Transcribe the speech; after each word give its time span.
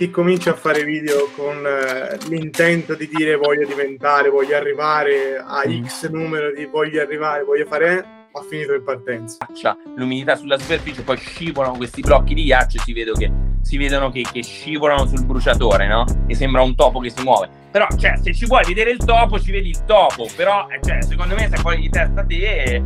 chi 0.00 0.10
comincia 0.10 0.52
a 0.52 0.54
fare 0.54 0.84
video 0.84 1.28
con 1.34 1.56
eh, 1.66 2.16
l'intento 2.28 2.94
di 2.94 3.08
dire 3.12 3.34
voglio 3.34 3.66
diventare, 3.66 4.28
voglio 4.28 4.54
arrivare 4.54 5.42
a 5.44 5.64
Mm. 5.66 5.84
X 5.84 6.08
numero 6.08 6.52
di 6.52 6.66
voglio 6.66 7.02
arrivare, 7.02 7.42
voglio 7.42 7.66
fare, 7.66 7.98
ha 8.30 8.40
finito 8.48 8.74
in 8.74 8.84
partenza. 8.84 9.38
ghiaccia, 9.48 9.76
l'umidità 9.96 10.36
sulla 10.36 10.56
superficie, 10.56 11.02
poi 11.02 11.16
scivolano 11.16 11.76
questi 11.76 12.00
blocchi 12.00 12.34
di 12.34 12.44
ghiaccio 12.44 12.76
e 12.76 12.80
si, 12.84 12.92
vedo 12.92 13.12
che, 13.14 13.28
si 13.62 13.76
vedono 13.76 14.12
che, 14.12 14.24
che 14.32 14.40
scivolano 14.40 15.04
sul 15.04 15.24
bruciatore, 15.24 15.88
no? 15.88 16.04
E 16.28 16.34
sembra 16.36 16.62
un 16.62 16.76
topo 16.76 17.00
che 17.00 17.10
si 17.10 17.20
muove. 17.24 17.48
Però, 17.72 17.88
cioè, 17.98 18.18
se 18.22 18.32
ci 18.32 18.46
vuoi 18.46 18.64
vedere 18.64 18.92
il 18.92 19.04
topo, 19.04 19.40
ci 19.40 19.50
vedi 19.50 19.70
il 19.70 19.84
topo. 19.84 20.28
Però, 20.36 20.68
eh, 20.70 20.78
cioè, 20.80 21.02
secondo 21.02 21.34
me, 21.34 21.48
se 21.48 21.56
fuori 21.56 21.80
di 21.80 21.88
testa 21.88 22.22
te, 22.22 22.80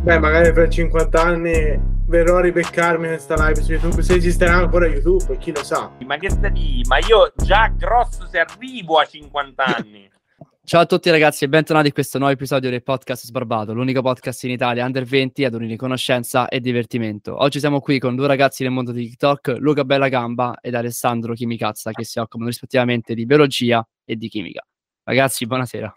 Beh, 0.00 0.18
magari 0.18 0.52
per 0.52 0.68
50 0.68 1.22
anni 1.22 1.94
verrò 2.06 2.36
a 2.36 2.40
ribeccarmi 2.40 3.06
questa 3.08 3.34
live 3.34 3.62
su 3.62 3.72
YouTube, 3.72 4.02
se 4.02 4.14
esisterà 4.14 4.54
ancora 4.54 4.86
YouTube, 4.86 5.36
chi 5.38 5.52
lo 5.52 5.64
sa. 5.64 5.90
ma 6.04 6.16
che 6.16 6.30
stai 6.30 6.52
di? 6.52 6.84
Ma 6.88 6.98
io 6.98 7.32
già 7.36 7.68
grosso 7.68 8.26
se 8.28 8.38
arrivo 8.38 8.98
a 8.98 9.04
50 9.04 9.64
anni. 9.64 10.08
Ciao 10.66 10.80
a 10.80 10.86
tutti 10.86 11.10
ragazzi 11.10 11.44
e 11.44 11.48
bentornati 11.48 11.88
in 11.88 11.92
questo 11.92 12.18
nuovo 12.18 12.32
episodio 12.32 12.70
del 12.70 12.82
podcast 12.82 13.24
Sbarbato, 13.24 13.72
l'unico 13.72 14.02
podcast 14.02 14.42
in 14.44 14.50
Italia 14.50 14.84
under 14.84 15.04
20 15.04 15.44
ad 15.44 15.54
unire 15.54 15.76
conoscenza 15.76 16.48
e 16.48 16.58
divertimento. 16.58 17.40
Oggi 17.40 17.60
siamo 17.60 17.80
qui 17.80 18.00
con 18.00 18.16
due 18.16 18.26
ragazzi 18.26 18.64
del 18.64 18.72
mondo 18.72 18.90
di 18.90 19.06
TikTok, 19.08 19.58
Luca 19.58 19.84
Bellagamba 19.84 20.58
ed 20.60 20.74
Alessandro 20.74 21.34
Chimicazza, 21.34 21.92
che 21.92 22.02
si 22.02 22.18
occupano 22.18 22.48
rispettivamente 22.48 23.14
di 23.14 23.26
biologia 23.26 23.86
e 24.04 24.16
di 24.16 24.28
chimica. 24.28 24.66
Ragazzi, 25.04 25.46
buonasera. 25.46 25.94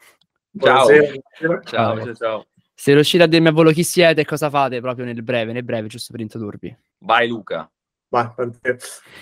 Ciao. 0.60 0.86
Buonasera. 0.86 1.14
Ciao, 1.40 1.62
Ciao. 1.64 2.04
ciao, 2.04 2.14
ciao. 2.14 2.49
Se 2.80 2.94
riuscite 2.94 3.24
a 3.24 3.28
dirmi 3.28 3.50
a 3.50 3.52
volo 3.52 3.72
chi 3.72 3.84
siete 3.84 4.22
e 4.22 4.26
cosa 4.26 4.50
fate 4.50 4.80
proprio 4.80 5.04
nel 5.04 5.22
breve, 5.22 5.52
nel 5.52 5.66
breve, 5.66 5.90
giusto 5.90 6.14
per 6.14 6.22
introdurvi. 6.22 6.74
Vai 7.00 7.28
Luca. 7.28 7.70
Vai. 8.08 8.32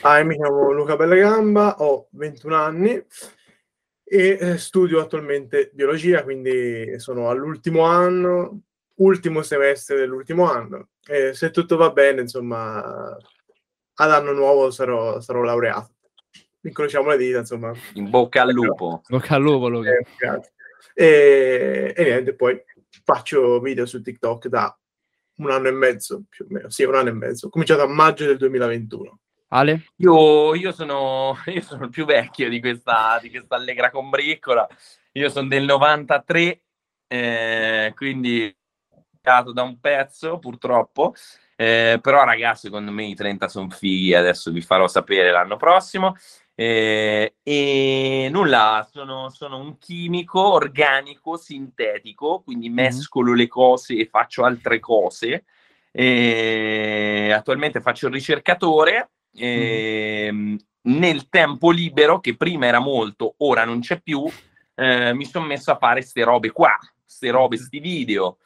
Ah, 0.01 0.23
mi 0.23 0.35
chiamo 0.35 0.71
Luca 0.73 0.95
Bellagamba, 0.95 1.77
ho 1.79 2.07
21 2.11 2.55
anni 2.55 3.03
e 4.03 4.37
eh, 4.39 4.57
studio 4.59 5.01
attualmente 5.01 5.71
biologia, 5.73 6.21
quindi 6.21 6.99
sono 6.99 7.31
all'ultimo 7.31 7.81
anno, 7.81 8.61
ultimo 8.97 9.41
semestre 9.41 9.97
dell'ultimo 9.97 10.47
anno. 10.47 10.89
E 11.03 11.33
se 11.33 11.49
tutto 11.49 11.77
va 11.77 11.89
bene, 11.89 12.21
insomma, 12.21 13.17
ad 13.95 14.11
anno 14.11 14.33
nuovo 14.33 14.69
sarò, 14.69 15.19
sarò 15.19 15.41
laureato. 15.41 15.95
Incrociamo 16.61 17.09
le 17.09 17.17
dita, 17.17 17.39
insomma. 17.39 17.73
In 17.95 18.11
bocca 18.11 18.43
al 18.43 18.51
lupo. 18.51 19.01
Bocca 19.07 19.33
al 19.33 19.41
lupo, 19.41 19.67
Luca. 19.67 19.89
Eh, 19.89 20.05
grazie. 20.15 20.51
E, 20.93 21.93
e 21.97 22.03
niente, 22.03 22.35
poi 22.35 22.63
faccio 23.03 23.59
video 23.59 23.85
su 23.85 24.01
TikTok 24.01 24.47
da 24.47 24.77
un 25.37 25.51
anno 25.51 25.67
e 25.67 25.71
mezzo, 25.71 26.23
più 26.29 26.45
o 26.45 26.47
meno. 26.49 26.69
Sì, 26.69 26.83
un 26.83 26.95
anno 26.95 27.09
e 27.09 27.13
mezzo. 27.13 27.47
Ho 27.47 27.49
cominciato 27.49 27.83
a 27.83 27.87
maggio 27.87 28.25
del 28.25 28.37
2021. 28.37 29.19
Ale? 29.49 29.87
Io, 29.97 30.55
io 30.55 30.71
sono, 30.71 31.35
io 31.47 31.61
sono 31.61 31.85
il 31.85 31.89
più 31.89 32.05
vecchio 32.05 32.49
di 32.49 32.59
questa, 32.59 33.19
di 33.21 33.29
questa 33.29 33.55
allegra 33.55 33.89
combriccola. 33.89 34.67
Io 35.13 35.29
sono 35.29 35.47
del 35.47 35.63
93, 35.63 36.61
eh, 37.07 37.93
quindi 37.95 38.55
dato 39.21 39.51
da 39.51 39.63
un 39.63 39.79
pezzo, 39.79 40.39
purtroppo. 40.39 41.13
Eh, 41.55 41.99
però, 42.01 42.23
ragazzi, 42.23 42.67
secondo 42.67 42.91
me 42.91 43.05
i 43.05 43.15
30 43.15 43.47
sono 43.47 43.69
fighi. 43.69 44.13
Adesso 44.13 44.51
vi 44.51 44.61
farò 44.61 44.87
sapere 44.87 45.31
l'anno 45.31 45.57
prossimo. 45.57 46.15
Eh, 46.59 47.35
e 47.43 48.29
nulla, 48.31 48.87
sono, 48.91 49.29
sono 49.29 49.59
un 49.59 49.77
chimico 49.77 50.53
organico 50.53 51.37
sintetico, 51.37 52.41
quindi 52.43 52.69
mescolo 52.69 53.35
le 53.35 53.47
cose 53.47 53.95
e 53.95 54.07
faccio 54.07 54.43
altre 54.43 54.79
cose. 54.79 55.45
E 55.91 57.31
attualmente 57.31 57.79
faccio 57.79 58.07
il 58.07 58.13
ricercatore. 58.13 59.11
e, 59.35 60.57
Nel 60.81 61.29
tempo 61.29 61.69
libero, 61.69 62.19
che 62.19 62.35
prima 62.35 62.65
era 62.65 62.79
molto, 62.79 63.35
ora 63.37 63.63
non 63.63 63.81
c'è 63.81 64.01
più, 64.01 64.25
eh, 64.73 65.13
mi 65.13 65.25
sono 65.25 65.45
messo 65.45 65.69
a 65.71 65.77
fare 65.77 66.01
ste 66.01 66.23
robe 66.23 66.51
qua, 66.51 66.75
ste 67.05 67.29
robe, 67.29 67.57
sti 67.57 67.79
video. 67.79 68.37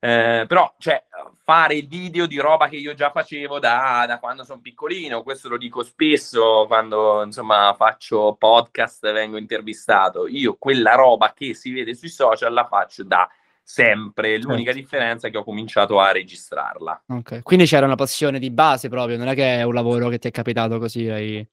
Eh, 0.00 0.44
però, 0.46 0.74
cioè, 0.78 1.04
fare 1.42 1.74
il 1.74 1.88
video 1.88 2.26
di 2.26 2.38
roba 2.38 2.68
che 2.68 2.76
io 2.76 2.94
già 2.94 3.10
facevo 3.10 3.58
da, 3.58 4.04
da 4.06 4.18
quando 4.18 4.44
sono 4.44 4.60
piccolino, 4.60 5.22
questo 5.22 5.48
lo 5.48 5.56
dico 5.56 5.82
spesso 5.82 6.66
quando 6.68 7.24
insomma 7.24 7.74
faccio 7.76 8.36
podcast, 8.38 9.10
vengo 9.12 9.36
intervistato. 9.36 10.26
Io 10.28 10.56
quella 10.58 10.94
roba 10.94 11.32
che 11.32 11.54
si 11.54 11.72
vede 11.72 11.94
sui 11.94 12.10
social 12.10 12.52
la 12.52 12.66
faccio 12.66 13.02
da 13.02 13.28
sempre. 13.62 14.38
L'unica 14.38 14.72
differenza 14.72 15.26
è 15.26 15.30
che 15.30 15.38
ho 15.38 15.44
cominciaato 15.44 16.00
a 16.00 16.12
registrarla. 16.12 17.04
Ok. 17.08 17.42
Quindi 17.42 17.66
c'era 17.66 17.86
una 17.86 17.96
passione 17.96 18.38
di 18.38 18.50
base 18.50 18.88
proprio, 18.88 19.16
non 19.18 19.28
è 19.28 19.34
che 19.34 19.58
è 19.58 19.62
un 19.62 19.74
lavoro 19.74 20.08
che 20.08 20.18
ti 20.18 20.28
è 20.28 20.30
capitato 20.30 20.78
così. 20.78 21.08
hai- 21.08 21.46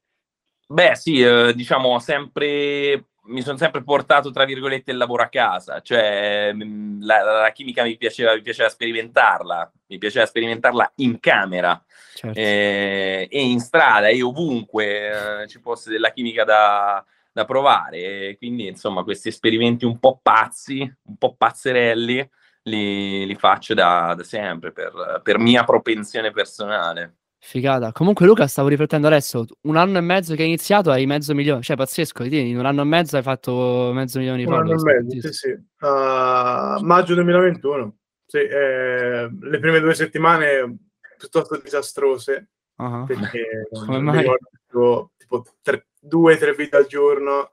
Beh, 0.68 0.96
sì, 0.96 1.22
eh, 1.22 1.54
diciamo, 1.54 2.00
sempre, 2.00 3.06
mi 3.28 3.42
sono 3.42 3.58
sempre 3.58 3.84
portato, 3.84 4.32
tra 4.32 4.46
virgolette, 4.46 4.92
il 4.92 4.98
lavoro 4.98 5.24
a 5.24 5.28
casa, 5.28 5.82
cioè 5.82 6.52
mh, 6.54 7.04
la, 7.06 7.42
la 7.42 7.52
chimica 7.52 7.84
mi 7.84 7.98
piaceva, 7.98 8.34
mi 8.34 8.42
piaceva 8.42 8.70
sperimentarla, 8.70 9.72
mi 9.88 9.98
piaceva 9.98 10.26
sperimentarla 10.26 10.94
in 10.98 11.20
camera 11.20 11.82
Certo. 12.16 12.40
eh, 12.40 13.28
e 13.30 13.42
in 13.42 13.60
strada 13.60 14.08
e 14.08 14.22
ovunque 14.22 15.42
eh, 15.42 15.48
ci 15.48 15.60
fosse 15.60 15.90
della 15.90 16.12
chimica 16.12 16.46
da, 16.46 17.04
da 17.32 17.44
provare. 17.46 18.38
Quindi, 18.38 18.68
insomma, 18.68 19.04
questi 19.04 19.28
esperimenti 19.28 19.84
un 19.84 20.00
po' 20.00 20.20
pazzi, 20.22 20.80
un 20.80 21.18
po' 21.18 21.36
pazzerelli, 21.36 22.30
li, 22.64 23.26
li 23.26 23.36
faccio 23.36 23.74
da, 23.74 24.14
da 24.16 24.24
sempre 24.24 24.72
per, 24.72 25.20
per 25.24 25.38
mia 25.40 25.64
propensione 25.64 26.32
personale. 26.32 27.16
Figata. 27.48 27.92
Comunque, 27.92 28.26
Luca, 28.26 28.48
stavo 28.48 28.70
riflettendo 28.70 29.06
adesso. 29.06 29.46
Un 29.62 29.76
anno 29.78 30.00
e 30.00 30.02
mezzo 30.02 30.34
che 30.34 30.42
hai 30.42 30.48
iniziato, 30.48 30.90
hai 30.90 31.06
mezzo 31.06 31.36
milione. 31.36 31.62
Cioè, 31.62 31.76
pazzesco. 31.78 32.24
ti- 32.24 32.50
In 32.50 32.58
un 32.58 32.66
anno 32.66 32.82
e 32.82 32.86
mezzo 32.86 33.18
hai 33.18 33.22
fatto 33.22 33.92
mezzo 33.94 34.18
milione 34.18 34.40
di 34.40 34.46
Un 34.46 34.54
anno 34.54 34.74
e 34.74 34.78
follower. 34.78 35.04
mezzo, 35.04 35.28
sì, 35.28 35.34
sì. 35.34 35.56
A 35.78 36.80
maggio 36.82 37.14
2021. 37.14 37.98
Sì, 38.26 38.38
eh, 38.40 39.30
le 39.40 39.60
prime 39.60 39.80
due 39.80 39.94
settimane 39.94 40.76
piuttosto 41.20 41.60
disastrose 41.64 42.50
Ah, 42.78 43.04
perché 43.06 43.68
Come 43.72 44.00
mai? 44.00 44.18
ricordo 44.18 45.12
tipo, 45.16 45.46
tre- 45.62 45.86
due 46.00 46.34
o 46.34 46.38
tre 46.38 46.54
video 46.56 46.80
al 46.80 46.88
giorno, 46.88 47.52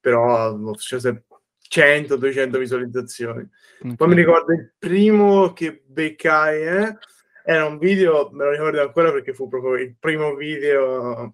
però 0.00 0.52
ho 0.52 0.78
successo 0.78 1.24
100-200 1.68 2.58
visualizzazioni. 2.58 3.40
ok. 3.82 3.96
Poi 3.96 4.08
mi 4.08 4.14
ricordo 4.14 4.52
il 4.52 4.72
primo 4.78 5.52
che 5.52 5.82
beccai, 5.84 6.62
eh, 6.62 6.96
era 7.44 7.66
un 7.66 7.78
video, 7.78 8.30
me 8.32 8.44
lo 8.44 8.50
ricordo 8.50 8.80
ancora 8.80 9.12
perché 9.12 9.32
fu 9.34 9.48
proprio 9.48 9.74
il 9.74 9.94
primo 9.98 10.34
video, 10.34 11.32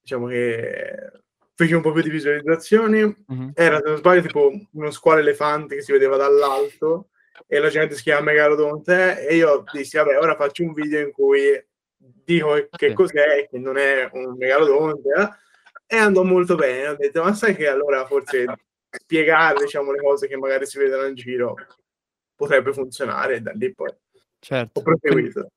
diciamo 0.00 0.26
che 0.26 1.10
fece 1.54 1.74
un 1.74 1.82
po' 1.82 1.92
più 1.92 2.02
di 2.02 2.10
visualizzazioni. 2.10 3.24
Mhm. 3.26 3.52
Era, 3.54 3.78
se 3.78 3.88
non 3.88 3.96
sbaglio, 3.96 4.22
tipo 4.22 4.52
uno 4.72 4.90
squalo 4.90 5.20
elefante 5.20 5.74
che 5.74 5.82
si 5.82 5.92
vedeva 5.92 6.16
dall'alto 6.16 7.08
e 7.46 7.58
la 7.58 7.68
gente 7.68 7.94
si 7.94 8.02
chiama 8.02 8.30
Megalodonte 8.30 9.26
e 9.26 9.36
io 9.36 9.64
dissi, 9.72 9.96
vabbè, 9.96 10.18
ora 10.18 10.36
faccio 10.36 10.62
un 10.62 10.72
video 10.72 11.00
in 11.00 11.10
cui 11.10 11.66
dico 11.96 12.68
che 12.70 12.92
cos'è, 12.92 13.48
che 13.50 13.58
non 13.58 13.76
è 13.76 14.08
un 14.12 14.36
Megalodonte, 14.36 15.08
eh, 15.16 15.96
e 15.96 15.96
andò 15.96 16.22
molto 16.22 16.54
bene. 16.54 16.88
Ho 16.88 16.96
detto, 16.96 17.22
ma 17.22 17.32
sai 17.32 17.56
che 17.56 17.66
allora 17.66 18.06
forse 18.06 18.44
spiegare, 18.90 19.60
diciamo, 19.60 19.92
le 19.92 20.00
cose 20.00 20.28
che 20.28 20.36
magari 20.36 20.66
si 20.66 20.78
vedono 20.78 21.06
in 21.06 21.14
giro 21.14 21.56
potrebbe 22.36 22.72
funzionare 22.72 23.36
e 23.36 23.40
da 23.40 23.50
lì 23.52 23.74
poi 23.74 23.90
Certo. 24.40 24.82
proseguito. 24.82 25.48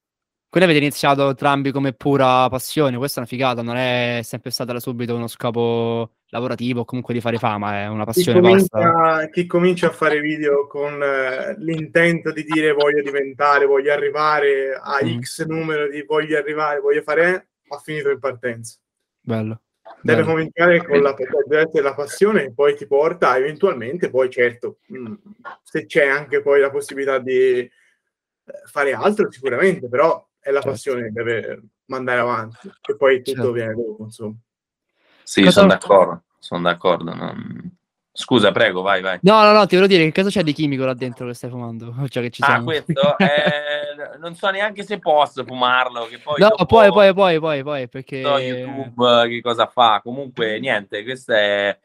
Quindi 0.51 0.69
avete 0.69 0.83
iniziato 0.85 1.29
entrambi 1.29 1.71
come 1.71 1.93
pura 1.93 2.49
passione. 2.49 2.97
Questa 2.97 3.17
è 3.17 3.19
una 3.19 3.29
figata, 3.29 3.61
non 3.61 3.77
è 3.77 4.19
sempre 4.21 4.51
stata 4.51 4.73
da 4.73 4.81
subito 4.81 5.15
uno 5.15 5.27
scopo 5.27 6.15
lavorativo 6.25 6.81
o 6.81 6.85
comunque 6.85 7.13
di 7.13 7.21
fare 7.21 7.37
fama, 7.37 7.79
è 7.83 7.87
una 7.87 8.03
Chi 8.03 8.11
passione 8.11 8.41
basta. 8.41 8.77
comincia, 8.77 9.29
chi 9.29 9.45
comincia 9.45 9.87
a 9.87 9.91
fare 9.91 10.19
video 10.19 10.67
con 10.67 11.01
eh, 11.01 11.55
l'intento 11.59 12.33
di 12.33 12.43
dire 12.43 12.73
voglio 12.73 13.01
diventare, 13.01 13.65
voglio 13.65 13.93
arrivare 13.93 14.73
a 14.73 14.99
Mm. 15.01 15.19
X 15.21 15.45
numero 15.45 15.87
di 15.87 16.03
voglio 16.03 16.37
arrivare, 16.37 16.81
voglio 16.81 17.01
fare, 17.01 17.47
ha 17.69 17.77
finito 17.77 18.09
in 18.09 18.19
partenza. 18.19 18.75
Bello. 19.21 19.61
Deve 20.01 20.21
bello. 20.21 20.33
cominciare 20.33 20.85
con 20.85 21.01
la, 21.01 21.15
la 21.81 21.93
passione 21.93 22.43
che 22.43 22.53
poi 22.53 22.75
ti 22.75 22.87
porta 22.87 23.37
eventualmente, 23.37 24.09
poi 24.09 24.29
certo, 24.29 24.79
mh, 24.87 25.13
se 25.63 25.85
c'è 25.85 26.07
anche 26.07 26.41
poi 26.41 26.59
la 26.59 26.69
possibilità 26.71 27.19
di 27.19 27.69
fare 28.65 28.93
altro 28.93 29.31
sicuramente, 29.31 29.87
però 29.87 30.25
è 30.39 30.49
la 30.49 30.55
Certo. 30.61 30.69
passione 30.71 31.03
che 31.03 31.11
deve 31.11 31.61
mandare 31.85 32.19
avanti 32.19 32.67
e 32.67 32.95
poi 32.95 33.17
tutto 33.21 33.31
Certo. 33.33 33.51
viene 33.51 33.73
dopo, 33.75 34.03
insomma. 34.03 34.35
Sì, 35.23 35.49
sono 35.51 35.67
d'accordo, 35.67 36.23
sono 36.39 36.61
d'accordo. 36.61 37.13
non- 37.13 37.75
Scusa, 38.13 38.51
prego, 38.51 38.81
vai, 38.81 39.01
vai. 39.01 39.19
No, 39.21 39.41
no, 39.43 39.53
no, 39.53 39.65
ti 39.65 39.75
volevo 39.75 39.93
dire 39.93 40.03
che 40.03 40.11
cosa 40.11 40.29
c'è 40.29 40.43
di 40.43 40.51
chimico 40.51 40.83
là 40.83 40.93
dentro 40.93 41.25
che 41.27 41.33
stai 41.33 41.49
fumando? 41.49 41.95
Cioè 42.09 42.23
che 42.23 42.29
ci 42.29 42.41
Ah, 42.43 42.47
siamo. 42.47 42.63
questo? 42.65 43.15
Eh, 43.19 44.17
non 44.19 44.35
so 44.35 44.49
neanche 44.49 44.83
se 44.83 44.99
posso 44.99 45.45
fumarlo, 45.45 46.07
che 46.07 46.19
poi 46.19 46.39
No, 46.39 46.49
dopo 46.49 46.65
poi, 46.65 46.91
poi, 46.91 47.13
poi, 47.13 47.39
poi, 47.39 47.63
poi, 47.63 47.87
perché... 47.87 48.21
so 48.21 48.37
YouTube 48.37 49.29
che 49.29 49.41
cosa 49.41 49.67
fa. 49.67 50.01
Comunque, 50.03 50.59
niente, 50.59 51.03
questa 51.03 51.37
è 51.37 51.79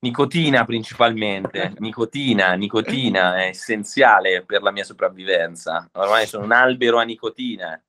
nicotina 0.00 0.64
principalmente. 0.64 1.74
Nicotina, 1.78 2.54
nicotina 2.54 3.42
è 3.42 3.48
essenziale 3.48 4.44
per 4.44 4.62
la 4.62 4.70
mia 4.70 4.84
sopravvivenza. 4.84 5.88
Ormai 5.92 6.26
sono 6.26 6.44
un 6.44 6.52
albero 6.52 6.98
a 6.98 7.02
nicotina. 7.02 7.80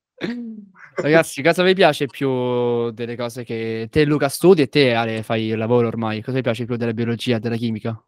Ragazzi, 0.96 1.42
cosa 1.42 1.64
vi 1.64 1.74
piace 1.74 2.08
più 2.08 2.92
delle 2.92 3.16
cose 3.16 3.46
che 3.46 3.88
te 3.90 4.04
Luca 4.04 4.28
studi 4.28 4.64
e 4.64 4.68
te 4.68 4.94
Ale 4.94 5.24
fai 5.24 5.46
il 5.46 5.58
lavoro 5.58 5.88
ormai? 5.88 6.22
Cosa 6.22 6.38
vi 6.38 6.44
piace 6.44 6.66
più 6.66 6.76
della 6.76 6.94
biologia, 6.94 7.40
della 7.40 7.56
chimica? 7.56 8.02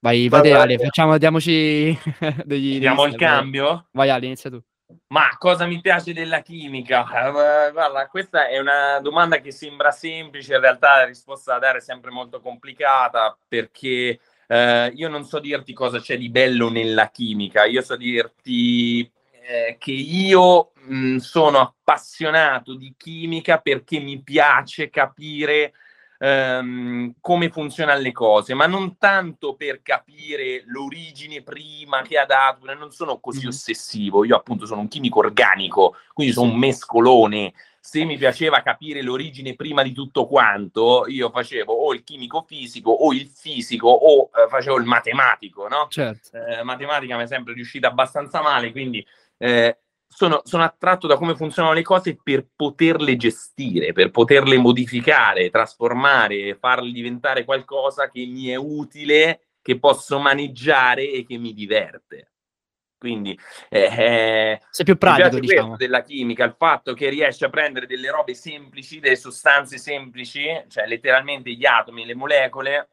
Vai, 0.00 0.28
vai 0.28 0.52
Ale, 0.52 0.78
facciamo, 0.78 1.18
diamoci 1.18 1.96
degli... 2.44 2.78
Diamo 2.78 3.06
il 3.06 3.16
cambio? 3.16 3.88
Vai 3.92 4.10
Ale, 4.10 4.26
inizia 4.26 4.50
tu. 4.50 4.62
Ma 5.08 5.36
cosa 5.36 5.66
mi 5.66 5.80
piace 5.80 6.14
della 6.14 6.40
chimica? 6.40 7.02
Uh, 7.02 7.72
guarda, 7.72 8.06
questa 8.08 8.48
è 8.48 8.58
una 8.58 9.00
domanda 9.00 9.38
che 9.38 9.52
sembra 9.52 9.90
semplice, 9.90 10.54
in 10.54 10.60
realtà 10.60 10.96
la 10.96 11.04
risposta 11.04 11.52
da 11.52 11.58
dare 11.58 11.78
è 11.78 11.80
sempre 11.82 12.10
molto 12.10 12.40
complicata 12.40 13.36
perché 13.46 14.18
uh, 14.46 14.90
io 14.94 15.08
non 15.08 15.24
so 15.24 15.40
dirti 15.40 15.74
cosa 15.74 16.00
c'è 16.00 16.16
di 16.16 16.30
bello 16.30 16.70
nella 16.70 17.10
chimica, 17.10 17.64
io 17.64 17.82
so 17.82 17.96
dirti 17.96 19.10
eh, 19.42 19.76
che 19.78 19.92
io 19.92 20.72
mh, 20.74 21.16
sono 21.16 21.58
appassionato 21.58 22.74
di 22.74 22.94
chimica 22.96 23.58
perché 23.58 23.98
mi 23.98 24.22
piace 24.22 24.88
capire 24.88 25.72
ehm, 26.18 27.14
come 27.20 27.50
funzionano 27.50 28.00
le 28.00 28.12
cose, 28.12 28.54
ma 28.54 28.66
non 28.66 28.98
tanto 28.98 29.54
per 29.54 29.80
capire 29.82 30.62
l'origine 30.66 31.42
prima 31.42 32.02
che 32.02 32.18
ha 32.18 32.26
dato, 32.26 32.72
non 32.74 32.90
sono 32.90 33.18
così 33.20 33.40
mm-hmm. 33.40 33.48
ossessivo, 33.48 34.24
io 34.24 34.36
appunto 34.36 34.66
sono 34.66 34.80
un 34.80 34.88
chimico 34.88 35.20
organico, 35.20 35.96
quindi 36.12 36.32
sono 36.32 36.50
un 36.50 36.58
mescolone. 36.58 37.54
Se 37.80 38.04
mi 38.04 38.18
piaceva 38.18 38.60
capire 38.60 39.00
l'origine 39.00 39.54
prima 39.54 39.82
di 39.82 39.92
tutto 39.92 40.26
quanto, 40.26 41.06
io 41.06 41.30
facevo 41.30 41.72
o 41.72 41.94
il 41.94 42.04
chimico 42.04 42.42
fisico 42.46 42.90
o 42.90 43.14
il 43.14 43.26
fisico 43.26 43.88
o 43.88 44.24
eh, 44.24 44.48
facevo 44.48 44.76
il 44.76 44.84
matematico, 44.84 45.68
no? 45.68 45.86
Certo. 45.88 46.36
Eh, 46.36 46.62
matematica 46.64 47.16
mi 47.16 47.22
è 47.22 47.26
sempre 47.26 47.54
riuscita 47.54 47.88
abbastanza 47.88 48.42
male, 48.42 48.72
quindi 48.72 49.06
eh, 49.38 49.78
sono, 50.08 50.40
sono, 50.44 50.64
attratto 50.64 51.06
da 51.06 51.16
come 51.16 51.36
funzionano 51.36 51.74
le 51.74 51.82
cose 51.82 52.18
per 52.20 52.46
poterle 52.56 53.16
gestire, 53.16 53.92
per 53.92 54.10
poterle 54.10 54.56
modificare, 54.56 55.50
trasformare, 55.50 56.56
farle 56.56 56.90
diventare 56.90 57.44
qualcosa 57.44 58.10
che 58.10 58.24
mi 58.26 58.46
è 58.48 58.56
utile, 58.56 59.48
che 59.62 59.78
posso 59.78 60.18
maneggiare 60.18 61.10
e 61.10 61.24
che 61.24 61.36
mi 61.36 61.52
diverte. 61.52 62.32
Quindi 62.98 63.38
eh, 63.68 63.80
eh 63.80 64.60
sei 64.70 64.84
più 64.84 64.98
pratico 64.98 65.38
diciamo. 65.38 65.76
della 65.76 66.02
chimica, 66.02 66.42
il 66.44 66.56
fatto 66.58 66.94
che 66.94 67.08
riesci 67.08 67.44
a 67.44 67.48
prendere 67.48 67.86
delle 67.86 68.10
robe 68.10 68.34
semplici, 68.34 68.98
delle 68.98 69.14
sostanze 69.14 69.78
semplici, 69.78 70.44
cioè 70.68 70.86
letteralmente 70.86 71.52
gli 71.52 71.64
atomi, 71.64 72.04
le 72.04 72.16
molecole, 72.16 72.88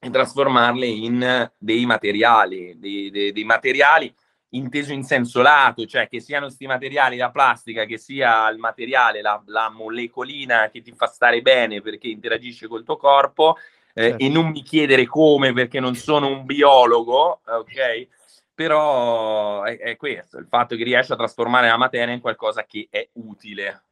e 0.00 0.10
trasformarle 0.10 0.86
in 0.86 1.52
dei 1.56 1.86
materiali, 1.86 2.74
dei, 2.78 3.10
dei, 3.10 3.32
dei 3.32 3.44
materiali 3.44 4.12
inteso 4.56 4.92
in 4.92 5.04
senso 5.04 5.42
lato, 5.42 5.86
cioè 5.86 6.08
che 6.08 6.20
siano 6.20 6.46
questi 6.46 6.66
materiali 6.66 7.16
la 7.16 7.30
plastica, 7.30 7.84
che 7.84 7.98
sia 7.98 8.48
il 8.48 8.58
materiale, 8.58 9.20
la, 9.20 9.42
la, 9.46 9.70
molecolina 9.70 10.70
che 10.70 10.82
ti 10.82 10.92
fa 10.92 11.06
stare 11.06 11.42
bene 11.42 11.80
perché 11.80 12.08
interagisce 12.08 12.66
col 12.66 12.84
tuo 12.84 12.96
corpo, 12.96 13.56
eh, 13.94 14.10
certo. 14.10 14.24
e 14.24 14.28
non 14.28 14.48
mi 14.48 14.62
chiedere 14.62 15.06
come 15.06 15.52
perché 15.52 15.80
non 15.80 15.94
sono 15.94 16.28
un 16.28 16.44
biologo, 16.44 17.40
ok? 17.44 18.08
Però 18.54 19.62
è, 19.62 19.78
è 19.78 19.96
questo, 19.96 20.38
il 20.38 20.46
fatto 20.48 20.76
che 20.76 20.84
riesci 20.84 21.12
a 21.12 21.16
trasformare 21.16 21.68
la 21.68 21.76
materia 21.76 22.14
in 22.14 22.20
qualcosa 22.20 22.64
che 22.64 22.86
è 22.90 23.08
utile. 23.14 23.82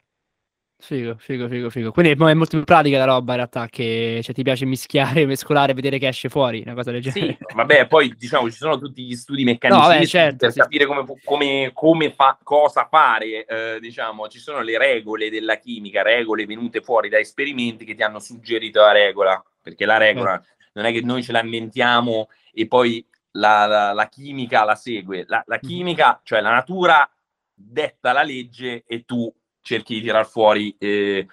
Figo, 0.83 1.15
figo, 1.17 1.47
figo, 1.47 1.71
figo. 1.71 1.93
Quindi 1.93 2.11
è 2.11 2.35
molto 2.35 2.57
più 2.57 2.65
pratica 2.65 2.99
la 2.99 3.05
roba 3.05 3.31
in 3.31 3.37
realtà, 3.37 3.69
che 3.69 4.19
cioè, 4.21 4.35
ti 4.35 4.43
piace 4.43 4.65
mischiare, 4.65 5.25
mescolare, 5.27 5.75
vedere 5.75 5.97
che 5.97 6.09
esce 6.09 6.29
fuori, 6.29 6.61
una 6.67 6.75
cosa 6.75 6.91
del 6.91 7.01
genere. 7.01 7.37
Sì, 7.39 7.47
vabbè, 7.55 7.87
poi 7.87 8.13
diciamo 8.19 8.51
ci 8.51 8.57
sono 8.57 8.77
tutti 8.79 9.05
gli 9.05 9.15
studi 9.15 9.45
meccanici 9.45 9.99
no, 9.99 10.05
certo, 10.07 10.37
per 10.39 10.51
sì. 10.51 10.59
capire 10.59 10.87
come, 10.87 11.05
come, 11.23 11.71
come 11.73 12.11
fa, 12.11 12.37
cosa 12.43 12.89
fare, 12.91 13.45
eh, 13.45 13.79
diciamo, 13.79 14.27
ci 14.27 14.41
sono 14.41 14.61
le 14.61 14.77
regole 14.77 15.31
della 15.31 15.55
chimica, 15.55 16.03
regole 16.03 16.47
venute 16.47 16.81
fuori 16.81 17.09
da 17.09 17.21
esperimenti 17.21 17.85
che 17.85 17.95
ti 17.95 18.03
hanno 18.03 18.19
suggerito 18.19 18.81
la 18.81 18.91
regola, 18.91 19.41
perché 19.63 19.87
la 19.87 19.99
regola 19.99 20.35
eh. 20.35 20.45
non 20.73 20.87
è 20.87 20.93
che 20.93 21.01
noi 21.03 21.23
ce 21.23 21.31
la 21.31 21.43
inventiamo 21.43 22.29
e 22.53 22.67
poi 22.67 23.07
la, 23.35 23.67
la, 23.67 23.93
la 23.93 24.09
chimica 24.09 24.65
la 24.65 24.75
segue. 24.75 25.27
La, 25.29 25.45
la 25.47 25.61
chimica, 25.61 26.21
cioè 26.25 26.41
la 26.41 26.51
natura 26.51 27.09
detta 27.55 28.11
la 28.11 28.25
legge 28.25 28.83
e 28.85 29.05
tu 29.05 29.33
cerchi 29.63 29.95
di 29.95 30.03
tirar 30.03 30.27
fuori 30.27 30.75
eh, 30.79 31.27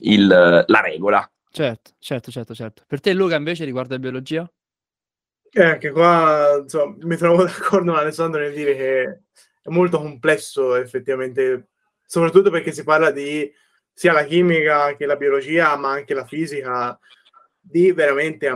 il, 0.00 0.26
la 0.26 0.80
regola. 0.80 1.30
Certo, 1.50 1.90
certo, 1.98 2.30
certo, 2.30 2.54
certo. 2.54 2.82
Per 2.86 3.00
te 3.00 3.12
Luca 3.12 3.36
invece 3.36 3.64
riguardo 3.64 3.92
la 3.92 4.00
biologia? 4.00 4.50
Eh, 5.50 5.62
anche 5.62 5.90
qua 5.90 6.60
insomma, 6.62 6.96
mi 7.00 7.16
trovo 7.16 7.44
d'accordo 7.44 7.92
con 7.92 8.00
Alessandro 8.00 8.40
nel 8.40 8.54
dire 8.54 8.74
che 8.74 9.02
è 9.62 9.68
molto 9.68 9.98
complesso 9.98 10.76
effettivamente, 10.76 11.68
soprattutto 12.06 12.50
perché 12.50 12.72
si 12.72 12.84
parla 12.84 13.10
di 13.10 13.52
sia 13.92 14.12
la 14.12 14.24
chimica 14.24 14.96
che 14.96 15.04
la 15.04 15.16
biologia, 15.16 15.76
ma 15.76 15.90
anche 15.90 16.14
la 16.14 16.24
fisica, 16.24 16.98
di 17.60 17.92
veramente 17.92 18.48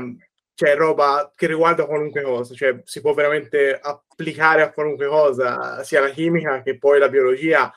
cioè, 0.55 0.75
roba 0.75 1.31
che 1.35 1.47
riguarda 1.47 1.85
qualunque 1.85 2.23
cosa, 2.23 2.55
cioè 2.55 2.81
si 2.85 3.03
può 3.03 3.13
veramente 3.13 3.79
applicare 3.79 4.63
a 4.63 4.73
qualunque 4.73 5.07
cosa, 5.07 5.85
sia 5.85 6.01
la 6.01 6.09
chimica 6.09 6.63
che 6.63 6.79
poi 6.79 6.99
la 6.99 7.11
biologia 7.11 7.71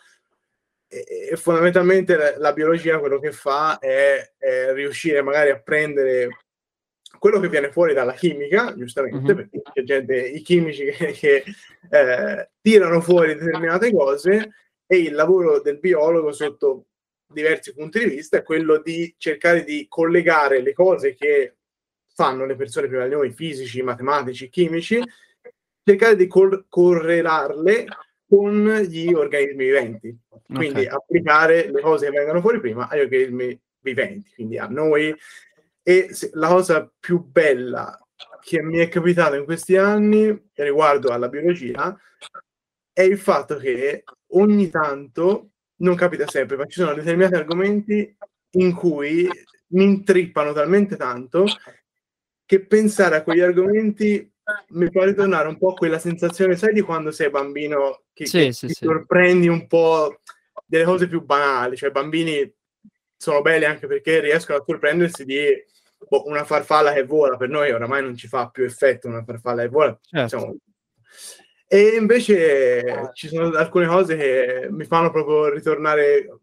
e, 0.90 1.36
fondamentalmente 1.36 2.16
la, 2.16 2.38
la, 2.38 2.54
biologia 2.54 3.00
quello 3.00 3.20
che 3.20 3.32
fa 3.32 3.78
è, 3.78 4.34
è, 4.38 4.74
riuscire 4.74 5.22
magari 5.22 5.52
a 5.52 5.60
prendere 5.60 6.46
quello 7.20 7.40
che 7.40 7.50
viene 7.50 7.72
fuori 7.72 7.94
dalla 7.94 8.14
chimica, 8.14 8.74
giustamente, 8.76 9.34
mm-hmm. 9.34 9.50
perché 9.50 9.84
gente, 9.84 10.16
i 10.16 10.42
chimici 10.42 10.86
che, 10.86 11.12
che 11.12 11.44
eh, 11.90 12.50
tirano 12.62 13.02
fuori 13.02 13.36
determinate 13.36 13.92
cose 13.92 14.50
e 14.86 14.98
il 14.98 15.14
lavoro 15.14 15.62
del 15.62 15.80
biologo 15.80 16.32
sotto 16.32 16.86
diversi 17.32 17.74
punti 17.74 18.00
di 18.00 18.16
vista 18.16 18.38
è 18.38 18.44
quello 18.44 18.80
di 18.80 19.14
cercare 19.18 19.64
di 19.64 19.86
collegare 19.88 20.62
le 20.62 20.74
cose 20.74 21.14
che 21.14 21.58
fanno 22.08 22.46
le 22.46 22.56
persone 22.56 22.88
prima 22.88 23.06
di 23.06 23.14
noi, 23.14 23.32
fisici, 23.32 23.82
matematici, 23.84 24.50
chimici, 24.50 25.02
cercare 25.84 26.16
di 26.16 26.28
cor- 26.28 26.66
correlarle 26.68 27.86
con 28.30 28.68
gli 28.88 29.12
organismi 29.12 29.66
viventi. 29.66 30.18
Quindi 30.46 30.82
okay. 30.82 30.86
applicare 30.86 31.72
le 31.72 31.82
cose 31.82 32.06
che 32.06 32.18
vengono 32.18 32.42
fuori 32.42 32.60
prima 32.60 32.88
agli 32.88 33.02
organismi 33.02 33.60
viventi, 33.80 34.30
quindi 34.36 34.58
a 34.58 34.68
noi. 34.68 35.16
E 35.82 36.10
la 36.34 36.48
cosa 36.48 36.92
più 37.00 37.24
bella 37.24 37.98
che 38.42 38.62
mi 38.62 38.78
è 38.78 38.88
capitata 38.88 39.36
in 39.36 39.46
questi 39.46 39.76
anni 39.76 40.50
riguardo 40.54 41.10
alla 41.10 41.30
biologia 41.30 41.98
è 42.94 43.02
il 43.02 43.18
fatto 43.18 43.58
che 43.58 44.04
ogni 44.34 44.70
tanto, 44.70 45.52
non 45.78 45.96
capita 45.96 46.28
sempre, 46.28 46.58
ma 46.58 46.66
ci 46.66 46.82
sono 46.82 46.94
determinati 46.94 47.36
argomenti 47.36 48.18
in 48.52 48.74
cui 48.74 49.28
mi 49.68 49.84
intrippano 49.84 50.54
talmente 50.54 50.96
tanto 50.98 51.46
che 52.46 52.66
pensare 52.66 53.16
a 53.16 53.24
quegli 53.24 53.42
argomenti 53.42 54.32
mi 54.70 54.90
fa 54.90 55.06
ritornare 55.06 55.48
un 55.48 55.58
po' 55.58 55.74
quella 55.74 56.00
sensazione, 56.00 56.56
sai, 56.56 56.74
di 56.74 56.82
quando 56.82 57.12
sei 57.12 57.30
bambino 57.30 58.04
che, 58.14 58.26
sì, 58.26 58.46
che 58.46 58.54
sì, 58.54 58.68
ti 58.68 58.74
sì. 58.74 58.86
sorprendi 58.86 59.48
un 59.48 59.68
po' 59.68 60.20
delle 60.66 60.84
cose 60.84 61.08
più 61.08 61.24
banali, 61.24 61.76
cioè 61.76 61.90
i 61.90 61.94
bambini 61.94 62.54
sono 63.18 63.42
belli 63.42 63.66
anche 63.66 63.88
perché 63.88 64.20
riescono 64.20 64.60
a 64.60 64.64
sorprendersi 64.66 65.26
di 65.26 65.48
boh, 66.08 66.28
una 66.28 66.46
farfalla 66.46 66.94
che 66.94 67.04
vola, 67.04 67.38
per 67.38 67.50
noi 67.50 67.72
oramai 67.72 68.02
non 68.02 68.16
ci 68.16 68.28
fa 68.28 68.50
più 68.50 68.64
effetto 68.64 69.08
una 69.08 69.24
farfalla 69.24 69.64
che 69.64 69.70
vola. 69.70 70.00
Certo. 70.02 70.36
Diciamo. 70.36 70.58
E 71.72 71.96
invece 71.98 73.12
ci 73.14 73.28
sono 73.28 73.56
alcune 73.56 73.86
cose 73.86 74.18
che 74.18 74.68
mi 74.72 74.86
fanno 74.86 75.12
proprio 75.12 75.50
ritornare 75.50 76.40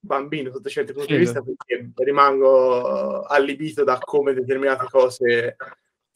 bambino 0.00 0.50
sotto 0.50 0.68
certi 0.68 0.92
punti 0.92 1.12
di 1.12 1.18
vista 1.18 1.42
perché 1.42 1.92
rimango 1.96 3.22
allibito 3.22 3.84
da 3.84 3.98
come 3.98 4.32
determinate 4.32 4.86
cose 4.90 5.56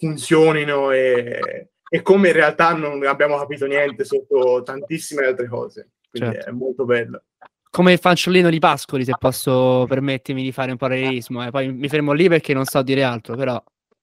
funzionino 0.04 0.90
e, 0.90 1.70
e, 1.88 2.02
come 2.02 2.28
in 2.28 2.34
realtà 2.34 2.74
non 2.74 3.04
abbiamo 3.06 3.38
capito 3.38 3.66
niente 3.66 4.04
sotto 4.04 4.62
tantissime 4.62 5.26
altre 5.26 5.48
cose. 5.48 5.90
Quindi 6.10 6.34
certo. 6.34 6.50
è 6.50 6.52
molto 6.52 6.84
bello. 6.84 7.22
Come 7.70 7.92
il 7.92 7.98
fanciullino 7.98 8.50
di 8.50 8.60
Pascoli, 8.60 9.04
se 9.04 9.14
posso 9.18 9.84
permettermi 9.88 10.42
di 10.42 10.52
fare 10.52 10.70
un 10.70 10.76
parallelismo. 10.76 11.44
Eh. 11.44 11.50
Poi 11.50 11.72
mi 11.72 11.88
fermo 11.88 12.12
lì 12.12 12.28
perché 12.28 12.54
non 12.54 12.64
so 12.64 12.82
dire 12.82 13.02
altro, 13.02 13.34
però 13.34 13.60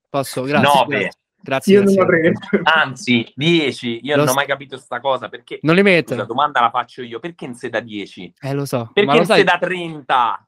posso, 0.10 0.44
grazie. 0.44 0.86
9. 0.86 1.12
Grazie, 1.44 1.80
io 1.80 1.84
grazie. 1.84 2.34
Anzi, 2.64 3.32
10. 3.34 4.02
Io 4.04 4.16
lo 4.16 4.24
non 4.24 4.32
ho 4.32 4.36
mai 4.36 4.46
capito 4.46 4.76
questa 4.76 5.00
cosa. 5.00 5.30
Perché 5.30 5.60
non 5.62 5.76
li 5.76 5.82
metto. 5.82 6.16
La 6.16 6.26
domanda 6.26 6.60
la 6.60 6.70
faccio 6.70 7.02
io. 7.02 7.20
Perché 7.20 7.46
non 7.46 7.56
sei 7.56 7.70
da 7.70 7.80
10? 7.80 8.34
Eh, 8.42 8.54
lo 8.54 8.66
so. 8.66 8.92
Perché 8.94 9.14
non 9.16 9.26
sei 9.26 9.44
da 9.44 9.58
30? 9.58 10.48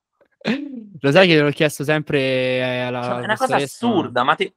Lo 1.00 1.12
sai 1.12 1.28
che 1.28 1.40
l'ho 1.40 1.50
chiesto 1.52 1.84
sempre 1.84 2.20
eh, 2.20 2.80
alla. 2.82 3.02
Cioè, 3.02 3.20
è 3.20 3.24
una 3.24 3.38
cosa 3.38 3.56
assurda, 3.56 4.24
ma 4.24 4.36
te, 4.36 4.54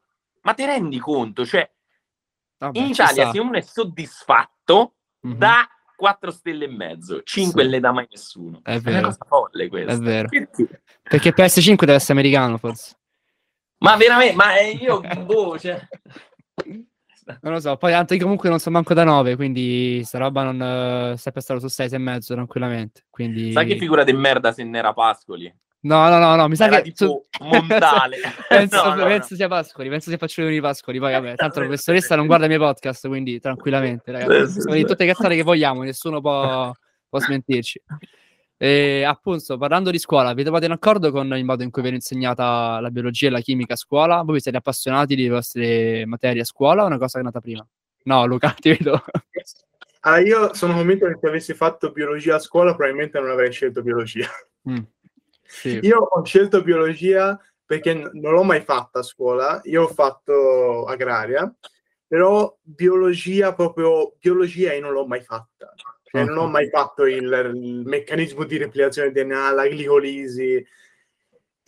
ma 0.46 0.54
ti 0.54 0.64
rendi 0.64 1.00
conto? 1.00 1.44
Cioè, 1.44 1.68
Vabbè, 2.58 2.78
in 2.78 2.86
Italia, 2.86 3.32
se 3.32 3.40
uno 3.40 3.56
è 3.56 3.60
soddisfatto, 3.60 4.94
mm-hmm. 5.26 5.36
da 5.36 5.68
4 5.96 6.30
stelle 6.30 6.66
e 6.66 6.68
mezzo, 6.68 7.20
5 7.20 7.62
sì. 7.64 7.68
le 7.68 7.80
dà 7.80 7.90
mai 7.90 8.06
nessuno. 8.08 8.60
È 8.62 8.78
vero. 8.78 8.96
È 8.96 8.98
una 9.00 9.08
cosa 9.08 9.24
folle 9.26 9.68
questa. 9.68 9.92
È 9.92 9.98
vero. 9.98 10.28
Perché? 10.28 10.82
Perché 11.02 11.34
PS5 11.34 11.76
deve 11.80 11.94
essere 11.94 12.12
americano, 12.12 12.58
forse. 12.58 12.96
Ma 13.78 13.96
veramente, 13.96 14.36
ma 14.36 14.60
io, 14.60 15.00
boh, 15.26 15.58
cioè... 15.58 15.80
Non 17.40 17.54
lo 17.54 17.58
so, 17.58 17.76
poi 17.76 17.90
tanto 17.90 18.14
io 18.14 18.20
comunque 18.20 18.48
non 18.48 18.60
so 18.60 18.70
manco 18.70 18.94
da 18.94 19.02
9, 19.02 19.34
quindi 19.34 20.00
sta 20.04 20.18
roba 20.18 20.44
non 20.44 20.60
uh, 20.60 21.16
sempre 21.16 21.40
stato 21.40 21.58
su 21.58 21.66
6 21.66 21.88
e 21.90 21.98
mezzo 21.98 22.34
tranquillamente. 22.34 23.06
Quindi... 23.10 23.50
Sai 23.50 23.66
che 23.66 23.76
figura 23.76 24.04
di 24.04 24.12
merda 24.12 24.52
se 24.52 24.62
n'era 24.62 24.92
Pascoli? 24.92 25.52
No, 25.87 26.09
no, 26.09 26.19
no, 26.19 26.35
no, 26.35 26.49
mi 26.49 26.57
sa 26.57 26.66
Era 26.66 26.81
che 26.81 26.90
tipo 26.90 27.26
Montale. 27.40 28.16
penso, 28.49 28.76
No, 28.83 28.88
no, 28.88 29.02
no. 29.02 29.05
penso 29.05 29.37
sia 29.37 29.47
Pascoli, 29.47 29.88
penso 29.88 30.09
sia 30.09 30.19
Facciolino 30.19 30.52
di 30.52 30.61
Pascoli. 30.61 30.99
Poi 30.99 31.12
vabbè, 31.12 31.37
tanto 31.37 31.61
la 31.61 31.66
professoressa 31.66 32.16
non 32.16 32.26
guarda 32.26 32.47
i 32.47 32.49
miei 32.49 32.61
podcast, 32.61 33.07
quindi 33.07 33.38
tranquillamente, 33.38 34.11
ragazzi. 34.11 34.61
Sì. 34.61 34.69
dire 34.69 34.85
tutte 34.85 35.05
le 35.05 35.12
cazzate 35.12 35.37
che 35.37 35.45
vogliamo, 35.45 35.85
nessuno 35.85 36.21
può, 36.21 36.73
può 37.09 37.21
smentirci. 37.21 37.81
E 38.59 39.05
appunto, 39.05 39.57
parlando 39.59 39.93
di 39.93 39.99
scuola, 39.99 40.35
vi 40.35 40.43
trovate 40.43 40.64
in 40.64 40.73
accordo 40.73 41.12
con 41.12 41.33
il 41.37 41.45
modo 41.45 41.62
in 41.62 41.71
cui 41.71 41.83
viene 41.83 41.99
insegnata 41.99 42.81
la 42.81 42.90
biologia 42.90 43.28
e 43.28 43.31
la 43.31 43.40
chimica 43.40 43.75
a 43.75 43.76
scuola? 43.76 44.23
Voi 44.23 44.40
siete 44.40 44.57
appassionati 44.59 45.14
di 45.14 45.28
vostre 45.28 46.05
materie 46.05 46.43
a 46.43 46.45
scuola 46.45 46.83
o 46.83 46.85
è 46.85 46.88
una 46.88 46.99
cosa 46.99 47.14
che 47.14 47.21
è 47.21 47.23
nata 47.25 47.40
prima? 47.40 47.64
No, 48.05 48.26
Luca, 48.26 48.55
ti 48.59 48.71
vedo. 48.71 49.05
Allora, 50.00 50.21
io 50.21 50.55
sono 50.55 50.75
convinto 50.75 51.07
che 51.07 51.16
se 51.21 51.26
avessi 51.28 51.55
fatto 51.55 51.93
biologia 51.93 52.37
a 52.37 52.40
scuola 52.40 52.75
probabilmente 52.75 53.21
non 53.21 53.31
avrei 53.31 53.52
scelto 53.52 53.83
biologia. 53.83 54.28
Mm. 54.69 54.78
Sì. 55.46 55.78
Io 55.82 55.98
ho 55.98 56.24
scelto 56.24 56.62
biologia 56.62 57.38
perché 57.64 57.94
non 57.94 58.32
l'ho 58.32 58.44
mai 58.44 58.60
fatta 58.60 59.00
a 59.00 59.02
scuola, 59.02 59.60
io 59.64 59.82
ho 59.82 59.88
fatto 59.88 60.84
agraria, 60.84 61.52
però 62.06 62.56
biologia 62.62 63.52
proprio, 63.54 64.14
biologia 64.20 64.72
io 64.72 64.82
non 64.82 64.92
l'ho 64.92 65.06
mai 65.06 65.22
fatta. 65.22 65.74
Cioè, 66.04 66.22
non 66.24 66.38
ho 66.38 66.46
mai 66.46 66.68
fatto 66.68 67.04
il, 67.04 67.52
il 67.54 67.82
meccanismo 67.84 68.44
di 68.44 68.56
replicazione 68.56 69.10
DNA, 69.10 69.50
la 69.50 69.66
glicolisi. 69.66 70.64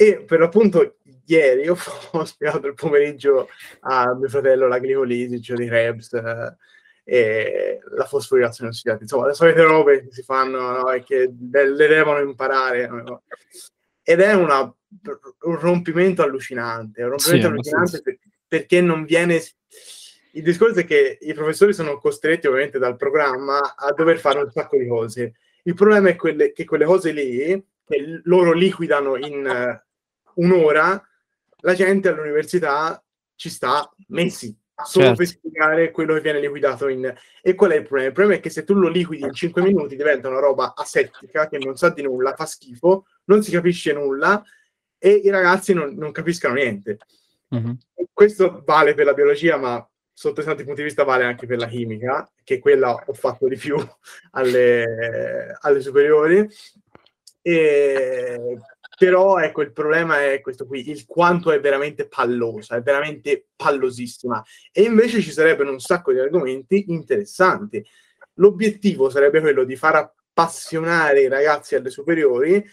E 0.00 0.22
per 0.24 0.38
l'appunto 0.38 0.98
ieri 1.26 1.68
ho, 1.68 1.76
ho 2.12 2.24
spiegato 2.24 2.68
il 2.68 2.74
pomeriggio 2.74 3.48
a 3.80 4.14
mio 4.14 4.28
fratello 4.28 4.68
la 4.68 4.78
glicolisi, 4.78 5.40
giro 5.40 5.58
di 5.58 5.66
Krebs 5.66 6.12
eh, 6.12 6.56
e 7.10 7.78
la 7.96 8.04
fosforilazione 8.04 8.68
ossidata. 8.68 9.00
Insomma, 9.00 9.28
le 9.28 9.32
solite 9.32 9.62
robe 9.62 10.02
che 10.02 10.12
si 10.12 10.22
fanno 10.22 10.58
no, 10.72 10.90
e 10.92 11.02
che 11.02 11.32
le 11.50 11.74
devono 11.74 12.18
imparare. 12.18 12.86
no? 12.86 13.22
Ed 14.02 14.20
è 14.20 14.34
una- 14.34 14.60
un 14.60 15.58
rompimento 15.58 16.22
allucinante, 16.22 17.02
un 17.02 17.08
rompimento 17.08 17.46
Sì, 17.46 17.52
allucinante 17.52 18.02
per- 18.02 18.18
perché 18.46 18.82
non 18.82 19.06
viene... 19.06 19.42
Il 20.32 20.42
discorso 20.42 20.80
è 20.80 20.84
che 20.84 21.16
i 21.22 21.32
professori 21.32 21.72
sono 21.72 21.96
costretti 21.96 22.46
ovviamente 22.46 22.78
dal 22.78 22.96
programma 22.96 23.74
a 23.74 23.90
dover 23.92 24.18
fare 24.18 24.40
un 24.40 24.50
sacco 24.50 24.76
di 24.76 24.86
cose. 24.86 25.32
Il 25.62 25.72
problema 25.72 26.10
è 26.10 26.16
quelle- 26.16 26.52
che 26.52 26.66
quelle 26.66 26.84
cose 26.84 27.12
lì, 27.12 27.38
che 27.86 28.20
loro 28.24 28.52
liquidano 28.52 29.16
in 29.16 29.46
eh, 29.46 29.82
un'ora, 30.34 31.02
la 31.60 31.72
gente 31.74 32.08
all'università 32.08 33.02
ci 33.34 33.48
sta 33.48 33.90
messi 34.08 34.54
solo 34.84 35.06
Certo. 35.06 35.18
per 35.18 35.26
spiegare 35.26 35.90
quello 35.90 36.14
che 36.14 36.20
viene 36.20 36.40
liquidato 36.40 36.88
in... 36.88 37.12
E 37.42 37.54
qual 37.54 37.72
è 37.72 37.76
il 37.76 37.82
problema? 37.82 38.08
Il 38.08 38.14
problema 38.14 38.38
è 38.38 38.42
che 38.42 38.50
se 38.50 38.64
tu 38.64 38.74
lo 38.74 38.88
liquidi 38.88 39.24
in 39.24 39.32
5 39.32 39.62
minuti 39.62 39.96
diventa 39.96 40.28
una 40.28 40.38
roba 40.38 40.74
asettica 40.76 41.48
che 41.48 41.58
non 41.58 41.76
sa 41.76 41.90
di 41.90 42.02
nulla, 42.02 42.34
fa 42.34 42.46
schifo, 42.46 43.06
non 43.24 43.42
si 43.42 43.50
capisce 43.50 43.92
nulla 43.92 44.42
e 44.98 45.10
i 45.10 45.30
ragazzi 45.30 45.72
non, 45.72 45.94
non 45.94 46.12
capiscono 46.12 46.54
niente. 46.54 46.98
Mhm. 47.48 47.78
Questo 48.12 48.62
vale 48.64 48.94
per 48.94 49.06
la 49.06 49.14
biologia, 49.14 49.56
ma 49.56 49.86
sotto 50.12 50.42
tanti 50.42 50.64
punti 50.64 50.80
di 50.80 50.86
vista 50.86 51.04
vale 51.04 51.24
anche 51.24 51.46
per 51.46 51.58
la 51.58 51.68
chimica, 51.68 52.28
che 52.42 52.58
quella 52.58 52.92
ho 52.92 53.12
fatto 53.14 53.46
di 53.46 53.56
più 53.56 53.76
alle, 54.32 55.56
alle 55.60 55.80
superiori. 55.80 56.48
E, 57.40 58.58
però 58.98 59.38
ecco, 59.38 59.62
il 59.62 59.72
problema 59.72 60.24
è 60.24 60.40
questo 60.40 60.66
qui, 60.66 60.90
il 60.90 61.06
quanto 61.06 61.52
è 61.52 61.60
veramente 61.60 62.08
pallosa, 62.08 62.74
è 62.74 62.82
veramente 62.82 63.46
pallosissima. 63.54 64.44
E 64.72 64.82
invece 64.82 65.20
ci 65.22 65.30
sarebbero 65.30 65.70
un 65.70 65.78
sacco 65.78 66.12
di 66.12 66.18
argomenti 66.18 66.86
interessanti. 66.88 67.84
L'obiettivo 68.34 69.08
sarebbe 69.08 69.40
quello 69.40 69.62
di 69.62 69.76
far 69.76 69.94
appassionare 69.94 71.22
i 71.22 71.28
ragazzi 71.28 71.76
alle 71.76 71.90
superiori 71.90 72.64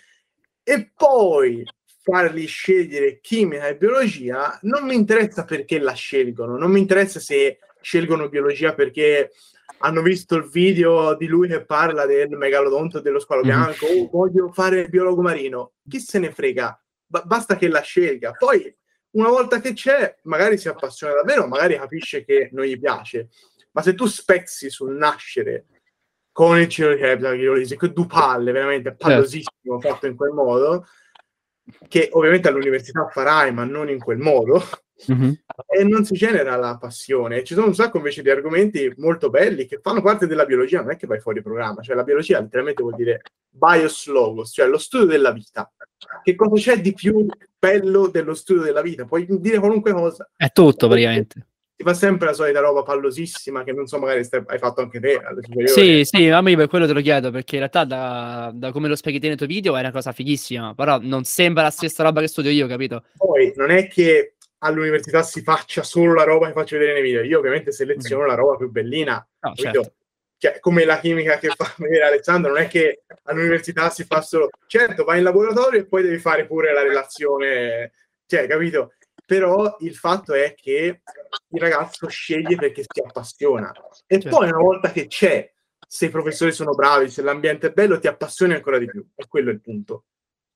e 0.64 0.92
poi 0.96 1.64
farli 2.02 2.46
scegliere 2.48 3.20
chimica 3.22 3.68
e 3.68 3.78
biologia, 3.78 4.58
non 4.64 4.84
mi 4.84 4.96
interessa 4.96 5.44
perché 5.44 5.78
la 5.78 5.94
scelgono, 5.94 6.58
non 6.58 6.72
mi 6.72 6.80
interessa 6.80 7.20
se 7.20 7.60
scelgono 7.82 8.30
biologia 8.30 8.74
perché 8.74 9.32
hanno 9.80 10.02
visto 10.02 10.36
il 10.36 10.46
video 10.50 11.16
di 11.16 11.28
lui 11.28 11.48
che 11.48 11.66
parla 11.66 12.06
del 12.06 12.30
megalodonte 12.30 13.02
dello 13.02 13.20
squalo 13.20 13.42
Mhm. 13.42 13.48
bianco, 13.48 13.86
o 13.86 14.10
voglio 14.10 14.52
fare 14.52 14.82
il 14.82 14.90
biologo 14.90 15.22
marino, 15.22 15.74
chi 15.88 16.00
se 16.00 16.20
ne 16.20 16.32
frega, 16.32 16.80
Ba- 17.08 17.22
basta 17.24 17.56
che 17.56 17.68
la 17.68 17.82
scelga. 17.82 18.32
Poi, 18.32 18.76
una 19.12 19.30
volta 19.30 19.60
che 19.62 19.74
c'è, 19.74 20.16
magari 20.24 20.58
si 20.58 20.68
appassiona 20.68 21.14
davvero, 21.14 21.48
magari 21.48 21.78
capisce 21.78 22.26
che 22.26 22.50
non 22.52 22.66
gli 22.66 22.80
piace, 22.80 23.30
ma 23.74 23.82
se 23.84 23.94
tu 23.94 24.08
spezzi 24.08 24.70
sul 24.72 24.96
nascere 24.96 25.66
con 26.32 26.60
il 26.60 26.68
Ciro 26.68 26.94
di 26.94 27.00
Kepler, 27.00 27.78
che 27.78 27.94
due 27.94 28.08
palle, 28.08 28.52
veramente 28.52 28.96
pallosissimo 28.96 29.80
fatto 29.80 30.08
in 30.08 30.16
quel 30.16 30.32
modo, 30.32 30.88
che 31.88 32.10
ovviamente 32.12 32.48
all'università 32.48 33.08
farai, 33.08 33.54
ma 33.54 33.64
non 33.64 33.90
in 33.90 34.00
quel 34.00 34.18
modo, 34.18 34.62
Mhm. 35.08 35.40
e 35.68 35.84
non 35.84 36.06
si 36.06 36.14
genera 36.14 36.56
la 36.56 36.78
passione. 36.78 37.44
Ci 37.44 37.54
sono 37.54 37.68
un 37.68 37.76
sacco 37.76 37.98
invece 37.98 38.22
di 38.22 38.30
argomenti 38.30 38.92
molto 38.98 39.30
belli 39.30 39.66
che 39.66 39.80
fanno 39.82 40.02
parte 40.02 40.26
della 40.28 40.46
biologia, 40.46 40.82
non 40.82 40.92
è 40.92 40.96
che 40.96 41.08
vai 41.08 41.20
fuori 41.20 41.42
programma, 41.42 41.82
cioè 41.82 41.96
la 41.96 42.04
biologia 42.04 42.40
letteralmente 42.40 42.82
vuol 42.82 42.96
dire 42.96 43.22
bios 43.50 44.08
logos, 44.08 44.52
cioè 44.54 44.68
lo 44.68 44.78
studio 44.78 45.08
della 45.08 45.32
vita. 45.32 45.72
Che 46.24 46.36
cosa 46.36 46.56
c'è 46.56 46.82
di 46.82 46.94
più 46.94 47.26
bello 47.58 48.08
dello 48.08 48.34
studio 48.34 48.64
della 48.64 48.82
vita? 48.82 49.06
Puoi 49.06 49.26
dire 49.30 49.60
qualunque 49.60 49.92
cosa. 49.92 50.30
È 50.36 50.52
tutto 50.52 50.88
praticamente. 50.88 51.48
Ti 51.78 51.84
fa 51.84 51.94
sempre 51.94 52.28
la 52.28 52.34
solita 52.34 52.62
roba 52.62 52.84
pallosissima 52.84 53.66
che 53.66 53.74
non 53.74 53.86
so, 53.86 54.00
magari 54.00 54.24
stai- 54.24 54.44
hai 54.46 54.60
fatto 54.60 54.80
anche 54.80 55.02
te. 55.02 55.20
Sì, 55.66 56.06
sì, 56.06 56.30
a 56.30 56.40
me 56.40 56.56
per 56.56 56.70
quello 56.70 56.88
te 56.88 56.94
lo 56.94 57.02
chiedo, 57.02 57.32
perché 57.32 57.56
in 57.56 57.62
realtà 57.62 57.84
da, 57.84 58.50
da 58.54 58.72
come 58.72 58.88
lo 58.88 58.96
spieghi 58.96 59.20
te 59.20 59.28
nei 59.28 59.36
tuoi 59.36 59.50
video 59.50 59.76
è 59.76 59.82
una 59.82 59.92
cosa 59.92 60.14
fighissima, 60.14 60.74
però 60.74 61.00
non 61.02 61.26
sembra 61.26 61.64
la 61.64 61.72
stessa 61.72 62.04
roba 62.04 62.22
che 62.22 62.28
studio 62.28 62.50
io, 62.50 62.66
capito? 62.68 63.04
Poi 63.18 63.52
non 63.58 63.72
è 63.72 63.90
che 63.90 64.35
all'università 64.66 65.22
si 65.24 65.42
faccia 65.42 65.84
solo 65.84 66.14
la 66.14 66.24
roba 66.24 66.48
che 66.48 66.54
faccio 66.54 66.78
vedere 66.78 66.96
nei 67.00 67.04
video. 67.04 67.22
Io 67.24 67.40
ovviamente 67.40 67.72
seleziono 67.72 68.26
la 68.26 68.36
roba 68.36 68.58
più 68.58 68.70
bellina. 68.70 69.26
No, 69.40 69.54
certo. 69.56 69.94
Cioè, 70.38 70.60
come 70.60 70.84
la 70.86 71.00
chimica 71.00 71.38
che 71.38 71.50
fa 71.56 71.74
vedere 71.80 72.06
Alessandro, 72.06 72.52
non 72.52 72.62
è 72.62 72.68
che 72.68 73.04
all'università 73.24 73.90
si 73.90 74.04
fa 74.04 74.22
solo... 74.22 74.50
Certo, 74.68 75.04
vai 75.04 75.20
in 75.20 75.24
laboratorio 75.24 75.80
e 75.80 75.86
poi 75.88 76.04
devi 76.04 76.18
fare 76.20 76.46
pure 76.46 76.74
la 76.74 76.82
relazione, 76.84 77.94
cioè, 78.26 78.46
capito? 78.48 78.94
Però 79.26 79.78
il 79.80 79.96
fatto 79.96 80.34
è 80.34 80.54
che 80.56 81.02
il 81.50 81.60
ragazzo 81.60 82.08
sceglie 82.08 82.56
perché 82.58 82.84
si 82.84 83.02
appassiona. 83.04 83.72
E 84.06 84.20
Certo. 84.20 84.38
poi 84.38 84.50
una 84.50 84.60
volta 84.60 84.92
che 84.92 85.08
c'è, 85.08 85.52
se 85.88 86.06
i 86.06 86.10
professori 86.10 86.52
sono 86.52 86.74
bravi, 86.74 87.10
se 87.10 87.22
l'ambiente 87.24 87.68
è 87.68 87.72
bello, 87.72 88.00
ti 88.00 88.08
appassioni 88.08 88.54
ancora 88.54 88.78
di 88.78 88.86
più. 88.86 89.04
E 89.16 89.26
quello 89.28 89.50
è 89.50 89.54
il 89.54 89.62
punto. 89.62 90.06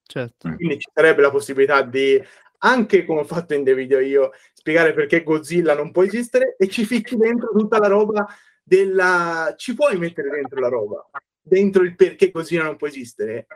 certo. 0.06 0.52
Quindi 0.56 0.80
ci 0.80 0.90
sarebbe 0.94 1.22
la 1.22 1.32
possibilità 1.32 1.82
di, 1.82 2.22
anche 2.60 3.06
come 3.06 3.22
ho 3.22 3.26
fatto 3.26 3.54
in 3.54 3.64
dei 3.64 3.74
video 3.74 4.00
io, 4.00 4.32
spiegare 4.54 4.94
perché 4.94 5.24
Godzilla 5.24 5.74
non 5.74 5.92
può 5.92 6.04
esistere 6.04 6.56
e 6.58 6.68
ci 6.68 6.86
ficchi 6.86 7.16
dentro 7.16 7.50
tutta 7.52 7.78
la 7.80 7.88
roba 7.88 8.28
della... 8.64 9.54
Ci 9.58 9.74
puoi 9.74 9.98
mettere 9.98 10.30
dentro 10.30 10.60
la 10.60 10.70
roba, 10.70 11.10
dentro 11.42 11.84
il 11.84 11.96
perché 11.96 12.32
Godzilla 12.32 12.64
non 12.64 12.78
può 12.78 12.88
esistere, 12.88 13.48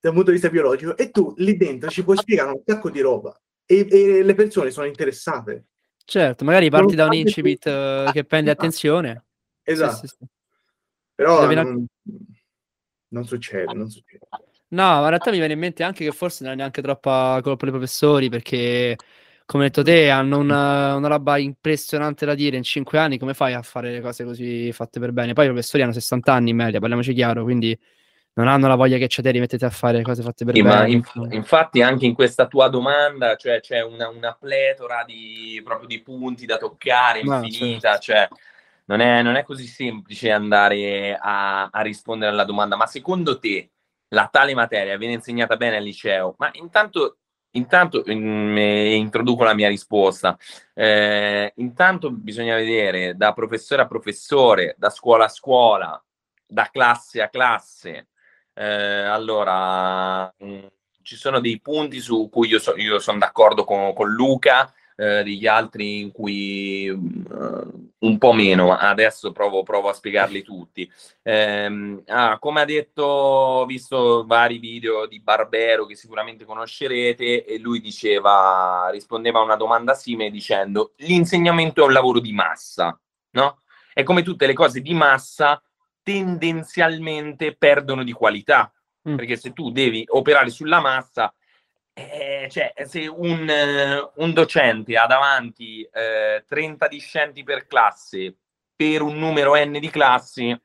da 0.00 0.10
un 0.10 0.14
punto 0.14 0.30
di 0.30 0.36
vista 0.36 0.50
biologico, 0.50 0.96
e 0.96 1.10
tu 1.10 1.34
lì 1.36 1.56
dentro 1.56 1.90
ci 1.90 2.04
puoi 2.04 2.16
spiegare 2.16 2.50
un 2.50 2.62
sacco 2.64 2.90
di 2.90 3.00
roba. 3.00 3.38
E, 3.64 3.86
e 3.90 4.22
le 4.22 4.34
persone 4.34 4.70
sono 4.70 4.86
interessate. 4.86 5.66
Certo, 6.04 6.42
magari 6.42 6.70
parti 6.70 6.94
da 6.94 7.04
un 7.04 7.12
incipit 7.12 7.66
eh, 7.66 8.08
che 8.12 8.24
prende 8.24 8.50
attenzione. 8.50 9.24
Sì, 9.62 9.72
Esatto. 9.72 10.06
sì, 10.06 10.06
sì. 10.06 10.24
Però 11.14 11.40
Devi 11.40 11.54
non, 11.54 11.84
non 13.08 13.24
succede, 13.26 13.74
non 13.74 13.90
succede. 13.90 14.26
No, 14.70 14.82
ma 14.82 15.02
in 15.04 15.08
realtà 15.08 15.30
mi 15.30 15.38
viene 15.38 15.54
in 15.54 15.58
mente 15.58 15.82
anche 15.82 16.04
che 16.04 16.12
forse 16.12 16.44
non 16.44 16.52
è 16.52 16.56
neanche 16.56 16.82
troppa 16.82 17.40
colpa 17.42 17.64
dei 17.64 17.72
professori, 17.74 18.28
perché 18.28 18.96
come 19.46 19.64
hai 19.64 19.70
detto 19.70 19.82
te, 19.82 20.10
hanno 20.10 20.36
una, 20.38 20.94
una 20.94 21.08
roba 21.08 21.38
impressionante 21.38 22.26
da 22.26 22.34
dire 22.34 22.58
in 22.58 22.62
cinque 22.62 22.98
anni, 22.98 23.16
come 23.16 23.32
fai 23.32 23.54
a 23.54 23.62
fare 23.62 23.92
le 23.92 24.00
cose 24.02 24.24
così 24.24 24.70
fatte 24.72 25.00
per 25.00 25.12
bene? 25.12 25.32
Poi 25.32 25.46
i 25.46 25.48
professori 25.48 25.82
hanno 25.82 25.92
60 25.92 26.34
anni 26.34 26.50
in 26.50 26.56
media, 26.56 26.80
parliamoci 26.80 27.14
chiaro, 27.14 27.44
quindi 27.44 27.78
non 28.34 28.46
hanno 28.46 28.68
la 28.68 28.74
voglia 28.74 28.98
che 28.98 29.06
c'è 29.06 29.22
te 29.22 29.32
di 29.32 29.40
metterti 29.40 29.64
a 29.64 29.70
fare 29.70 30.02
cose 30.02 30.22
fatte 30.22 30.44
per 30.44 30.54
Sì, 30.54 30.60
ma 30.62 30.82
bene. 30.82 30.90
inf- 30.90 31.32
infatti 31.32 31.80
anche 31.80 32.04
in 32.04 32.12
questa 32.12 32.46
tua 32.46 32.68
domanda 32.68 33.36
cioè, 33.36 33.60
c'è 33.60 33.82
una, 33.82 34.08
una 34.08 34.36
pletora 34.38 35.02
di, 35.04 35.62
proprio 35.64 35.88
di 35.88 36.02
punti 36.02 36.44
da 36.44 36.58
toccare, 36.58 37.20
Ma, 37.20 37.40
infinita, 37.40 37.98
cioè, 37.98 38.28
non, 38.84 39.00
è, 39.00 39.22
non 39.22 39.36
è 39.36 39.44
così 39.44 39.66
semplice 39.66 40.30
andare 40.30 41.16
a, 41.18 41.68
a 41.72 41.80
rispondere 41.80 42.30
alla 42.30 42.44
domanda, 42.44 42.76
ma 42.76 42.86
secondo 42.86 43.38
te 43.38 43.70
la 44.08 44.28
tale 44.30 44.54
materia 44.54 44.96
viene 44.96 45.14
insegnata 45.14 45.56
bene 45.56 45.76
al 45.76 45.82
liceo? 45.82 46.34
Ma 46.38 46.50
intanto, 46.54 47.18
intanto 47.52 48.02
mm, 48.08 48.56
eh, 48.56 48.94
introduco 48.94 49.44
la 49.44 49.54
mia 49.54 49.68
risposta. 49.68 50.36
Eh, 50.74 51.52
intanto 51.56 52.10
bisogna 52.10 52.56
vedere 52.56 53.14
da 53.16 53.32
professore 53.32 53.82
a 53.82 53.86
professore, 53.86 54.74
da 54.78 54.90
scuola 54.90 55.24
a 55.24 55.28
scuola, 55.28 56.04
da 56.46 56.68
classe 56.70 57.22
a 57.22 57.28
classe. 57.28 58.08
Eh, 58.54 58.64
allora, 58.64 60.32
mh, 60.36 60.66
ci 61.02 61.16
sono 61.16 61.40
dei 61.40 61.60
punti 61.60 62.00
su 62.00 62.28
cui 62.30 62.48
io, 62.48 62.58
so- 62.58 62.76
io 62.76 62.98
sono 62.98 63.18
d'accordo 63.18 63.64
con, 63.64 63.92
con 63.94 64.10
Luca, 64.10 64.72
eh, 65.00 65.22
degli 65.22 65.46
altri 65.46 66.00
in 66.00 66.10
cui 66.10 66.88
uh, 66.88 67.90
un 68.00 68.18
po' 68.18 68.32
meno, 68.32 68.76
adesso 68.76 69.30
provo, 69.30 69.62
provo 69.62 69.90
a 69.90 69.92
spiegarli 69.92 70.42
tutti. 70.42 70.90
Eh, 71.22 72.02
ah, 72.06 72.36
come 72.40 72.60
ha 72.60 72.64
detto, 72.64 73.04
ho 73.04 73.64
visto 73.64 74.24
vari 74.26 74.58
video 74.58 75.06
di 75.06 75.20
Barbero 75.20 75.86
che 75.86 75.94
sicuramente 75.94 76.44
conoscerete 76.44 77.44
e 77.44 77.58
lui 77.58 77.80
diceva, 77.80 78.88
rispondeva 78.90 79.38
a 79.38 79.44
una 79.44 79.54
domanda 79.54 79.94
simile 79.94 80.30
dicendo 80.30 80.94
l'insegnamento 80.96 81.82
è 81.82 81.86
un 81.86 81.92
lavoro 81.92 82.18
di 82.18 82.32
massa, 82.32 82.98
no? 83.30 83.60
E 83.94 84.02
come 84.02 84.24
tutte 84.24 84.46
le 84.46 84.54
cose 84.54 84.80
di 84.80 84.94
massa 84.94 85.62
tendenzialmente 86.02 87.54
perdono 87.54 88.02
di 88.02 88.12
qualità, 88.12 88.72
mm. 89.08 89.14
perché 89.14 89.36
se 89.36 89.52
tu 89.52 89.70
devi 89.70 90.04
operare 90.08 90.50
sulla 90.50 90.80
massa 90.80 91.32
eh, 91.98 92.48
cioè, 92.50 92.72
se 92.86 93.06
un, 93.06 94.10
un, 94.14 94.32
docente 94.32 94.96
ha 94.96 95.06
davanti 95.06 95.82
eh, 95.92 96.44
30 96.46 96.86
discenti 96.86 97.42
per 97.42 97.66
classe 97.66 98.36
per 98.76 99.02
un 99.02 99.18
numero 99.18 99.56
n 99.56 99.78
di 99.80 99.90
classi, 99.90 100.56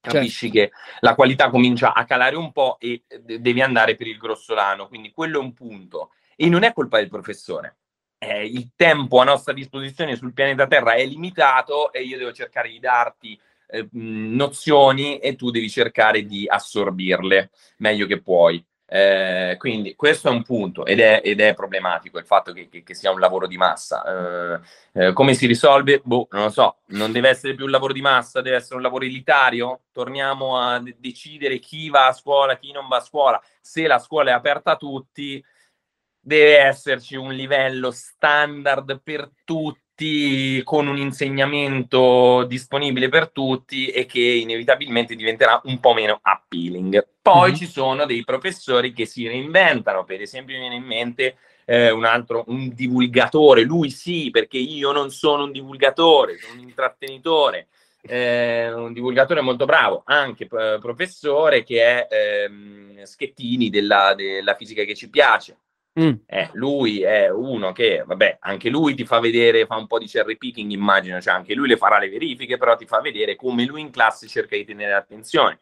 capisci 0.00 0.50
certo. 0.50 0.74
che 0.74 0.96
la 1.00 1.14
qualità 1.14 1.50
comincia 1.50 1.94
a 1.94 2.04
calare 2.04 2.34
un 2.34 2.50
po' 2.50 2.78
e 2.80 3.04
devi 3.20 3.60
andare 3.60 3.94
per 3.94 4.08
il 4.08 4.16
grossolano. 4.16 4.88
Quindi 4.88 5.12
quello 5.12 5.38
è 5.38 5.42
un 5.42 5.54
punto. 5.54 6.10
E 6.34 6.48
non 6.48 6.64
è 6.64 6.72
colpa 6.72 6.98
del 6.98 7.08
professore. 7.08 7.76
Eh, 8.18 8.44
il 8.44 8.70
tempo 8.74 9.20
a 9.20 9.24
nostra 9.24 9.52
disposizione 9.52 10.16
sul 10.16 10.32
pianeta 10.32 10.66
Terra 10.66 10.94
è 10.94 11.04
limitato 11.06 11.92
e 11.92 12.02
io 12.02 12.18
devo 12.18 12.32
cercare 12.32 12.68
di 12.68 12.80
darti 12.80 13.40
eh, 13.68 13.86
nozioni 13.92 15.18
e 15.18 15.36
tu 15.36 15.50
devi 15.50 15.70
cercare 15.70 16.24
di 16.24 16.44
assorbirle 16.48 17.50
meglio 17.76 18.06
che 18.06 18.20
puoi. 18.20 18.64
Eh, 18.90 19.56
quindi 19.58 19.94
questo 19.94 20.28
è 20.28 20.30
un 20.30 20.42
punto 20.42 20.86
ed 20.86 21.00
è, 21.00 21.20
ed 21.22 21.40
è 21.40 21.52
problematico 21.52 22.18
il 22.18 22.24
fatto 22.24 22.54
che, 22.54 22.70
che, 22.70 22.82
che, 22.82 22.94
sia 22.94 23.10
un 23.10 23.20
lavoro 23.20 23.46
di 23.46 23.58
massa. 23.58 24.02
Eh, 24.94 25.08
eh, 25.08 25.12
come 25.12 25.34
si 25.34 25.46
risolve? 25.46 26.00
Boh, 26.02 26.26
non 26.30 26.44
lo 26.44 26.50
so, 26.50 26.78
non 26.86 27.12
deve 27.12 27.28
essere 27.28 27.54
più 27.54 27.66
un 27.66 27.70
lavoro 27.70 27.92
di 27.92 28.00
massa, 28.00 28.40
deve 28.40 28.56
essere 28.56 28.76
un 28.76 28.82
lavoro 28.82 29.04
elitario. 29.04 29.82
Torniamo 29.92 30.58
a 30.58 30.78
de- 30.80 30.96
decidere 30.98 31.58
chi 31.58 31.90
va 31.90 32.06
a 32.06 32.12
scuola, 32.12 32.56
chi 32.56 32.72
non 32.72 32.88
va 32.88 32.96
a 32.96 33.00
scuola. 33.00 33.42
Se 33.60 33.86
la 33.86 33.98
scuola 33.98 34.30
è 34.30 34.34
aperta 34.34 34.72
a 34.72 34.76
tutti, 34.76 35.44
deve 36.18 36.58
esserci 36.58 37.14
un 37.14 37.32
livello 37.34 37.90
standard 37.90 39.00
per 39.02 39.30
tutti 39.44 39.87
tutti 39.98 40.62
con 40.62 40.86
un 40.86 40.96
insegnamento 40.96 42.44
disponibile 42.44 43.08
per 43.08 43.30
tutti 43.30 43.88
e 43.88 44.06
che 44.06 44.20
inevitabilmente 44.20 45.16
diventerà 45.16 45.60
un 45.64 45.80
po' 45.80 45.92
meno 45.92 46.20
appealing. 46.22 47.04
Poi 47.20 47.50
mm-hmm. 47.50 47.58
ci 47.58 47.66
sono 47.66 48.06
dei 48.06 48.22
professori 48.22 48.92
che 48.92 49.06
si 49.06 49.26
reinventano, 49.26 50.04
per 50.04 50.20
esempio 50.20 50.54
mi 50.54 50.60
viene 50.60 50.76
in 50.76 50.84
mente 50.84 51.36
eh, 51.64 51.90
un 51.90 52.04
altro, 52.04 52.44
un 52.46 52.72
divulgatore, 52.72 53.62
lui 53.62 53.90
sì, 53.90 54.30
perché 54.30 54.58
io 54.58 54.92
non 54.92 55.10
sono 55.10 55.42
un 55.42 55.50
divulgatore, 55.50 56.38
sono 56.38 56.60
un 56.60 56.60
intrattenitore. 56.60 57.66
Eh, 58.00 58.72
un 58.72 58.92
divulgatore 58.92 59.40
molto 59.40 59.64
bravo, 59.64 60.02
anche 60.04 60.44
eh, 60.44 60.78
professore, 60.80 61.64
che 61.64 62.06
è 62.06 62.44
ehm, 62.44 63.02
Schettini 63.02 63.68
della, 63.68 64.14
della 64.14 64.54
fisica 64.54 64.84
che 64.84 64.94
ci 64.94 65.10
piace. 65.10 65.56
Mm. 65.98 66.12
Eh, 66.26 66.50
lui 66.52 67.02
è 67.02 67.28
uno 67.28 67.72
che, 67.72 68.04
vabbè, 68.06 68.38
anche 68.40 68.68
lui 68.68 68.94
ti 68.94 69.04
fa 69.04 69.18
vedere, 69.18 69.66
fa 69.66 69.76
un 69.76 69.88
po' 69.88 69.98
di 69.98 70.06
cherry 70.06 70.36
picking, 70.36 70.70
immagino, 70.70 71.20
cioè 71.20 71.34
anche 71.34 71.54
lui 71.54 71.66
le 71.66 71.76
farà 71.76 71.98
le 71.98 72.08
verifiche, 72.08 72.56
però 72.56 72.76
ti 72.76 72.86
fa 72.86 73.00
vedere 73.00 73.34
come 73.34 73.64
lui 73.64 73.80
in 73.80 73.90
classe 73.90 74.28
cerca 74.28 74.54
di 74.54 74.64
tenere 74.64 74.94
attenzione. 74.94 75.58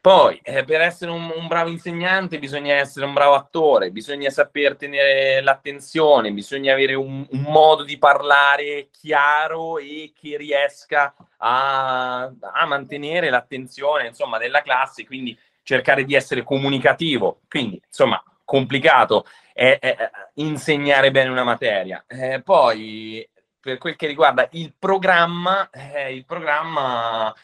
Poi, 0.00 0.38
eh, 0.44 0.62
per 0.62 0.82
essere 0.82 1.10
un, 1.10 1.32
un, 1.34 1.48
bravo 1.48 1.68
insegnante 1.68 2.38
bisogna 2.38 2.74
essere 2.74 3.06
un 3.06 3.12
bravo 3.12 3.34
attore, 3.34 3.90
bisogna 3.90 4.30
saper 4.30 4.76
tenere 4.76 5.40
l'attenzione, 5.42 6.30
bisogna 6.30 6.74
avere 6.74 6.94
un, 6.94 7.26
un 7.28 7.40
modo 7.40 7.82
di 7.82 7.98
parlare 7.98 8.88
chiaro 8.92 9.78
e 9.78 10.12
che 10.14 10.36
riesca 10.36 11.12
a, 11.38 12.22
a 12.22 12.66
mantenere 12.66 13.30
l'attenzione, 13.30 14.06
insomma, 14.06 14.38
della 14.38 14.62
classe, 14.62 15.04
quindi 15.04 15.36
cercare 15.64 16.04
di 16.04 16.14
essere 16.14 16.44
comunicativo. 16.44 17.40
Quindi, 17.48 17.82
insomma, 17.84 18.22
complicato 18.44 19.26
è, 19.56 19.78
è 19.80 20.10
insegnare 20.34 21.10
bene 21.10 21.30
una 21.30 21.42
materia. 21.42 22.04
Eh, 22.06 22.42
poi, 22.42 23.26
per 23.58 23.78
quel 23.78 23.96
che 23.96 24.06
riguarda 24.06 24.46
il 24.52 24.74
programma, 24.78 25.70
eh, 25.70 26.14
il 26.14 26.26
programma 26.26 27.34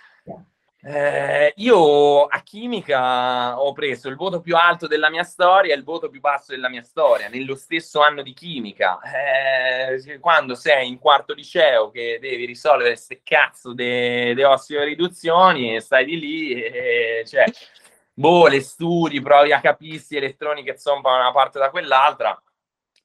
eh, 0.85 1.53
io 1.57 2.25
a 2.27 2.40
chimica 2.40 3.61
ho 3.61 3.72
preso 3.72 4.09
il 4.09 4.16
voto 4.16 4.40
più 4.40 4.57
alto 4.57 4.88
della 4.88 5.11
mia 5.11 5.22
storia 5.22 5.72
e 5.72 5.77
il 5.77 5.85
voto 5.85 6.11
più 6.11 6.18
basso 6.18 6.51
della 6.51 6.68
mia 6.68 6.83
storia 6.83 7.29
nello 7.29 7.55
stesso 7.55 8.03
anno 8.03 8.20
di 8.20 8.35
chimica. 8.35 8.98
Eh, 9.01 10.18
quando 10.18 10.55
sei 10.55 10.88
in 10.88 10.98
quarto 10.98 11.33
liceo 11.33 11.90
che 11.90 12.18
devi 12.20 12.44
risolvere 12.44 12.90
queste 12.90 13.20
cazzo 13.25 13.72
di 13.72 14.42
osseo-riduzioni 14.42 15.77
e 15.77 15.81
stai 15.81 16.05
di 16.05 16.18
lì, 16.18 16.62
e, 16.62 17.25
cioè, 17.27 17.44
boh, 18.12 18.46
le 18.48 18.61
studi, 18.61 19.20
provi 19.20 19.53
a 19.53 19.61
capirsi 19.61 20.16
elettroni 20.16 20.62
che 20.62 20.79
zompano 20.79 21.16
da 21.16 21.22
una 21.22 21.33
parte 21.33 21.59
da 21.59 21.70
quell'altra. 21.70 22.40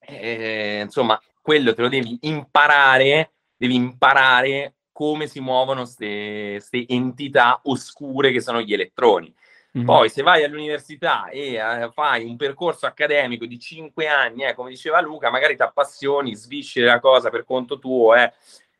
E, 0.00 0.80
insomma, 0.82 1.20
quello 1.40 1.74
te 1.74 1.82
lo 1.82 1.88
devi 1.88 2.18
imparare, 2.22 3.32
devi 3.56 3.74
imparare 3.74 4.74
come 4.92 5.28
si 5.28 5.40
muovono 5.40 5.82
queste 5.82 6.86
entità 6.88 7.60
oscure 7.64 8.32
che 8.32 8.40
sono 8.40 8.60
gli 8.60 8.72
elettroni. 8.72 9.32
Mm-hmm. 9.76 9.86
Poi 9.86 10.08
se 10.08 10.22
vai 10.22 10.42
all'università 10.42 11.28
e 11.28 11.54
eh, 11.54 11.90
fai 11.92 12.24
un 12.24 12.36
percorso 12.36 12.86
accademico 12.86 13.44
di 13.44 13.58
cinque 13.58 14.08
anni, 14.08 14.44
eh, 14.44 14.54
come 14.54 14.70
diceva 14.70 15.00
Luca, 15.00 15.30
magari 15.30 15.56
ti 15.56 15.62
appassioni, 15.62 16.34
svisceri 16.34 16.86
la 16.86 17.00
cosa 17.00 17.28
per 17.30 17.44
conto 17.44 17.78
tuo, 17.78 18.14
eh, 18.14 18.32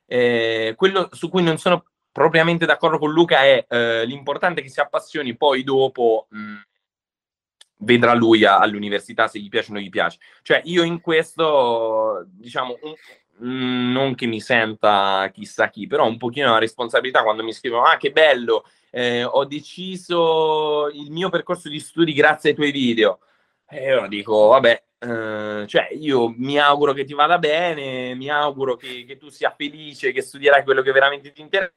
eh, 0.06 0.74
quello 0.76 1.08
su 1.12 1.28
cui 1.28 1.42
non 1.42 1.58
sono 1.58 1.84
propriamente 2.18 2.66
d'accordo 2.66 2.98
con 2.98 3.12
Luca 3.12 3.44
è 3.44 3.64
eh, 3.68 4.04
l'importante 4.04 4.60
che 4.60 4.68
si 4.68 4.80
appassioni, 4.80 5.36
poi 5.36 5.62
dopo 5.62 6.26
mh, 6.30 6.40
mm, 6.40 6.56
vedrà 7.78 8.12
lui 8.12 8.44
a, 8.44 8.58
all'università 8.58 9.28
se 9.28 9.38
gli 9.38 9.48
piace 9.48 9.70
o 9.70 9.74
non 9.74 9.82
gli 9.82 9.88
piace. 9.88 10.18
Cioè 10.42 10.60
io 10.64 10.82
in 10.82 11.00
questo, 11.00 12.24
diciamo, 12.26 12.76
un, 12.82 13.48
mh, 13.48 13.92
non 13.92 14.16
che 14.16 14.26
mi 14.26 14.40
senta 14.40 15.30
chissà 15.32 15.70
chi, 15.70 15.86
però 15.86 16.08
un 16.08 16.16
pochino 16.16 16.50
la 16.50 16.58
responsabilità 16.58 17.22
quando 17.22 17.44
mi 17.44 17.52
scrivono, 17.52 17.84
ah 17.84 17.96
che 17.96 18.10
bello, 18.10 18.64
eh, 18.90 19.22
ho 19.22 19.44
deciso 19.44 20.88
il 20.92 21.12
mio 21.12 21.28
percorso 21.28 21.68
di 21.68 21.78
studi 21.78 22.12
grazie 22.12 22.50
ai 22.50 22.56
tuoi 22.56 22.72
video. 22.72 23.20
E 23.68 23.84
io 23.90 24.08
dico, 24.08 24.48
vabbè, 24.48 24.82
Uh, 25.00 25.64
cioè 25.66 25.90
io 25.92 26.34
mi 26.36 26.58
auguro 26.58 26.92
che 26.92 27.04
ti 27.04 27.14
vada 27.14 27.38
bene, 27.38 28.16
mi 28.16 28.28
auguro 28.28 28.74
che, 28.74 29.04
che, 29.04 29.16
tu 29.16 29.28
sia 29.28 29.54
felice, 29.56 30.10
che 30.10 30.22
studierai 30.22 30.64
quello 30.64 30.82
che 30.82 30.90
veramente 30.90 31.30
ti 31.30 31.40
interessa 31.40 31.72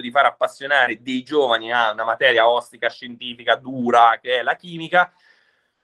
di 0.00 0.10
far 0.10 0.26
appassionare 0.26 1.02
dei 1.02 1.22
giovani 1.22 1.72
a 1.72 1.92
una 1.92 2.04
materia 2.04 2.48
ostica, 2.48 2.88
scientifica, 2.88 3.56
dura, 3.56 4.18
che 4.20 4.40
è 4.40 4.42
la 4.42 4.56
chimica, 4.56 5.12